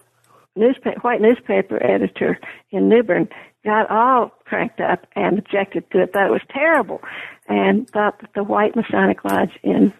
newspaper, 0.56 1.00
white 1.00 1.20
newspaper 1.20 1.82
editor 1.84 2.38
in 2.70 2.88
New 2.88 3.02
Bern 3.02 3.28
got 3.64 3.90
all 3.90 4.30
cranked 4.44 4.80
up 4.80 5.06
and 5.16 5.38
objected 5.38 5.90
to 5.90 6.02
it, 6.02 6.12
thought 6.12 6.26
it 6.26 6.32
was 6.32 6.42
terrible, 6.50 7.00
and 7.48 7.88
thought 7.90 8.20
that 8.20 8.30
the 8.34 8.44
White 8.44 8.76
Masonic 8.76 9.24
Lodge 9.24 9.58
in 9.62 9.92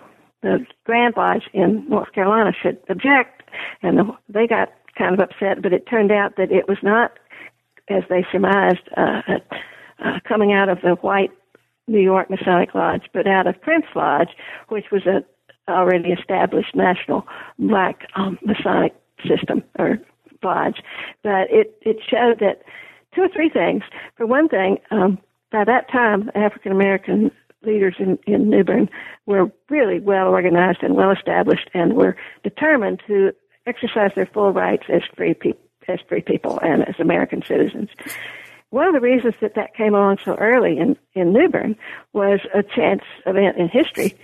the 0.42 0.64
Grand 0.84 1.14
Lodge 1.16 1.44
in 1.52 1.88
North 1.88 2.12
Carolina 2.12 2.52
should 2.60 2.78
object, 2.88 3.42
and 3.82 3.98
the, 3.98 4.04
they 4.28 4.46
got 4.46 4.72
kind 4.96 5.14
of 5.14 5.20
upset. 5.20 5.62
But 5.62 5.72
it 5.72 5.86
turned 5.88 6.12
out 6.12 6.36
that 6.36 6.52
it 6.52 6.68
was 6.68 6.78
not, 6.82 7.18
as 7.88 8.02
they 8.10 8.26
surmised, 8.30 8.88
uh, 8.96 9.22
uh, 10.04 10.20
coming 10.28 10.52
out 10.52 10.68
of 10.68 10.82
the 10.82 10.96
White 10.96 11.30
New 11.86 12.00
York 12.00 12.30
Masonic 12.30 12.74
Lodge, 12.74 13.04
but 13.12 13.26
out 13.26 13.46
of 13.46 13.60
Prince 13.60 13.86
Lodge, 13.94 14.30
which 14.68 14.86
was 14.90 15.06
a 15.06 15.24
already 15.68 16.10
established 16.10 16.74
national 16.74 17.26
black 17.58 18.06
um, 18.16 18.38
Masonic 18.44 18.94
system 19.26 19.62
or 19.78 19.98
lodge. 20.42 20.82
But 21.22 21.50
it 21.50 21.78
it 21.82 21.96
showed 22.08 22.40
that 22.40 22.62
two 23.14 23.22
or 23.22 23.28
three 23.28 23.48
things. 23.48 23.82
For 24.16 24.26
one 24.26 24.48
thing, 24.48 24.78
um, 24.90 25.18
by 25.50 25.64
that 25.64 25.90
time, 25.90 26.30
African 26.34 26.72
American 26.72 27.30
leaders 27.62 27.94
in, 27.98 28.18
in 28.26 28.50
New 28.50 28.64
Bern 28.64 28.90
were 29.26 29.50
really 29.70 30.00
well 30.00 30.28
organized 30.28 30.82
and 30.82 30.96
well 30.96 31.10
established 31.10 31.70
and 31.72 31.94
were 31.94 32.16
determined 32.42 33.02
to 33.06 33.32
exercise 33.66 34.10
their 34.14 34.26
full 34.26 34.52
rights 34.52 34.84
as 34.88 35.02
free 35.16 35.34
people 35.34 35.60
as 35.88 36.00
free 36.08 36.22
people 36.22 36.58
and 36.62 36.86
as 36.88 36.94
American 36.98 37.42
citizens. 37.42 37.90
One 38.70 38.86
of 38.86 38.94
the 38.94 39.00
reasons 39.00 39.34
that 39.40 39.54
that 39.54 39.74
came 39.74 39.94
along 39.94 40.18
so 40.24 40.34
early 40.36 40.78
in, 40.78 40.96
in 41.12 41.32
New 41.32 41.48
Bern 41.48 41.76
was 42.12 42.40
a 42.54 42.62
chance 42.62 43.02
event 43.26 43.58
in 43.58 43.68
history 43.68 44.16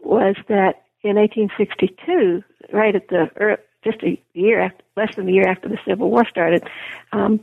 was 0.00 0.36
that 0.48 0.84
in 1.02 1.16
1862, 1.16 2.42
right 2.72 2.94
at 2.94 3.08
the 3.08 3.58
just 3.84 4.02
a 4.02 4.20
year 4.34 4.60
after, 4.60 4.82
less 4.96 5.14
than 5.16 5.28
a 5.28 5.32
year 5.32 5.48
after 5.48 5.68
the 5.68 5.78
Civil 5.86 6.10
War 6.10 6.24
started, 6.28 6.64
um, 7.12 7.40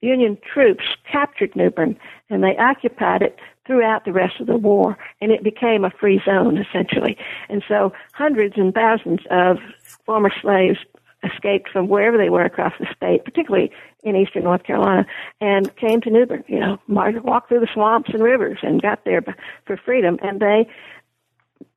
Union 0.00 0.38
troops 0.52 0.84
captured 1.10 1.56
New 1.56 1.70
Bern 1.70 1.98
and 2.30 2.42
they 2.42 2.56
occupied 2.56 3.22
it 3.22 3.38
throughout 3.66 4.04
the 4.04 4.12
rest 4.12 4.40
of 4.40 4.46
the 4.46 4.56
war, 4.56 4.96
and 5.20 5.30
it 5.30 5.44
became 5.44 5.84
a 5.84 5.90
free 5.90 6.20
zone 6.24 6.56
essentially. 6.56 7.16
And 7.48 7.62
so 7.68 7.92
hundreds 8.14 8.54
and 8.56 8.72
thousands 8.72 9.20
of 9.30 9.58
former 10.06 10.30
slaves 10.40 10.78
escaped 11.24 11.68
from 11.68 11.88
wherever 11.88 12.16
they 12.16 12.30
were 12.30 12.44
across 12.44 12.72
the 12.78 12.86
state, 12.96 13.24
particularly 13.24 13.70
in 14.04 14.16
eastern 14.16 14.44
North 14.44 14.62
Carolina, 14.62 15.04
and 15.40 15.74
came 15.76 16.00
to 16.02 16.10
New 16.10 16.26
Bern. 16.26 16.44
You 16.46 16.60
know, 16.60 16.78
walked 16.88 17.48
through 17.48 17.60
the 17.60 17.68
swamps 17.72 18.10
and 18.12 18.22
rivers 18.22 18.58
and 18.62 18.80
got 18.80 19.04
there 19.04 19.22
for 19.66 19.76
freedom. 19.76 20.18
And 20.22 20.40
they, 20.40 20.68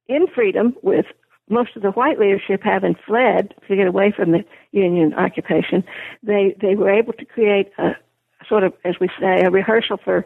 in 0.08 0.28
freedom, 0.28 0.76
with 0.82 1.06
most 1.50 1.76
of 1.76 1.82
the 1.82 1.92
white 1.92 2.20
leadership 2.20 2.62
having 2.64 2.96
fled 3.06 3.54
to 3.68 3.76
get 3.76 3.88
away 3.88 4.14
from 4.16 4.32
the 4.32 4.46
Union 4.72 5.14
occupation, 5.14 5.84
they 6.24 6.56
they 6.62 6.76
were 6.76 6.90
able 6.90 7.14
to 7.14 7.26
create 7.26 7.72
a 7.78 7.96
sort 8.48 8.64
of, 8.64 8.74
as 8.86 8.96
we 9.00 9.08
say, 9.20 9.42
a 9.44 9.52
rehearsal 9.52 9.98
for 10.04 10.26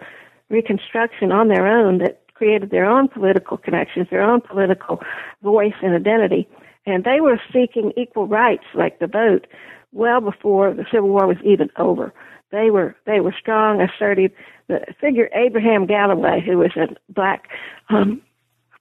Reconstruction 0.49 1.32
on 1.32 1.47
their 1.47 1.65
own 1.65 1.97
that 1.97 2.21
created 2.36 2.69
their 2.69 2.86
own 2.86 3.07
political 3.07 3.57
connections, 3.57 4.07
their 4.11 4.21
own 4.21 4.41
political 4.41 5.01
voice 5.41 5.73
and 5.82 5.95
identity. 5.95 6.47
And 6.86 7.03
they 7.03 7.19
were 7.19 7.41
seeking 7.51 7.93
equal 7.97 8.28
rights, 8.28 8.65
like 8.76 8.99
the 8.99 9.07
vote, 9.07 9.47
well 9.91 10.21
before 10.21 10.71
the 10.71 10.86
Civil 10.91 11.09
War 11.09 11.26
was 11.26 11.38
even 11.43 11.69
over. 11.78 12.13
They 12.51 12.69
were 12.69 12.95
they 13.05 13.21
were 13.21 13.34
strong, 13.38 13.82
assertive. 13.82 14.32
The 14.67 14.86
figure 15.01 15.30
Abraham 15.34 15.88
Galloway, 15.88 16.41
who 16.45 16.59
was 16.59 16.76
a 16.76 16.95
black, 17.09 17.47
um, 17.89 18.21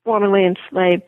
formerly 0.05 0.45
enslaved 0.45 1.03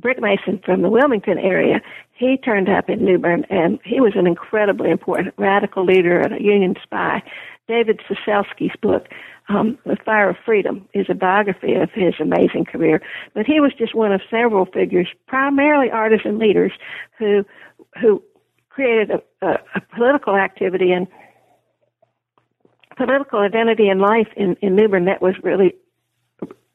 brick 0.00 0.20
mason 0.20 0.60
from 0.64 0.82
the 0.82 0.90
Wilmington 0.90 1.38
area, 1.38 1.80
he 2.12 2.36
turned 2.36 2.68
up 2.68 2.88
in 2.90 3.04
New 3.04 3.18
Bern, 3.18 3.44
and 3.48 3.78
he 3.84 4.00
was 4.00 4.12
an 4.16 4.26
incredibly 4.26 4.90
important 4.90 5.34
radical 5.38 5.84
leader 5.84 6.20
and 6.20 6.34
a 6.34 6.42
Union 6.42 6.76
spy. 6.82 7.22
David 7.66 8.00
Cecelski's 8.06 8.76
book, 8.82 9.08
um, 9.48 9.78
The 9.86 9.96
Fire 10.04 10.28
of 10.28 10.36
Freedom, 10.44 10.86
is 10.92 11.06
a 11.08 11.14
biography 11.14 11.74
of 11.74 11.90
his 11.90 12.14
amazing 12.20 12.66
career. 12.66 13.00
But 13.32 13.46
he 13.46 13.60
was 13.60 13.72
just 13.76 13.94
one 13.94 14.12
of 14.12 14.20
several 14.30 14.66
figures, 14.66 15.08
primarily 15.26 15.90
artisan 15.90 16.38
leaders, 16.38 16.72
who 17.18 17.44
who 18.00 18.22
created 18.68 19.10
a, 19.10 19.46
a, 19.46 19.58
a 19.76 19.80
political 19.94 20.36
activity 20.36 20.92
and 20.92 21.06
political 22.96 23.38
identity 23.38 23.88
and 23.88 24.00
life 24.00 24.28
in, 24.36 24.56
in 24.60 24.76
New 24.76 24.88
Bern 24.88 25.04
that 25.06 25.22
was 25.22 25.34
really 25.42 25.74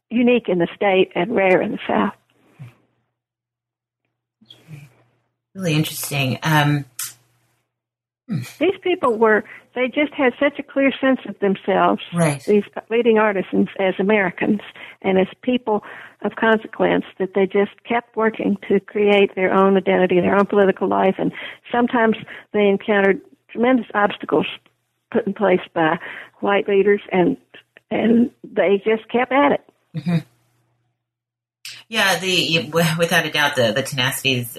unique 0.10 0.50
in 0.50 0.60
the 0.60 0.68
state 0.76 1.12
and 1.16 1.36
rare 1.36 1.62
in 1.62 1.72
the 1.72 1.80
South. 1.88 2.14
Really 5.54 5.74
interesting. 5.74 6.40
Um, 6.44 6.86
hmm. 8.28 8.42
These 8.60 8.80
people 8.82 9.18
were, 9.18 9.44
they 9.76 9.88
just 9.88 10.14
had 10.14 10.34
such 10.40 10.60
a 10.60 10.64
clear 10.64 10.92
sense 11.00 11.20
of 11.28 11.38
themselves, 11.40 12.02
right. 12.14 12.44
these 12.46 12.64
leading 12.90 13.18
artisans, 13.18 13.68
as 13.80 13.96
Americans 14.00 14.62
and 15.02 15.18
as 15.20 15.28
people 15.42 15.84
of 16.22 16.36
consequence, 16.36 17.06
that 17.18 17.34
they 17.34 17.46
just 17.46 17.72
kept 17.88 18.16
working 18.16 18.58
to 18.68 18.80
create 18.80 19.36
their 19.36 19.54
own 19.54 19.78
identity, 19.78 20.20
their 20.20 20.38
own 20.38 20.46
political 20.46 20.88
life, 20.88 21.16
and 21.18 21.32
sometimes 21.72 22.16
they 22.54 22.68
encountered 22.68 23.22
tremendous 23.52 23.88
obstacles 23.94 24.46
put 25.12 25.26
in 25.26 25.34
place 25.34 25.62
by 25.74 25.98
white 26.40 26.68
leaders, 26.68 27.02
and 27.12 27.38
and 27.92 28.30
they 28.44 28.82
just 28.86 29.10
kept 29.10 29.32
at 29.32 29.52
it. 29.52 29.69
Mm-hmm. 29.96 30.18
Yeah, 31.88 32.20
the 32.20 32.70
without 32.98 33.26
a 33.26 33.32
doubt, 33.32 33.56
the 33.56 33.72
the 33.72 33.82
tenacity 33.82 34.34
is, 34.34 34.58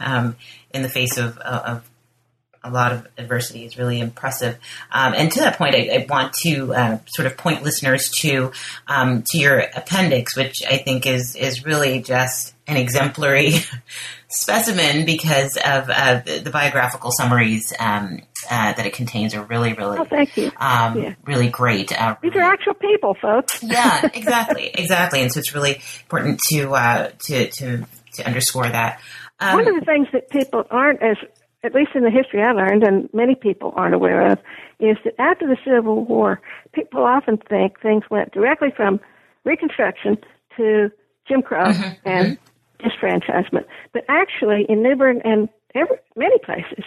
um, 0.00 0.36
in 0.70 0.82
the 0.82 0.88
face 0.88 1.16
of, 1.16 1.38
of 1.38 1.88
a 2.66 2.70
lot 2.70 2.92
of 2.92 3.06
adversity 3.16 3.64
is 3.64 3.78
really 3.78 4.00
impressive. 4.00 4.58
Um, 4.90 5.14
and 5.14 5.30
to 5.32 5.40
that 5.40 5.56
point, 5.56 5.74
I, 5.74 5.88
I 5.92 6.06
want 6.08 6.32
to 6.42 6.74
uh, 6.74 6.98
sort 7.06 7.26
of 7.26 7.36
point 7.36 7.62
listeners 7.62 8.10
to 8.18 8.52
um, 8.88 9.22
to 9.28 9.38
your 9.38 9.60
appendix, 9.60 10.36
which 10.36 10.62
I 10.68 10.78
think 10.78 11.06
is 11.06 11.36
is 11.36 11.64
really 11.64 12.00
just 12.00 12.54
an 12.66 12.76
exemplary 12.76 13.52
specimen 14.28 15.06
because 15.06 15.56
of 15.56 15.88
uh, 15.88 16.20
the, 16.26 16.40
the, 16.40 16.50
biographical 16.50 17.12
summaries 17.12 17.72
um, 17.78 18.20
uh, 18.50 18.72
that 18.72 18.86
it 18.86 18.92
contains 18.92 19.34
are 19.34 19.42
really, 19.42 19.72
really, 19.72 19.98
oh, 19.98 20.04
thank 20.04 20.36
you. 20.36 20.50
Um, 20.58 21.00
yeah. 21.00 21.14
really 21.24 21.48
great. 21.48 21.98
Uh, 21.98 22.16
These 22.22 22.34
are 22.34 22.40
actual 22.40 22.74
people, 22.74 23.14
folks. 23.20 23.62
yeah, 23.62 24.08
exactly, 24.12 24.68
exactly. 24.68 25.22
And 25.22 25.32
so 25.32 25.40
it's 25.40 25.54
really 25.54 25.80
important 26.02 26.40
to 26.50 26.74
uh, 26.74 27.10
to 27.24 27.50
to 27.50 27.86
to 28.14 28.26
underscore 28.26 28.68
that. 28.68 29.00
Um, 29.40 29.56
One 29.56 29.68
of 29.68 29.74
the 29.74 29.84
things 29.84 30.08
that 30.12 30.30
people 30.30 30.64
aren't 30.70 31.02
as 31.02 31.16
at 31.66 31.74
least 31.74 31.90
in 31.94 32.04
the 32.04 32.10
history 32.10 32.42
I 32.42 32.52
learned, 32.52 32.84
and 32.84 33.08
many 33.12 33.34
people 33.34 33.72
aren't 33.76 33.94
aware 33.94 34.30
of, 34.30 34.38
is 34.78 34.96
that 35.04 35.14
after 35.18 35.46
the 35.46 35.56
Civil 35.64 36.04
War, 36.04 36.40
people 36.72 37.02
often 37.02 37.38
think 37.38 37.80
things 37.80 38.04
went 38.10 38.32
directly 38.32 38.68
from 38.74 39.00
Reconstruction 39.44 40.18
to 40.56 40.90
Jim 41.26 41.42
Crow 41.42 41.66
mm-hmm, 41.66 42.08
and 42.08 42.38
mm-hmm. 42.38 42.86
disfranchisement. 42.86 43.64
But 43.92 44.04
actually, 44.08 44.64
in 44.68 44.82
New 44.82 44.96
Bern 44.96 45.20
and 45.24 45.48
every, 45.74 45.96
many 46.14 46.38
places, 46.38 46.84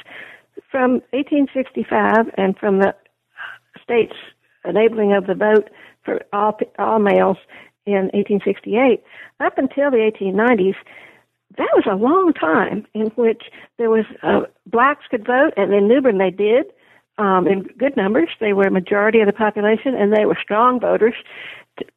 from 0.72 1.02
1865 1.12 2.32
and 2.38 2.58
from 2.58 2.80
the 2.80 2.96
state's 3.82 4.16
enabling 4.66 5.14
of 5.14 5.28
the 5.28 5.36
vote 5.36 5.70
for 6.04 6.22
all 6.34 6.58
all 6.78 7.00
males 7.00 7.38
in 7.86 8.10
1868 8.14 9.04
up 9.40 9.58
until 9.58 9.90
the 9.90 9.98
1890s, 9.98 10.76
that 11.58 11.70
was 11.74 11.86
a 11.90 11.96
long 11.96 12.34
time 12.34 12.86
in 12.94 13.08
which 13.16 13.44
there 13.78 13.90
was 13.90 14.06
uh, 14.22 14.42
blacks 14.66 15.06
could 15.10 15.26
vote, 15.26 15.54
and 15.58 15.74
in 15.74 15.88
New 15.88 16.02
Bern 16.02 16.18
they 16.18 16.30
did 16.30 16.66
um, 17.18 17.48
in 17.48 17.64
good 17.64 17.98
numbers. 17.98 18.30
They 18.40 18.54
were 18.54 18.68
a 18.68 18.72
majority 18.72 19.20
of 19.20 19.28
the 19.28 19.34
population, 19.34 19.96
and 19.96 20.14
they 20.14 20.26
were 20.26 20.38
strong 20.42 20.80
voters. 20.80 21.16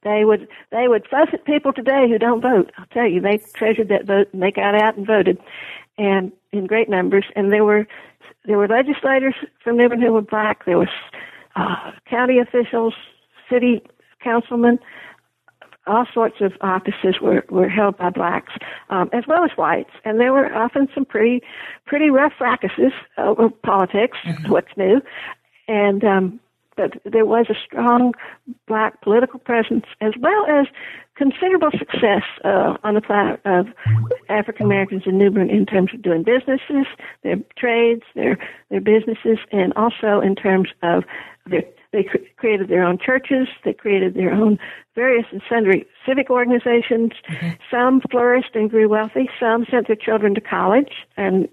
They 0.03 0.25
would 0.25 0.49
they 0.71 0.89
would 0.89 1.07
fuss 1.09 1.29
at 1.33 1.45
people 1.45 1.73
today 1.73 2.09
who 2.09 2.19
don't 2.19 2.41
vote. 2.41 2.73
I'll 2.79 2.87
tell 2.87 3.07
you, 3.07 3.21
they 3.21 3.39
treasured 3.55 3.89
that 3.89 4.07
vote, 4.07 4.29
and 4.33 4.43
they 4.43 4.51
got 4.51 4.75
out 4.75 4.97
and 4.97 5.07
voted, 5.07 5.39
and 5.99 6.33
in 6.53 6.67
great 6.67 6.89
numbers. 6.89 7.25
And 7.37 7.53
there 7.53 7.65
were 7.65 7.87
there 8.45 8.59
were 8.59 8.69
legislators 8.69 9.35
from 9.63 9.77
New 9.77 9.89
Bern 9.89 10.01
who 10.01 10.13
were 10.13 10.23
black. 10.23 10.65
There 10.65 10.79
was 10.79 10.89
uh, 11.57 11.93
county 12.09 12.39
officials, 12.39 12.95
city 13.51 13.83
councilmen, 14.23 14.79
all 15.87 16.07
sorts 16.13 16.37
of 16.41 16.53
offices 16.61 17.21
were, 17.21 17.45
were 17.51 17.69
held 17.69 17.97
by 17.97 18.11
blacks, 18.11 18.53
um, 18.91 19.11
as 19.13 19.25
well 19.27 19.45
as 19.45 19.51
whites, 19.57 19.91
and 20.05 20.21
there 20.21 20.33
were 20.33 20.55
often 20.55 20.89
some 20.95 21.05
pretty, 21.05 21.43
pretty 21.87 22.11
rough 22.11 22.33
fracases 22.39 22.93
over 23.19 23.51
politics. 23.51 24.17
Mm-hmm. 24.25 24.51
What's 24.51 24.77
new, 24.77 25.01
and 25.69 26.05
um, 26.05 26.41
but 26.77 26.93
there 27.05 27.27
was 27.27 27.47
a 27.51 27.55
strong 27.65 28.15
black 28.67 29.01
political 29.03 29.39
presence 29.39 29.85
as 30.01 30.13
well 30.21 30.47
as 30.49 30.67
considerable 31.17 31.71
success 31.79 32.23
uh, 32.45 32.77
on 32.83 32.95
the 32.95 33.01
part 33.01 33.41
of 33.45 33.67
African 34.29 34.67
Americans 34.67 35.03
in 35.07 35.19
New 35.19 35.31
Bern 35.31 35.51
in 35.51 35.67
terms 35.67 35.91
of 35.93 36.03
doing 36.03 36.23
businesses, 36.23 36.87
their 37.23 37.37
trades, 37.57 38.03
their 38.15 38.39
their 38.71 38.81
businesses, 38.81 39.39
and 39.51 39.73
also 39.75 40.21
in 40.21 40.35
terms 40.35 40.71
of 40.83 41.05
their 41.47 41.63
they 41.93 42.05
cr- 42.05 42.19
created 42.37 42.69
their 42.69 42.83
own 42.83 42.99
churches. 42.99 43.49
They 43.65 43.75
created 43.75 44.15
their 44.15 44.33
own 44.33 44.59
various 44.95 45.27
and 45.31 45.43
sundry 45.49 45.87
civic 46.07 46.31
organizations. 46.31 47.13
Mm-hmm. 47.29 47.51
Some 47.71 48.01
flourished 48.11 48.55
and 48.55 48.71
grew 48.71 48.89
wealthy. 48.89 49.29
Some 49.39 49.67
sent 49.71 49.87
their 49.87 49.97
children 49.97 50.35
to 50.35 50.41
college, 50.41 50.93
and 51.17 51.49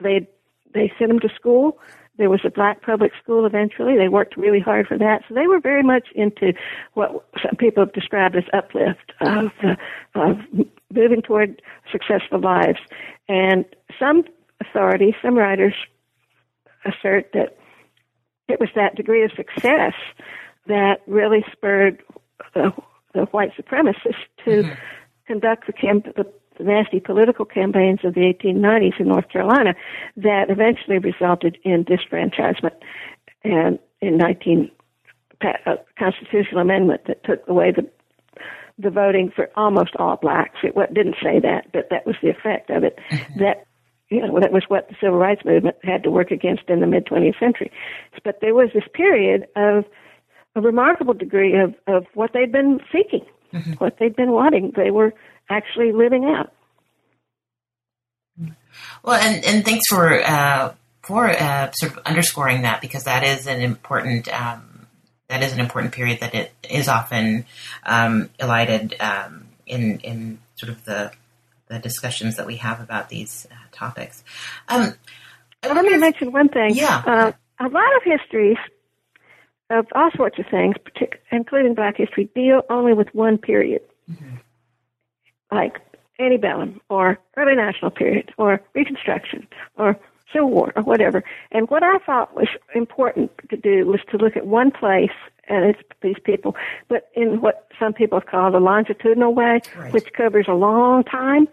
they 0.00 0.28
they 0.74 0.92
sent 0.98 1.08
them 1.08 1.20
to 1.20 1.30
school. 1.34 1.78
There 2.18 2.30
was 2.30 2.40
a 2.44 2.50
black 2.50 2.82
public 2.82 3.12
school 3.22 3.44
eventually. 3.44 3.96
They 3.96 4.08
worked 4.08 4.36
really 4.36 4.60
hard 4.60 4.86
for 4.86 4.96
that. 4.98 5.22
So 5.28 5.34
they 5.34 5.46
were 5.46 5.60
very 5.60 5.82
much 5.82 6.08
into 6.14 6.54
what 6.94 7.26
some 7.42 7.56
people 7.56 7.84
have 7.84 7.92
described 7.92 8.36
as 8.36 8.44
uplift 8.52 9.12
of, 9.20 9.50
uh, 9.62 9.76
of 10.14 10.38
moving 10.92 11.22
toward 11.22 11.60
successful 11.92 12.40
lives. 12.40 12.78
And 13.28 13.64
some 13.98 14.24
authorities, 14.60 15.14
some 15.20 15.36
writers 15.36 15.74
assert 16.84 17.30
that 17.34 17.56
it 18.48 18.60
was 18.60 18.68
that 18.76 18.94
degree 18.94 19.24
of 19.24 19.32
success 19.32 19.94
that 20.66 21.00
really 21.06 21.44
spurred 21.52 22.02
the, 22.54 22.72
the 23.14 23.22
white 23.26 23.52
supremacists 23.56 24.14
to 24.44 24.62
mm-hmm. 24.62 24.72
conduct 25.26 25.66
the, 25.66 25.72
camp, 25.72 26.06
the, 26.16 26.26
the 26.58 26.64
nasty 26.64 27.00
political 27.00 27.44
campaigns 27.44 28.00
of 28.04 28.14
the 28.14 28.20
1890s 28.20 29.00
in 29.00 29.08
North 29.08 29.28
Carolina 29.28 29.74
that 30.16 30.50
eventually 30.50 30.98
resulted 30.98 31.58
in 31.64 31.84
disfranchisement 31.84 32.74
and 33.44 33.78
in 34.00 34.16
19 34.16 34.70
a 35.42 35.76
constitutional 35.98 36.60
amendment 36.60 37.02
that 37.06 37.22
took 37.24 37.46
away 37.46 37.70
the 37.70 37.86
the 38.78 38.90
voting 38.90 39.32
for 39.34 39.48
almost 39.56 39.96
all 39.98 40.16
blacks. 40.16 40.58
It 40.62 40.74
didn't 40.92 41.16
say 41.22 41.40
that, 41.40 41.72
but 41.72 41.88
that 41.90 42.06
was 42.06 42.16
the 42.22 42.28
effect 42.28 42.68
of 42.68 42.84
it. 42.84 42.98
Mm-hmm. 43.10 43.40
That 43.40 43.66
you 44.10 44.20
know, 44.20 44.38
that 44.38 44.52
was 44.52 44.64
what 44.68 44.88
the 44.88 44.94
civil 45.00 45.18
rights 45.18 45.44
movement 45.44 45.76
had 45.82 46.02
to 46.04 46.10
work 46.10 46.30
against 46.30 46.64
in 46.68 46.80
the 46.80 46.86
mid 46.86 47.06
20th 47.06 47.38
century. 47.40 47.72
But 48.22 48.38
there 48.40 48.54
was 48.54 48.70
this 48.72 48.84
period 48.92 49.46
of 49.56 49.84
a 50.54 50.60
remarkable 50.60 51.14
degree 51.14 51.58
of, 51.58 51.74
of 51.86 52.06
what 52.14 52.32
they'd 52.32 52.52
been 52.52 52.78
seeking, 52.92 53.26
mm-hmm. 53.52 53.72
what 53.72 53.96
they'd 53.98 54.14
been 54.14 54.30
wanting. 54.30 54.72
They 54.76 54.90
were 54.90 55.12
actually 55.48 55.92
living 55.92 56.24
out. 56.24 56.52
Well, 59.02 59.20
and, 59.20 59.44
and 59.44 59.64
thanks 59.64 59.86
for 59.88 60.22
uh, 60.22 60.74
for 61.02 61.28
uh, 61.28 61.70
sort 61.72 61.92
of 61.92 61.98
underscoring 62.04 62.62
that 62.62 62.80
because 62.80 63.04
that 63.04 63.22
is 63.22 63.46
an 63.46 63.62
important 63.62 64.28
um, 64.32 64.86
that 65.28 65.42
is 65.42 65.52
an 65.52 65.60
important 65.60 65.92
period 65.92 66.20
that 66.20 66.34
it 66.34 66.52
is 66.68 66.88
often 66.88 67.46
um, 67.84 68.30
elided 68.38 68.96
um, 69.00 69.46
in 69.66 70.00
in 70.00 70.38
sort 70.56 70.70
of 70.70 70.84
the 70.84 71.12
the 71.68 71.78
discussions 71.78 72.36
that 72.36 72.46
we 72.46 72.56
have 72.56 72.80
about 72.80 73.08
these 73.08 73.46
uh, 73.50 73.54
topics. 73.72 74.22
Um, 74.68 74.94
Let 75.62 75.84
me 75.84 75.96
mention 75.96 76.32
one 76.32 76.48
thing. 76.48 76.74
Yeah. 76.74 77.02
Uh, 77.04 77.32
a 77.58 77.68
lot 77.68 77.96
of 77.96 78.02
histories 78.04 78.58
of 79.70 79.86
all 79.94 80.10
sorts 80.16 80.38
of 80.38 80.46
things, 80.50 80.76
including 81.32 81.74
Black 81.74 81.96
history, 81.96 82.30
deal 82.34 82.62
only 82.70 82.92
with 82.92 83.08
one 83.14 83.38
period, 83.38 83.82
mm-hmm. 84.08 84.36
Like 85.50 85.80
antebellum 86.18 86.80
or 86.88 87.18
early 87.36 87.54
national 87.54 87.90
period 87.90 88.32
or 88.38 88.60
Reconstruction 88.74 89.46
or 89.76 89.98
Civil 90.32 90.50
War 90.50 90.72
or 90.76 90.82
whatever. 90.82 91.22
And 91.52 91.68
what 91.68 91.82
I 91.82 91.98
thought 91.98 92.34
was 92.34 92.48
important 92.74 93.30
to 93.50 93.56
do 93.56 93.86
was 93.86 94.00
to 94.10 94.16
look 94.16 94.36
at 94.36 94.46
one 94.46 94.70
place 94.70 95.10
and 95.48 95.64
it's 95.64 95.80
these 96.02 96.16
people, 96.24 96.56
but 96.88 97.08
in 97.14 97.40
what 97.40 97.68
some 97.78 97.92
people 97.92 98.18
have 98.18 98.28
called 98.28 98.54
a 98.54 98.58
longitudinal 98.58 99.32
way, 99.32 99.60
right. 99.76 99.92
which 99.92 100.12
covers 100.12 100.46
a 100.48 100.54
long 100.54 101.04
time. 101.04 101.46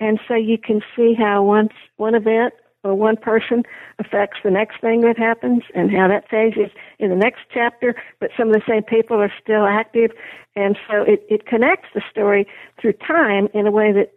And 0.00 0.18
so 0.26 0.34
you 0.34 0.58
can 0.58 0.80
see 0.96 1.14
how 1.14 1.42
once 1.44 1.72
one 1.96 2.14
event 2.14 2.54
or 2.84 2.94
one 2.94 3.16
person 3.16 3.64
affects 3.98 4.38
the 4.44 4.50
next 4.50 4.80
thing 4.80 5.00
that 5.00 5.18
happens 5.18 5.62
and 5.74 5.90
how 5.90 6.08
that 6.08 6.28
changes 6.30 6.70
in 6.98 7.10
the 7.10 7.16
next 7.16 7.40
chapter, 7.52 7.94
but 8.20 8.30
some 8.36 8.48
of 8.48 8.54
the 8.54 8.62
same 8.68 8.82
people 8.82 9.16
are 9.20 9.32
still 9.42 9.66
active. 9.66 10.12
And 10.54 10.78
so 10.88 11.02
it, 11.02 11.24
it 11.28 11.46
connects 11.46 11.88
the 11.94 12.02
story 12.10 12.46
through 12.80 12.94
time 12.94 13.48
in 13.52 13.66
a 13.66 13.70
way 13.70 13.92
that 13.92 14.12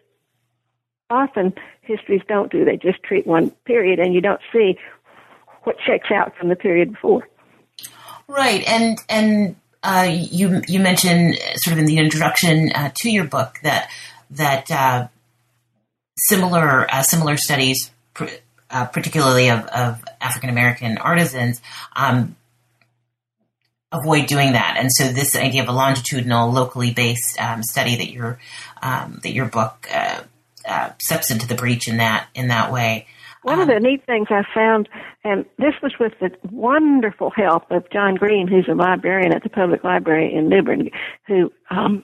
often 1.10 1.54
histories 1.82 2.22
don't 2.28 2.52
do. 2.52 2.64
They 2.64 2.78
just 2.78 3.04
treat 3.04 3.28
one 3.28 3.50
period 3.66 4.00
and 4.00 4.14
you 4.14 4.22
don't 4.22 4.42
see 4.54 4.78
what 5.64 5.76
shakes 5.86 6.10
out 6.12 6.36
from 6.38 6.50
the 6.50 6.56
period 6.56 6.94
before. 6.94 7.28
Right. 8.28 8.64
And, 8.68 8.98
and, 9.10 9.56
uh, 9.84 10.08
you, 10.10 10.62
you 10.68 10.80
mentioned 10.80 11.38
sort 11.56 11.74
of 11.74 11.80
in 11.80 11.86
the 11.86 11.98
introduction 11.98 12.72
uh, 12.74 12.92
to 12.96 13.10
your 13.10 13.26
book 13.26 13.58
that, 13.64 13.90
that, 14.30 14.70
uh, 14.70 15.08
similar, 16.18 16.90
uh, 16.94 17.02
similar 17.02 17.36
studies, 17.36 17.92
uh, 18.72 18.86
particularly 18.86 19.50
of, 19.50 19.66
of 19.68 20.04
African 20.20 20.50
American 20.50 20.98
artisans, 20.98 21.62
um, 21.96 22.36
avoid 23.92 24.28
doing 24.28 24.54
that. 24.54 24.78
And 24.78 24.92
so 24.92 25.10
this 25.10 25.36
idea 25.36 25.64
of 25.64 25.70
a 25.70 25.74
longitudinal, 25.74 26.52
locally 26.52 26.94
based 26.94 27.40
um, 27.40 27.64
study 27.64 27.96
that 27.98 28.10
your 28.10 28.40
um, 28.82 29.20
that 29.24 29.34
your 29.34 29.46
book 29.46 29.88
uh, 29.94 30.22
uh, 30.68 30.92
steps 31.00 31.32
into 31.32 31.48
the 31.48 31.56
breach 31.56 31.88
in 31.88 31.98
that 31.98 32.28
in 32.34 32.48
that 32.48 32.72
way. 32.72 33.08
One 33.44 33.56
um, 33.56 33.62
of 33.62 33.68
the 33.68 33.80
neat 33.80 34.06
things 34.06 34.28
I 34.30 34.44
found, 34.54 34.88
and 35.24 35.46
this 35.58 35.74
was 35.82 35.94
with 36.00 36.14
the 36.20 36.32
wonderful 36.52 37.32
help 37.32 37.72
of 37.72 37.90
John 37.92 38.16
Green, 38.16 38.48
who's 38.48 38.68
a 38.70 38.76
librarian 38.76 39.34
at 39.34 39.44
the 39.44 39.50
Public 39.50 39.84
Library 39.84 40.34
in 40.34 40.48
New 40.48 40.62
Bern, 40.62 40.90
who 41.28 41.52
um, 41.72 42.04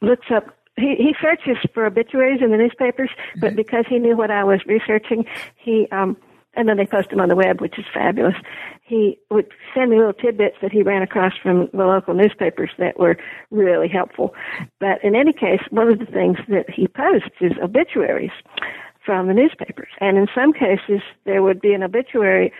looks 0.00 0.26
up 0.34 0.56
he, 0.76 0.94
he 0.96 1.14
searches 1.20 1.58
for 1.74 1.86
obituaries 1.86 2.40
in 2.42 2.50
the 2.50 2.56
newspapers, 2.56 3.10
but 3.40 3.48
mm-hmm. 3.48 3.56
because 3.56 3.84
he 3.88 3.98
knew 3.98 4.16
what 4.16 4.30
I 4.30 4.44
was 4.44 4.60
researching, 4.66 5.24
he 5.56 5.86
um, 5.92 6.16
and 6.54 6.68
then 6.68 6.76
they 6.76 6.86
post 6.86 7.10
them 7.10 7.20
on 7.20 7.28
the 7.28 7.36
web, 7.36 7.60
which 7.60 7.78
is 7.78 7.84
fabulous. 7.92 8.34
He 8.82 9.18
would 9.30 9.46
send 9.74 9.90
me 9.90 9.96
little 9.96 10.12
tidbits 10.12 10.56
that 10.60 10.72
he 10.72 10.82
ran 10.82 11.02
across 11.02 11.32
from 11.42 11.68
the 11.72 11.86
local 11.86 12.14
newspapers 12.14 12.70
that 12.78 12.98
were 12.98 13.16
really 13.50 13.88
helpful. 13.88 14.34
But 14.78 15.02
in 15.02 15.14
any 15.14 15.32
case, 15.32 15.60
one 15.70 15.90
of 15.90 15.98
the 15.98 16.06
things 16.06 16.36
that 16.48 16.68
he 16.68 16.88
posts 16.88 17.36
is 17.40 17.52
obituaries 17.62 18.32
from 19.04 19.28
the 19.28 19.34
newspapers. 19.34 19.88
And 20.00 20.18
in 20.18 20.26
some 20.34 20.52
cases, 20.52 21.00
there 21.24 21.42
would 21.42 21.60
be 21.60 21.72
an 21.72 21.82
obituary 21.82 22.52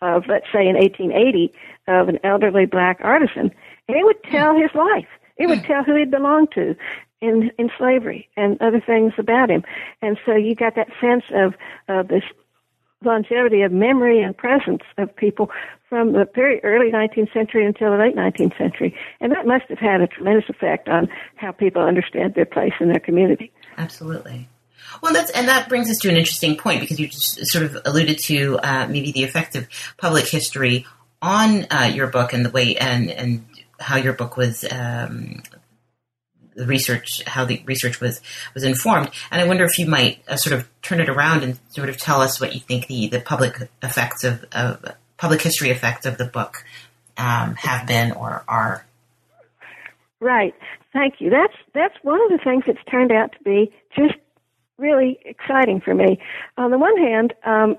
of, 0.00 0.24
let's 0.26 0.46
say, 0.52 0.66
in 0.66 0.76
1880, 0.76 1.52
of 1.88 2.08
an 2.08 2.18
elderly 2.24 2.66
black 2.66 2.98
artisan, 3.02 3.50
and 3.88 3.96
it 3.96 4.04
would 4.04 4.22
tell 4.24 4.56
his 4.56 4.70
life. 4.74 5.06
It 5.36 5.48
would 5.48 5.64
tell 5.64 5.82
who 5.82 5.96
he 5.96 6.04
belonged 6.04 6.52
to 6.54 6.76
in 7.24 7.50
in 7.58 7.70
slavery 7.78 8.28
and 8.36 8.60
other 8.60 8.80
things 8.80 9.12
about 9.18 9.50
him. 9.50 9.64
And 10.02 10.18
so 10.24 10.34
you 10.34 10.54
got 10.54 10.74
that 10.76 10.88
sense 11.00 11.24
of 11.34 11.54
of 11.88 12.08
this 12.08 12.24
longevity 13.04 13.62
of 13.62 13.72
memory 13.72 14.22
and 14.22 14.36
presence 14.36 14.82
of 14.98 15.14
people 15.16 15.50
from 15.88 16.12
the 16.12 16.26
very 16.34 16.62
early 16.64 16.90
19th 16.90 17.32
century 17.32 17.66
until 17.66 17.90
the 17.90 17.98
late 17.98 18.16
19th 18.16 18.56
century. 18.56 18.96
And 19.20 19.30
that 19.32 19.46
must 19.46 19.64
have 19.68 19.78
had 19.78 20.00
a 20.00 20.06
tremendous 20.06 20.48
effect 20.48 20.88
on 20.88 21.08
how 21.36 21.52
people 21.52 21.82
understand 21.82 22.34
their 22.34 22.46
place 22.46 22.72
in 22.80 22.88
their 22.88 23.00
community. 23.00 23.52
Absolutely. 23.76 24.48
Well, 25.02 25.12
that's 25.12 25.30
and 25.30 25.48
that 25.48 25.68
brings 25.68 25.90
us 25.90 25.98
to 25.98 26.08
an 26.08 26.16
interesting 26.16 26.56
point 26.56 26.80
because 26.80 27.00
you 27.00 27.08
just 27.08 27.38
sort 27.46 27.64
of 27.64 27.78
alluded 27.84 28.18
to 28.26 28.58
uh, 28.58 28.86
maybe 28.88 29.12
the 29.12 29.24
effect 29.24 29.56
of 29.56 29.66
public 29.96 30.26
history 30.26 30.86
on 31.22 31.66
uh, 31.70 31.90
your 31.92 32.08
book 32.08 32.32
and 32.32 32.44
the 32.44 32.50
way 32.50 32.76
and 32.76 33.10
and 33.10 33.46
how 33.80 33.96
your 33.96 34.12
book 34.12 34.36
was 34.36 34.64
um, 34.70 35.42
the 36.54 36.66
research, 36.66 37.22
how 37.26 37.44
the 37.44 37.62
research 37.66 38.00
was 38.00 38.20
was 38.54 38.64
informed. 38.64 39.10
And 39.30 39.40
I 39.40 39.46
wonder 39.46 39.64
if 39.64 39.78
you 39.78 39.86
might 39.86 40.22
uh, 40.28 40.36
sort 40.36 40.58
of 40.58 40.68
turn 40.82 41.00
it 41.00 41.08
around 41.08 41.42
and 41.42 41.58
sort 41.70 41.88
of 41.88 41.96
tell 41.96 42.20
us 42.20 42.40
what 42.40 42.54
you 42.54 42.60
think 42.60 42.86
the 42.86 43.08
the 43.08 43.20
public 43.20 43.68
effects 43.82 44.24
of, 44.24 44.44
of 44.52 44.84
public 45.16 45.42
history 45.42 45.70
effects 45.70 46.06
of 46.06 46.18
the 46.18 46.24
book 46.24 46.64
um, 47.16 47.54
have 47.56 47.86
been 47.86 48.12
or 48.12 48.44
are. 48.48 48.84
Right. 50.20 50.54
Thank 50.92 51.14
you. 51.20 51.30
That's 51.30 51.54
that's 51.74 51.94
one 52.02 52.20
of 52.22 52.30
the 52.30 52.42
things 52.42 52.64
that's 52.66 52.82
turned 52.90 53.12
out 53.12 53.32
to 53.32 53.38
be 53.44 53.72
just 53.96 54.14
really 54.78 55.18
exciting 55.24 55.80
for 55.80 55.94
me. 55.94 56.18
On 56.56 56.70
the 56.70 56.78
one 56.78 56.96
hand, 56.96 57.34
um, 57.44 57.76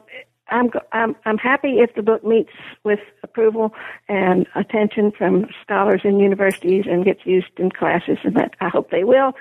I'm 0.50 0.70
I'm 0.92 1.16
I'm 1.26 1.38
happy 1.38 1.80
if 1.80 1.96
the 1.96 2.04
book 2.04 2.24
meets 2.24 2.52
with 2.84 3.00
approval 3.24 3.74
and 4.08 4.46
attention 4.56 5.12
from 5.12 5.48
scholars 5.64 6.02
in 6.04 6.20
universities 6.20 6.86
and 6.88 7.04
gets 7.04 7.26
used 7.26 7.48
in 7.58 7.72
classes, 7.72 8.20
and 8.24 8.36
that 8.36 8.56
I 8.62 8.70
hope 8.70 8.92
they 8.92 9.04
will. 9.04 9.34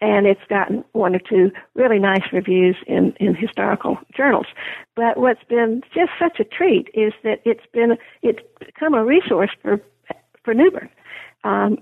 And 0.00 0.26
it's 0.26 0.40
gotten 0.48 0.84
one 0.92 1.14
or 1.14 1.20
two 1.20 1.52
really 1.74 1.98
nice 1.98 2.32
reviews 2.32 2.76
in 2.86 3.14
in 3.20 3.34
historical 3.34 3.98
journals. 4.16 4.46
But 4.96 5.18
what's 5.18 5.44
been 5.44 5.82
just 5.94 6.10
such 6.18 6.40
a 6.40 6.44
treat 6.44 6.88
is 6.92 7.12
that 7.22 7.40
it's 7.44 7.66
been 7.72 7.96
it's 8.22 8.40
become 8.58 8.94
a 8.94 9.04
resource 9.04 9.50
for 9.62 9.80
for 10.42 10.54
New 10.54 10.70
Bern. 10.70 10.88
Um, 11.44 11.78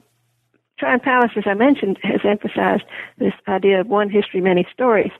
Tryon 0.79 1.01
Palace, 1.01 1.31
as 1.37 1.45
I 1.47 1.55
mentioned, 1.55 1.99
has 2.03 2.21
emphasized 2.25 2.85
this 3.17 3.33
idea 3.49 3.81
of 3.81 3.87
one 3.87 4.11
history, 4.11 4.43
many 4.43 4.67
stories. 4.71 5.13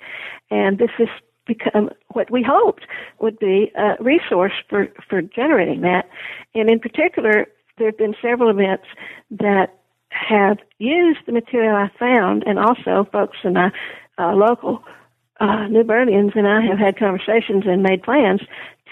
And 0.51 0.79
this 0.79 0.91
is 0.99 1.09
become 1.47 1.91
what 2.09 2.31
we 2.31 2.43
hoped 2.43 2.87
would 3.21 3.39
be 3.39 3.73
a 3.77 3.97
resource 4.01 4.53
for, 4.69 4.89
for 5.09 5.23
generating 5.23 5.81
that. 5.83 6.09
And 6.55 6.69
in 6.69 6.81
particular, 6.81 7.47
there 7.79 7.89
have 7.89 7.99
been 7.99 8.15
several 8.21 8.51
events 8.51 8.87
that 9.31 9.75
have 10.11 10.59
used 10.79 11.21
the 11.27 11.33
material 11.33 11.77
I 11.77 11.91
found, 11.99 12.45
and 12.47 12.59
also 12.59 13.09
folks 13.13 13.39
in 13.45 13.53
my 13.55 13.71
uh, 14.19 14.33
local 14.35 14.83
uh, 15.41 15.67
New 15.69 15.85
Bernians 15.85 16.35
and 16.35 16.49
I 16.49 16.63
have 16.63 16.79
had 16.79 16.99
conversations 16.99 17.65
and 17.67 17.83
made 17.83 18.03
plans 18.03 18.41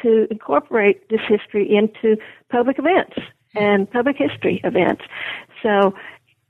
to 0.03 0.27
incorporate 0.31 1.09
this 1.09 1.21
history 1.27 1.75
into 1.75 2.21
public 2.51 2.79
events 2.79 3.17
and 3.55 3.91
public 3.91 4.17
history 4.19 4.61
events. 4.65 5.03
So 5.63 5.95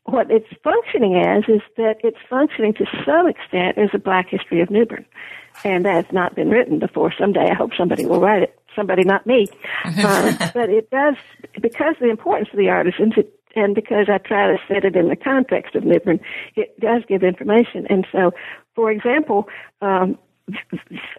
what 0.04 0.30
it's 0.30 0.48
functioning 0.62 1.16
as 1.16 1.44
is 1.48 1.62
that 1.76 1.96
it's 2.02 2.18
functioning 2.28 2.74
to 2.74 2.84
some 3.06 3.26
extent 3.26 3.78
as 3.78 3.90
a 3.94 3.98
black 3.98 4.28
history 4.28 4.60
of 4.60 4.70
New 4.70 4.84
Bern 4.84 5.04
and 5.64 5.86
has 5.86 6.04
not 6.12 6.34
been 6.34 6.50
written 6.50 6.78
before. 6.78 7.12
Someday 7.18 7.50
I 7.50 7.54
hope 7.54 7.70
somebody 7.76 8.04
will 8.04 8.20
write 8.20 8.42
it. 8.42 8.58
Somebody, 8.76 9.04
not 9.04 9.26
me. 9.26 9.46
uh, 9.84 10.50
but 10.52 10.68
it 10.68 10.90
does, 10.90 11.14
because 11.60 11.94
of 11.94 12.00
the 12.00 12.10
importance 12.10 12.48
of 12.52 12.58
the 12.58 12.68
artisans, 12.68 13.14
it, 13.16 13.32
and 13.56 13.74
because 13.74 14.08
I 14.08 14.18
try 14.18 14.48
to 14.48 14.58
set 14.66 14.84
it 14.84 14.96
in 14.96 15.08
the 15.08 15.16
context 15.16 15.76
of 15.76 15.84
New 15.84 16.00
Bern, 16.00 16.20
it 16.56 16.78
does 16.80 17.02
give 17.08 17.22
information. 17.22 17.86
And 17.88 18.06
so, 18.10 18.32
for 18.74 18.90
example, 18.90 19.48
um, 19.80 20.18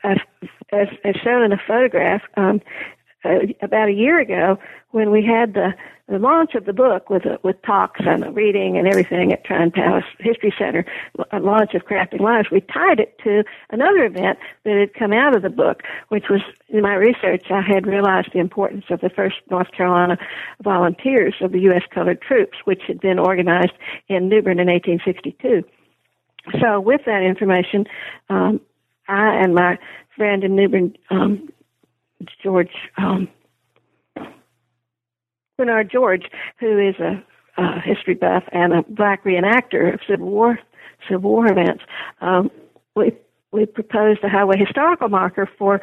as, 0.04 0.18
as, 0.72 0.88
as 1.04 1.16
shown 1.24 1.44
in 1.44 1.54
a 1.54 1.62
photograph, 1.66 2.22
um, 2.38 2.62
about 3.62 3.90
a 3.90 3.94
year 3.94 4.20
ago 4.20 4.58
when 4.92 5.12
we 5.12 5.26
had 5.26 5.54
the, 5.54 5.74
the 6.08 6.20
launch 6.20 6.56
of 6.56 6.66
the 6.66 6.74
book 6.74 7.10
with 7.10 7.26
uh, 7.26 7.38
with 7.44 7.62
talks 7.64 8.00
and 8.06 8.24
a 8.24 8.32
reading 8.32 8.78
and 8.78 8.88
everything 8.88 9.34
at 9.34 9.44
Tryon 9.44 9.72
Palace 9.72 10.06
History 10.20 10.54
Center, 10.58 10.86
a 11.32 11.40
launch 11.40 11.74
of 11.74 11.84
Crafting 11.84 12.22
Lives. 12.22 12.50
We 12.52 12.62
tied 12.62 13.00
it 13.00 13.18
to 13.24 13.44
another 13.72 14.06
event 14.06 14.40
that 14.64 14.78
had 14.78 14.94
come 14.94 15.12
out 15.12 15.36
of 15.36 15.42
the 15.42 15.50
book, 15.50 15.84
which 16.10 16.30
was 16.30 16.42
in 16.70 16.82
my 16.82 16.94
research. 16.94 17.48
I 17.50 17.62
had 17.62 17.88
realized 17.88 18.30
the 18.34 18.40
importance 18.40 18.86
of 18.90 19.02
the 19.02 19.10
first 19.10 19.36
North 19.50 19.72
Carolina 19.72 20.18
volunteers 20.64 21.36
of 21.42 21.52
the 21.52 21.60
U.S. 21.62 21.84
Colored 21.92 22.22
Troops, 22.22 22.58
which 22.66 22.84
had 22.88 23.02
been 23.02 23.20
organized 23.20 23.74
in 24.08 24.30
New 24.30 24.42
Bern 24.42 24.60
in 24.60 24.68
1862. 24.68 25.64
So, 26.62 26.80
with 26.80 27.02
that 27.06 27.24
information, 27.24 27.86
um, 28.30 28.62
I 29.08 29.36
and 29.36 29.56
my 29.56 29.78
friend 30.16 30.44
in 30.44 30.56
New 30.56 30.70
Bern, 30.70 30.96
um, 32.26 32.36
George 32.44 32.70
um, 32.98 33.28
Bernard 35.58 35.90
George, 35.92 36.24
who 36.60 36.80
is 36.80 36.96
a, 37.00 37.24
a 37.62 37.80
history 37.80 38.16
buff 38.16 38.44
and 38.52 38.74
a 38.74 38.84
black 38.84 39.24
reenactor 39.24 39.94
of 39.94 40.00
Civil 40.08 40.28
War 40.28 40.60
Civil 41.10 41.30
War 41.32 41.48
events. 41.52 41.84
Um, 42.22 42.52
we 42.96 43.14
we 43.52 43.66
proposed 43.66 44.20
a 44.24 44.30
highway 44.30 44.58
historical 44.58 45.10
marker 45.10 45.50
for 45.58 45.82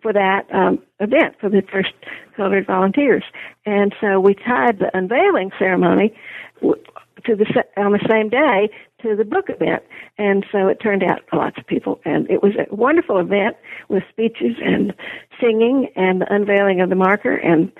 for 0.00 0.12
that 0.12 0.46
um, 0.52 0.82
event 1.00 1.36
for 1.40 1.48
the 1.48 1.62
first 1.70 1.92
colored 2.36 2.66
volunteers, 2.66 3.24
and 3.64 3.94
so 4.00 4.18
we 4.18 4.34
tied 4.34 4.78
the 4.78 4.90
unveiling 4.96 5.50
ceremony 5.58 6.14
to 6.60 7.36
the 7.36 7.46
on 7.76 7.92
the 7.92 8.06
same 8.10 8.28
day 8.28 8.68
to 9.02 9.16
the 9.16 9.24
book 9.24 9.46
event, 9.48 9.82
and 10.18 10.44
so 10.50 10.68
it 10.68 10.80
turned 10.80 11.02
out 11.02 11.20
lots 11.32 11.58
of 11.58 11.66
people, 11.66 12.00
and 12.04 12.30
it 12.30 12.42
was 12.42 12.52
a 12.56 12.74
wonderful 12.74 13.18
event 13.18 13.56
with 13.88 14.02
speeches 14.10 14.56
and 14.64 14.94
singing 15.40 15.88
and 15.96 16.22
the 16.22 16.32
unveiling 16.32 16.80
of 16.80 16.88
the 16.88 16.96
marker, 16.96 17.36
and 17.36 17.72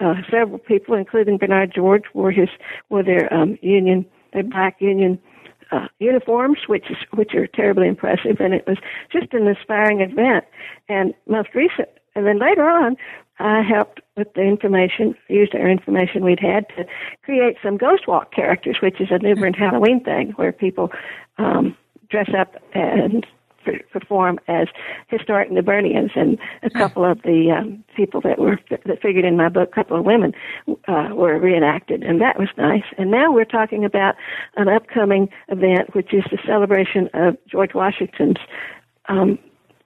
uh, 0.00 0.14
several 0.30 0.58
people, 0.58 0.94
including 0.94 1.38
Bernard 1.38 1.72
George, 1.74 2.04
wore 2.14 2.30
his 2.30 2.48
wore 2.88 3.02
their 3.02 3.32
um, 3.32 3.58
union, 3.62 4.06
their 4.32 4.44
black 4.44 4.76
union 4.80 5.18
uh, 5.70 5.88
uniforms, 5.98 6.58
which 6.66 6.90
is 6.90 6.96
which 7.14 7.34
are 7.34 7.46
terribly 7.46 7.88
impressive, 7.88 8.40
and 8.40 8.54
it 8.54 8.66
was 8.66 8.78
just 9.12 9.32
an 9.32 9.46
inspiring 9.46 10.00
event. 10.00 10.44
And 10.88 11.14
most 11.26 11.48
recent, 11.54 11.88
and 12.18 12.26
then 12.26 12.40
later 12.40 12.68
on, 12.68 12.96
I 13.38 13.62
helped 13.62 14.00
with 14.16 14.32
the 14.34 14.42
information, 14.42 15.14
used 15.28 15.54
our 15.54 15.70
information 15.70 16.24
we'd 16.24 16.40
had 16.40 16.66
to 16.76 16.84
create 17.22 17.56
some 17.62 17.76
ghost 17.76 18.08
walk 18.08 18.32
characters, 18.32 18.78
which 18.82 19.00
is 19.00 19.08
a 19.12 19.18
New 19.18 19.36
Bern 19.36 19.54
Halloween 19.54 20.02
thing 20.02 20.32
where 20.32 20.50
people 20.50 20.90
um, 21.38 21.76
dress 22.10 22.28
up 22.36 22.56
and 22.74 23.24
perform 23.92 24.40
as 24.48 24.66
historic 25.06 25.52
New 25.52 25.62
Bernians, 25.62 26.10
and 26.16 26.38
a 26.64 26.70
couple 26.70 27.04
of 27.04 27.22
the 27.22 27.54
um, 27.56 27.84
people 27.94 28.20
that 28.22 28.40
were 28.40 28.58
that 28.70 29.00
figured 29.00 29.24
in 29.24 29.36
my 29.36 29.48
book, 29.48 29.68
a 29.70 29.74
couple 29.74 29.96
of 29.96 30.04
women, 30.04 30.32
uh, 30.88 31.10
were 31.12 31.38
reenacted, 31.38 32.02
and 32.02 32.20
that 32.20 32.36
was 32.36 32.48
nice. 32.56 32.84
And 32.96 33.12
now 33.12 33.30
we're 33.30 33.44
talking 33.44 33.84
about 33.84 34.16
an 34.56 34.68
upcoming 34.68 35.28
event, 35.48 35.94
which 35.94 36.12
is 36.12 36.24
the 36.32 36.38
celebration 36.44 37.08
of 37.14 37.36
George 37.46 37.74
Washington's 37.74 38.38
um, 39.08 39.38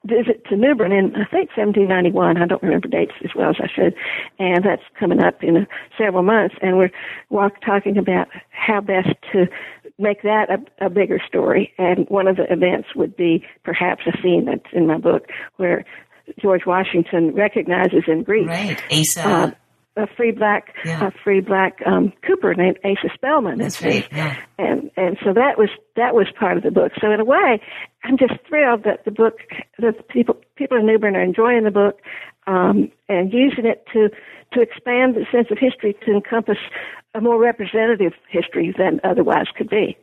visit 0.05 0.45
to 0.47 0.57
New 0.57 0.75
Bern 0.75 0.93
in 0.93 1.15
I 1.15 1.25
think 1.25 1.51
1791. 1.57 2.37
I 2.37 2.47
don't 2.47 2.63
remember 2.63 2.89
dates 2.89 3.13
as 3.25 3.31
well 3.35 3.51
as 3.51 3.57
I 3.61 3.69
should, 3.73 3.95
and 4.39 4.65
that's 4.65 4.83
coming 4.99 5.23
up 5.23 5.43
in 5.43 5.67
several 5.99 6.23
months. 6.23 6.55
And 6.63 6.79
we're 6.79 6.91
walk, 7.31 7.61
talking 7.65 7.97
about 7.99 8.29
how 8.51 8.81
best 8.81 9.11
to 9.33 9.47
make 9.99 10.23
that 10.23 10.49
a, 10.51 10.87
a 10.87 10.91
bigger 10.91 11.21
story. 11.27 11.73
And 11.79 12.07
one 12.09 12.27
of 12.27 12.37
the 12.37 12.51
events 12.53 12.89
would 12.95 13.17
be 13.17 13.45
perhaps 13.65 14.03
a 14.07 14.21
scene 14.23 14.47
that's 14.47 14.73
in 14.73 14.87
my 14.87 14.99
book 14.99 15.27
where 15.57 15.85
George 16.41 16.63
Washington 16.67 17.35
recognizes 17.35 18.05
in 18.07 18.23
Greece 18.23 18.49
right. 18.49 18.83
Asa. 18.91 19.29
Uh, 19.29 19.51
a 19.97 20.07
free 20.17 20.31
black 20.31 20.75
yeah. 20.85 21.09
a 21.09 21.11
free 21.11 21.41
black 21.41 21.79
um, 21.85 22.13
Cooper 22.27 22.55
named 22.55 22.79
Asa 22.85 23.13
Spelman. 23.15 23.59
That's 23.59 23.83
right. 23.83 24.07
Yeah. 24.11 24.39
And 24.59 24.91
and 24.97 25.19
so 25.25 25.33
that 25.35 25.59
was 25.59 25.69
that 25.97 26.15
was 26.15 26.27
part 26.39 26.57
of 26.57 26.63
the 26.63 26.71
book. 26.71 26.93
So 27.01 27.11
in 27.11 27.21
a 27.21 27.25
way, 27.25 27.61
I'm 28.05 28.17
just 28.17 28.35
thrilled 28.49 28.85
that 28.85 29.05
the 29.05 29.11
book 29.11 29.39
that 29.79 30.09
people 30.09 30.37
people 30.57 30.79
in 30.79 30.87
New 30.87 30.99
Bern 30.99 31.17
are 31.17 31.23
enjoying 31.23 31.65
the 31.65 31.71
book 31.71 32.01
um, 32.47 32.91
and 33.09 33.33
using 33.33 33.67
it 33.67 33.85
to 33.93 34.09
to 34.53 34.61
expand 34.61 35.15
the 35.15 35.27
sense 35.31 35.49
of 35.51 35.59
history 35.59 35.95
to 36.05 36.13
encompass 36.13 36.59
a 37.15 37.21
more 37.21 37.39
representative 37.39 38.13
history 38.29 38.75
than 38.77 39.01
otherwise 39.05 39.47
could 39.57 39.69
be. 39.69 39.97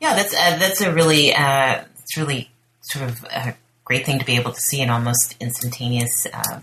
Yeah, 0.00 0.14
that's 0.14 0.34
uh, 0.34 0.56
that's 0.58 0.80
a 0.80 0.92
really 0.92 1.32
uh, 1.32 1.84
it's 2.00 2.16
really 2.16 2.50
sort 2.80 3.08
of 3.08 3.24
a 3.24 3.54
great 3.84 4.04
thing 4.04 4.18
to 4.18 4.24
be 4.24 4.36
able 4.36 4.52
to 4.52 4.60
see 4.60 4.80
an 4.80 4.90
almost 4.90 5.36
instantaneous. 5.40 6.26
Uh, 6.26 6.60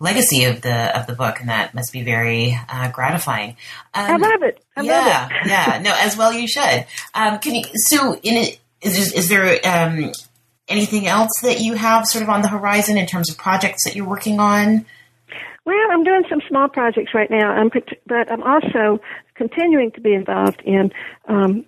legacy 0.00 0.44
of 0.44 0.62
the 0.62 0.98
of 0.98 1.06
the 1.06 1.14
book, 1.14 1.40
and 1.40 1.48
that 1.48 1.74
must 1.74 1.92
be 1.92 2.02
very 2.02 2.58
uh, 2.68 2.90
gratifying. 2.90 3.50
Um, 3.94 4.24
I 4.24 4.28
love 4.28 4.42
it. 4.42 4.64
I 4.76 4.82
yeah, 4.82 4.92
love 4.92 5.30
it. 5.30 5.48
yeah. 5.48 5.80
No, 5.84 5.94
as 5.96 6.16
well 6.16 6.32
you 6.32 6.48
should. 6.48 6.86
Um, 7.14 7.38
can 7.38 7.54
you? 7.54 7.64
So, 7.74 8.14
in 8.14 8.36
it, 8.36 8.58
is 8.82 9.12
is 9.12 9.28
there 9.28 9.58
um, 9.64 10.10
anything 10.68 11.06
else 11.06 11.30
that 11.42 11.60
you 11.60 11.74
have 11.74 12.06
sort 12.06 12.22
of 12.22 12.30
on 12.30 12.42
the 12.42 12.48
horizon 12.48 12.96
in 12.96 13.06
terms 13.06 13.30
of 13.30 13.36
projects 13.36 13.84
that 13.84 13.94
you're 13.94 14.08
working 14.08 14.40
on? 14.40 14.86
Well, 15.66 15.76
I'm 15.90 16.02
doing 16.02 16.24
some 16.28 16.40
small 16.48 16.68
projects 16.68 17.12
right 17.14 17.30
now, 17.30 17.50
I'm, 17.50 17.70
but 18.06 18.32
I'm 18.32 18.42
also 18.42 19.00
continuing 19.34 19.90
to 19.92 20.00
be 20.00 20.14
involved 20.14 20.62
in 20.64 20.90
um, 21.28 21.66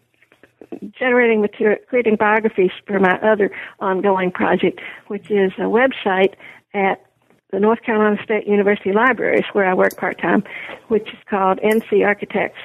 generating 0.98 1.40
material, 1.42 1.78
creating 1.88 2.16
biographies 2.16 2.70
for 2.86 2.98
my 2.98 3.18
other 3.20 3.50
ongoing 3.80 4.30
project, 4.30 4.80
which 5.08 5.30
is 5.30 5.52
a 5.58 5.62
website 5.62 6.34
at 6.72 7.04
the 7.52 7.60
North 7.60 7.82
Carolina 7.82 8.16
State 8.24 8.46
University 8.46 8.92
Libraries, 8.92 9.44
where 9.52 9.66
I 9.66 9.74
work 9.74 9.94
part 9.96 10.18
time, 10.18 10.42
which 10.88 11.08
is 11.08 11.18
called 11.28 11.60
NC 11.60 12.02
Architects 12.04 12.58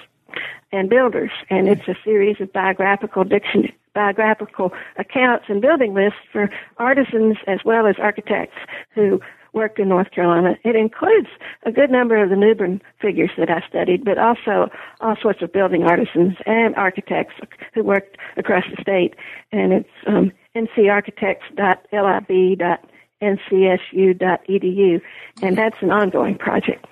and 0.71 0.89
Builders, 0.89 1.31
and 1.49 1.67
it's 1.67 1.85
a 1.87 1.95
series 2.03 2.39
of 2.39 2.51
biographical 2.53 3.23
diction 3.23 3.71
biographical 3.93 4.73
accounts 4.97 5.45
and 5.49 5.59
building 5.59 5.95
lists 5.95 6.19
for 6.31 6.51
artisans 6.77 7.35
as 7.47 7.57
well 7.65 7.87
as 7.87 7.95
architects 7.97 8.55
who 8.93 9.19
worked 9.53 9.79
in 9.79 9.89
North 9.89 10.11
Carolina. 10.11 10.55
It 10.63 10.75
includes 10.75 11.29
a 11.65 11.71
good 11.71 11.89
number 11.89 12.21
of 12.21 12.29
the 12.29 12.35
New 12.35 12.53
Bern 12.53 12.79
figures 13.01 13.31
that 13.39 13.49
I 13.49 13.63
studied, 13.67 14.05
but 14.05 14.19
also 14.19 14.69
all 15.01 15.15
sorts 15.19 15.41
of 15.41 15.51
building 15.51 15.81
artisans 15.81 16.35
and 16.45 16.75
architects 16.75 17.33
who 17.73 17.83
worked 17.83 18.17
across 18.37 18.65
the 18.69 18.79
state. 18.79 19.15
And 19.51 19.73
it's 19.73 19.89
um, 20.05 20.31
ncarchitects.lib.com 20.55 22.77
ncsu.edu, 23.21 25.01
and 25.41 25.57
that's 25.57 25.77
an 25.81 25.91
ongoing 25.91 26.37
project. 26.37 26.85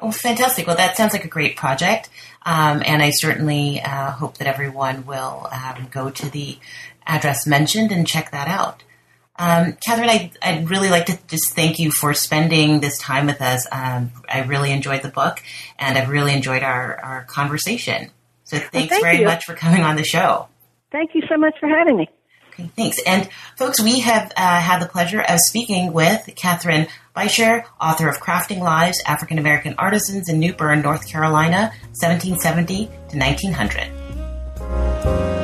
Oh, 0.00 0.12
fantastic. 0.12 0.66
Well, 0.66 0.76
that 0.76 0.96
sounds 0.96 1.12
like 1.12 1.24
a 1.24 1.28
great 1.28 1.56
project. 1.56 2.08
Um, 2.46 2.82
and 2.86 3.02
I 3.02 3.10
certainly 3.10 3.80
uh, 3.80 4.12
hope 4.12 4.38
that 4.38 4.46
everyone 4.46 5.06
will 5.06 5.48
um, 5.50 5.88
go 5.90 6.08
to 6.10 6.30
the 6.30 6.58
address 7.06 7.46
mentioned 7.46 7.90
and 7.90 8.06
check 8.06 8.30
that 8.30 8.46
out. 8.46 8.84
Um, 9.40 9.76
Catherine, 9.84 10.30
I, 10.42 10.58
would 10.58 10.70
really 10.70 10.90
like 10.90 11.06
to 11.06 11.18
just 11.28 11.52
thank 11.54 11.78
you 11.78 11.90
for 11.92 12.12
spending 12.12 12.80
this 12.80 12.98
time 12.98 13.26
with 13.26 13.40
us. 13.40 13.66
Um, 13.70 14.10
I 14.28 14.42
really 14.42 14.72
enjoyed 14.72 15.02
the 15.02 15.10
book 15.10 15.42
and 15.78 15.96
I've 15.96 16.08
really 16.08 16.32
enjoyed 16.32 16.62
our, 16.62 17.00
our 17.00 17.24
conversation. 17.24 18.10
So 18.44 18.58
thanks 18.58 18.72
well, 18.72 18.86
thank 18.88 19.02
very 19.02 19.18
you. 19.20 19.26
much 19.26 19.44
for 19.44 19.54
coming 19.54 19.82
on 19.82 19.96
the 19.96 20.04
show. 20.04 20.48
Thank 20.90 21.14
you 21.14 21.22
so 21.28 21.36
much 21.36 21.54
for 21.60 21.68
having 21.68 21.96
me. 21.96 22.08
Thanks. 22.76 23.00
And 23.06 23.28
folks, 23.56 23.80
we 23.80 24.00
have 24.00 24.32
uh, 24.36 24.60
had 24.60 24.80
the 24.80 24.86
pleasure 24.86 25.20
of 25.20 25.38
speaking 25.38 25.92
with 25.92 26.28
Catherine 26.34 26.88
Bishir, 27.16 27.64
author 27.80 28.08
of 28.08 28.18
Crafting 28.18 28.58
Lives, 28.58 29.00
African 29.06 29.38
American 29.38 29.74
Artisans 29.78 30.28
in 30.28 30.38
New 30.38 30.52
Bern, 30.52 30.82
North 30.82 31.08
Carolina, 31.08 31.72
1770 32.00 32.86
to 32.86 33.16
1900. 33.16 35.37